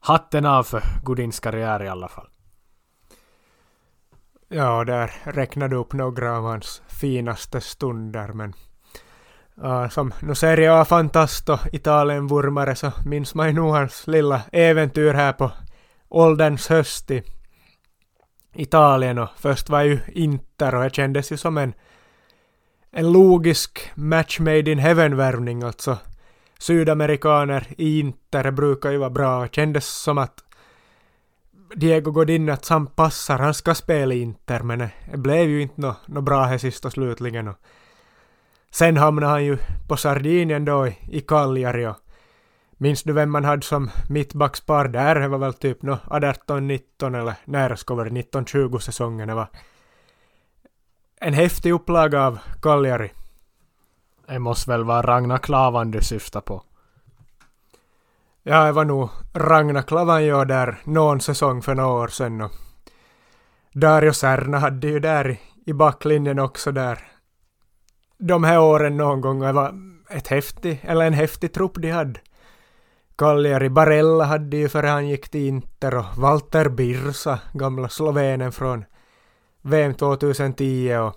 hatten 0.01 0.47
av 0.47 0.63
för 0.63 0.83
Godins 1.03 1.41
karriär 1.41 1.83
i 1.83 1.89
alla 1.89 2.09
fall. 2.09 2.29
Ja, 4.49 4.85
där 4.85 5.13
räknade 5.25 5.75
du 5.75 5.77
upp 5.77 5.93
några 5.93 6.37
av 6.37 6.45
hans 6.45 6.83
finaste 6.87 7.61
stunder 7.61 8.33
men 8.33 8.55
uh, 9.65 9.89
som 9.89 10.15
nu 10.21 10.35
Serie 10.35 10.73
A-fantast 10.73 11.49
och 11.49 11.61
Italien-vurmare 11.73 12.75
så 12.75 12.93
minns 13.05 13.35
man 13.35 13.49
ju 13.49 13.55
nog 13.55 13.75
hans 13.75 14.07
lilla 14.07 14.43
äventyr 14.53 15.15
här 15.15 15.33
på 15.33 15.53
ålderns 16.09 16.69
höst 16.69 17.11
i 17.11 17.23
Italien 18.55 19.19
och 19.19 19.29
först 19.37 19.69
var 19.69 19.83
ju 19.83 19.99
Inter 20.13 20.75
och 20.75 20.83
det 20.83 20.95
kändes 20.95 21.33
ju 21.33 21.37
som 21.37 21.59
en, 21.59 21.75
en 22.91 23.13
logisk 23.13 23.91
match 23.95 24.41
made 24.41 24.71
in 24.71 24.79
heaven-värvning 24.79 25.63
alltså. 25.63 25.99
Sydamerikaner 26.59 27.67
i 27.79 28.01
Inter 28.01 28.51
brukar 28.51 28.91
ju 28.91 28.99
vara 28.99 29.11
bra 29.11 29.45
och 29.45 29.55
kändes 29.55 29.87
som 29.87 30.19
att 30.19 30.45
Diego 31.75 32.11
Godin 32.11 32.49
att 32.49 32.69
han 32.69 32.87
passar, 32.87 33.39
han 33.39 33.55
ska 33.55 33.75
spela 33.75 34.15
i 34.15 34.21
Inter 34.21 34.61
men 34.61 34.79
det 34.79 35.17
blev 35.17 35.49
ju 35.49 35.63
inte 35.63 35.81
något 35.81 36.09
no 36.09 36.21
bra 36.21 36.45
här 36.45 36.59
sist 36.59 36.85
och 36.85 36.93
slutligen 36.93 37.49
och 37.49 37.57
sen 38.79 38.97
hamnade 38.97 39.33
han 39.33 39.45
ju 39.45 39.59
på 39.89 39.97
Sardinien 39.97 40.65
då 40.65 40.87
i, 40.87 40.97
i 41.09 41.21
Cagliari 41.21 41.87
och 41.87 41.97
Minns 42.79 43.03
du 43.03 43.13
vem 43.13 43.31
man 43.31 43.45
hade 43.45 43.63
som 43.63 43.91
mittbackspar 44.09 44.89
där? 44.89 45.15
Det 45.15 45.29
var 45.29 45.39
väl 45.39 45.55
typ 45.55 45.83
no 45.83 45.99
18-19 46.05 47.21
eller 47.21 47.35
när 47.45 47.77
ska 47.77 47.95
vara 47.95 48.09
19-20 48.09 48.79
säsongen. 48.79 49.29
Det 49.29 49.35
var 49.35 49.49
en 51.21 51.35
häftig 51.35 51.73
upplaga 51.73 52.23
av 52.23 52.39
Cagliari. 52.63 53.13
Det 54.27 54.39
måste 54.39 54.71
väl 54.71 54.85
vara 54.85 55.03
Ragnar 55.03 55.39
Klavan 55.39 55.91
du 55.91 56.03
syftar 56.03 56.41
på? 56.41 56.63
Ja, 58.43 58.65
det 58.65 58.73
var 58.73 58.85
nog 58.85 59.09
Ragnar 59.35 59.83
Klavan 59.83 60.27
jag 60.27 60.49
där 60.49 60.79
någon 60.85 61.21
säsong 61.21 61.63
för 61.63 61.75
några 61.75 62.03
år 62.03 62.09
sedan. 62.09 62.41
Och 62.41 62.53
Dario 63.73 64.13
Serna 64.13 64.59
hade 64.59 64.87
ju 64.87 65.01
där 65.01 65.31
i, 65.31 65.41
i 65.67 65.73
backlinjen 65.73 66.39
också 66.39 66.73
där. 66.73 67.16
De 68.19 68.45
här 68.45 68.61
åren 68.61 68.97
någon 68.97 69.21
gång. 69.21 69.41
Det 69.41 69.53
var 69.53 69.75
ett 70.11 70.29
häftig 70.29 70.81
eller 70.83 71.07
en 71.07 71.13
häftig 71.13 71.53
trupp 71.53 71.73
de 71.75 71.91
hade. 71.91 72.21
Kalliari 73.17 73.69
Barella 73.69 74.25
hade 74.25 74.57
ju 74.57 74.69
före 74.69 74.87
han 74.87 75.09
gick 75.09 75.29
till 75.29 75.49
Inter 75.49 75.95
och 75.95 76.17
Walter 76.17 76.69
Birsa, 76.69 77.41
gamla 77.53 77.89
slovenen 77.89 78.53
från 78.53 78.85
VM 79.63 79.95
2010 79.95 80.97
och 80.97 81.15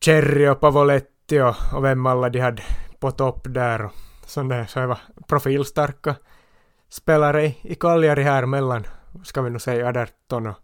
Cherry 0.00 0.48
och 0.48 0.60
Pavoletti 0.60 1.40
och, 1.40 1.56
och 1.74 1.84
vem 1.84 2.06
alla 2.06 2.28
de 2.28 2.40
hade 2.40 2.62
på 2.98 3.10
topp 3.10 3.40
där. 3.44 3.84
Och 3.84 3.92
så 4.26 4.42
där 4.42 4.66
så 4.66 4.80
det 4.80 4.86
var 4.86 4.98
profilstarka 5.26 6.14
spelare 6.88 7.54
i 7.62 7.74
Kalliari 7.74 8.22
här 8.22 8.46
mellan, 8.46 8.86
ska 9.24 9.42
vi 9.42 9.50
nog 9.50 9.60
säga 9.60 9.88
18 10.28 10.46
och, 10.46 10.56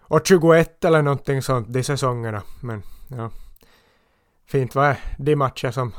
och 0.00 0.26
21 0.26 0.84
eller 0.84 1.02
någonting 1.02 1.42
sånt 1.42 1.72
de 1.72 1.82
säsongerna. 1.82 2.42
Men 2.62 2.82
ja, 3.08 3.30
fint 4.46 4.74
var 4.74 4.96
de 5.18 5.36
matcher 5.36 5.70
som 5.70 5.92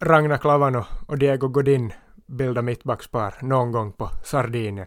Ragnar 0.00 0.38
Clavano 0.38 0.84
och 1.06 1.18
Diego 1.18 1.48
Godin 1.48 1.92
bilda 2.26 2.62
mittbackspar 2.62 3.34
någon 3.40 3.72
gång 3.72 3.92
på 3.92 4.10
Sardinien. 4.24 4.86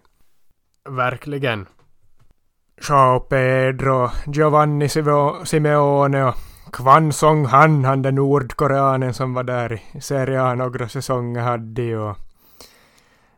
Verkligen. 0.90 1.68
Joao 2.90 3.20
Pedro, 3.20 4.10
Giovanni 4.28 4.90
Simeone 5.46 6.24
och 6.24 6.36
Kwan 6.74 7.14
Song 7.14 7.46
Han, 7.46 7.86
han 7.86 8.02
den 8.02 8.16
nordkoreanen 8.16 9.14
som 9.14 9.34
var 9.34 9.44
där 9.44 9.82
i 9.92 10.02
Serie 10.02 10.42
A 10.42 10.56
några 10.56 10.90
säsonger 10.90 11.42
hade 11.42 11.82
ju. 11.82 12.14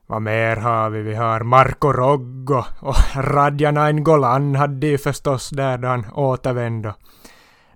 Vad 0.07 0.21
mer 0.21 0.55
har 0.55 0.89
vi? 0.89 1.01
Vi 1.01 1.15
har 1.15 1.39
Marco 1.39 1.91
Roggo 1.91 2.63
och 2.79 2.95
Radjanain 3.15 4.03
Golan 4.03 4.55
hade 4.55 4.87
ju 4.87 4.97
förstås 4.97 5.49
där 5.49 5.77
då 5.77 5.87
han 5.87 6.05
återvände. 6.13 6.93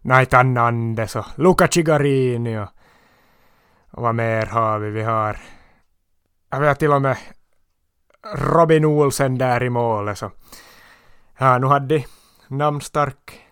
Naitan 0.10 0.54
Nandes 0.54 1.16
och 1.16 1.26
Luca 1.36 1.68
Cigarini 1.68 2.58
och 2.58 2.70
och 3.92 4.04
vad 4.04 4.16
mer 4.16 4.46
har 4.46 4.80
vi? 4.80 4.90
Vi 4.90 5.04
har... 5.04 5.38
Vi 6.60 6.68
har 6.68 6.76
till 6.76 6.92
och 6.92 7.02
med 7.02 7.18
Robin 8.36 8.86
Olsen 8.86 9.38
där 9.38 9.64
i 9.64 9.70
målet 9.70 10.18
så... 10.18 10.32
Ja, 11.38 11.58
nu 11.58 11.68
hade 11.68 11.88
de 11.88 12.06
namnstark 12.48 13.48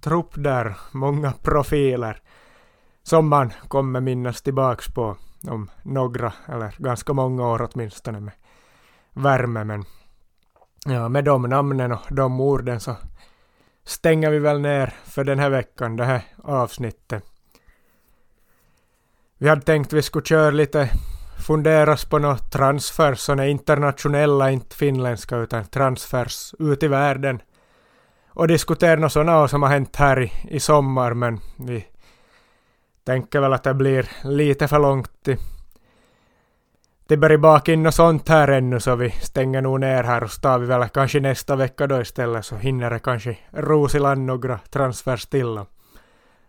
trupp 0.00 0.30
där, 0.34 0.76
många 0.92 1.32
profiler. 1.32 2.22
Som 3.02 3.28
man 3.28 3.52
kommer 3.68 4.00
minnas 4.00 4.42
tillbaks 4.42 4.88
på 4.88 5.16
om 5.48 5.70
några, 5.82 6.32
eller 6.46 6.74
ganska 6.78 7.12
många 7.12 7.48
år 7.48 7.68
åtminstone 7.72 8.20
med 8.20 8.34
värme. 9.12 9.64
Men 9.64 9.84
ja, 10.84 11.08
med 11.08 11.24
de 11.24 11.42
namnen 11.42 11.92
och 11.92 12.06
de 12.10 12.40
orden 12.40 12.80
så 12.80 12.96
stänger 13.86 14.30
vi 14.30 14.38
väl 14.38 14.60
ner 14.60 14.94
för 15.04 15.24
den 15.24 15.38
här 15.38 15.50
veckan, 15.50 15.96
det 15.96 16.04
här 16.04 16.22
avsnittet. 16.42 17.24
Vi 19.38 19.48
hade 19.48 19.62
tänkt 19.62 19.92
vi 19.92 20.02
skulle 20.02 20.24
köra 20.24 20.50
lite, 20.50 20.90
funderas 21.46 22.04
på 22.04 22.18
några 22.18 22.38
transfers, 22.38 23.18
sådana 23.18 23.46
internationella, 23.46 24.50
inte 24.50 24.76
finländska, 24.76 25.36
utan 25.36 25.64
transfers 25.64 26.54
ut 26.58 26.82
i 26.82 26.88
världen. 26.88 27.42
Och 28.28 28.48
diskutera 28.48 29.00
något 29.00 29.12
sådana 29.12 29.48
som 29.48 29.62
har 29.62 29.70
hänt 29.70 29.96
här 29.96 30.22
i, 30.22 30.32
i 30.48 30.60
sommar, 30.60 31.14
men 31.14 31.40
vi 31.56 31.86
tänker 33.04 33.40
väl 33.40 33.52
att 33.52 33.64
det 33.64 33.74
blir 33.74 34.08
lite 34.24 34.68
för 34.68 34.78
långt 34.78 35.22
till, 35.22 35.36
det 37.08 37.16
börjar 37.16 37.38
baka 37.38 37.72
in 37.72 37.82
något 37.82 37.94
sånt 37.94 38.28
här 38.28 38.48
ännu, 38.48 38.80
så 38.80 38.96
vi 38.96 39.10
stänger 39.10 39.62
nog 39.62 39.80
ner 39.80 40.02
här 40.02 40.24
och 40.24 40.30
så 40.30 40.58
vi 40.58 40.66
väl 40.66 40.88
kanske 40.88 41.20
nästa 41.20 41.56
vecka 41.56 41.86
då 41.86 42.00
istället, 42.00 42.44
så 42.44 42.56
hinner 42.56 42.90
det 42.90 42.98
kanske 42.98 43.38
ros 43.50 43.94
i 43.94 43.98
land 43.98 44.26
några 44.26 44.58
transfers 44.70 45.26
till 45.26 45.60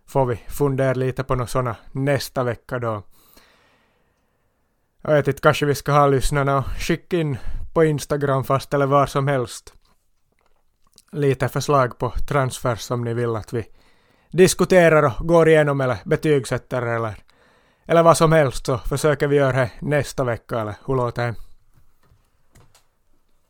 får 0.08 0.26
vi 0.26 0.36
fundera 0.36 0.94
lite 0.94 1.24
på 1.24 1.36
något 1.36 1.50
sådana 1.50 1.76
nästa 1.92 2.44
vecka 2.44 2.80
då. 2.80 3.04
Jag 5.02 5.14
vet 5.14 5.28
inte, 5.28 5.42
kanske 5.42 5.66
vi 5.66 5.76
ska 5.76 5.92
ha 5.92 6.08
lyssnarna 6.08 6.58
och 6.58 6.66
skicka 6.66 7.18
in 7.18 7.38
på 7.74 7.84
Instagram 7.84 8.44
fast 8.44 8.74
eller 8.74 8.86
var 8.86 9.06
som 9.06 9.28
helst. 9.28 9.74
Lite 11.12 11.48
förslag 11.48 11.98
på 11.98 12.14
transfers 12.28 12.80
som 12.80 13.04
ni 13.04 13.14
vill 13.14 13.36
att 13.36 13.54
vi 13.54 13.66
diskuterar 14.32 15.04
och 15.04 15.28
går 15.28 15.50
igenom 15.50 15.82
eller 15.82 15.98
betygsätter 16.06 16.82
eller, 16.82 17.16
eller 17.88 18.04
vad 18.04 18.18
som 18.18 18.32
helst 18.32 18.66
så 18.66 18.78
försöker 18.78 19.28
vi 19.28 19.36
göra 19.36 19.58
det 19.58 19.72
nästa 19.80 20.24
vecka 20.24 20.60
eller 20.60 20.76
hur 20.86 20.96
låter 20.96 21.28
det? 21.28 21.36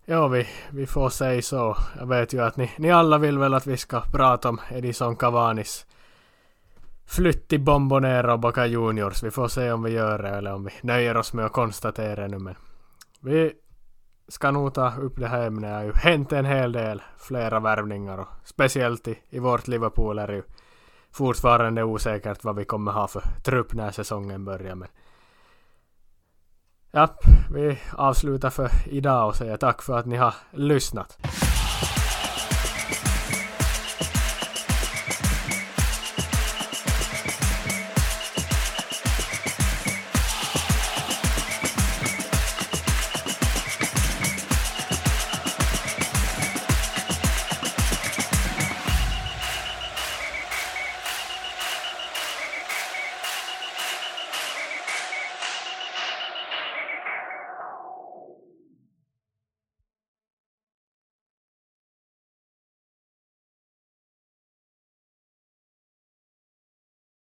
Ja, 0.06 0.28
vi, 0.28 0.48
vi 0.70 0.88
får 0.88 1.10
säga 1.10 1.42
så. 1.42 1.78
Jag 2.00 2.08
vet 2.08 2.34
ju 2.34 2.44
att 2.44 2.58
ni, 2.58 2.72
ni 2.78 2.92
alla 2.92 3.18
vill 3.18 3.38
väl 3.38 3.54
att 3.54 3.68
vi 3.68 3.78
ska 3.78 4.02
prata 4.02 4.50
om 4.50 4.62
Edison 4.72 5.16
Cavanis 5.16 5.86
flytt 7.06 7.48
till 7.48 7.60
Bombonera 7.60 8.34
och 8.34 8.40
Boca 8.40 8.66
Juniors. 8.66 9.24
Vi 9.24 9.32
får 9.32 9.48
se 9.48 9.72
om 9.72 9.84
vi 9.84 9.92
gör 9.92 10.24
det 10.24 10.30
eller 10.30 10.54
om 10.54 10.64
vi 10.64 10.72
nöjer 10.82 11.18
oss 11.18 11.34
med 11.34 11.46
att 11.46 11.52
konstatera 11.52 12.28
nu 12.28 12.40
men 12.40 12.56
vi 13.20 13.54
ska 14.28 14.52
nog 14.52 14.74
ta 14.74 14.96
upp 14.96 15.20
det 15.20 15.28
här 15.28 15.48
ämnet. 15.48 15.70
Det 15.70 15.76
har 15.76 15.84
ju 15.84 15.94
hänt 15.94 16.32
en 16.32 16.46
hel 16.46 16.72
del 16.72 17.02
flera 17.18 17.60
värvningar 17.60 18.18
och 18.18 18.28
speciellt 18.44 19.08
i, 19.08 19.20
i 19.30 19.40
vårt 19.40 19.68
Liverpool 19.68 20.20
är 20.20 20.28
det 20.28 20.36
ju 20.36 20.44
fortfarande 21.12 21.84
osäkert 21.84 22.44
vad 22.44 22.56
vi 22.56 22.66
kommer 22.66 22.92
ha 22.92 23.08
för 23.08 23.24
trupp 23.44 23.74
när 23.74 23.92
säsongen 23.92 24.46
börjar. 24.46 24.76
Men 24.76 24.88
ja, 26.92 27.08
vi 27.54 27.80
avslutar 27.92 28.50
för 28.50 28.72
idag 28.86 29.28
och 29.28 29.36
säger 29.36 29.58
tack 29.58 29.82
för 29.82 29.98
att 29.98 30.06
ni 30.06 30.16
har 30.16 30.34
lyssnat. 30.52 31.18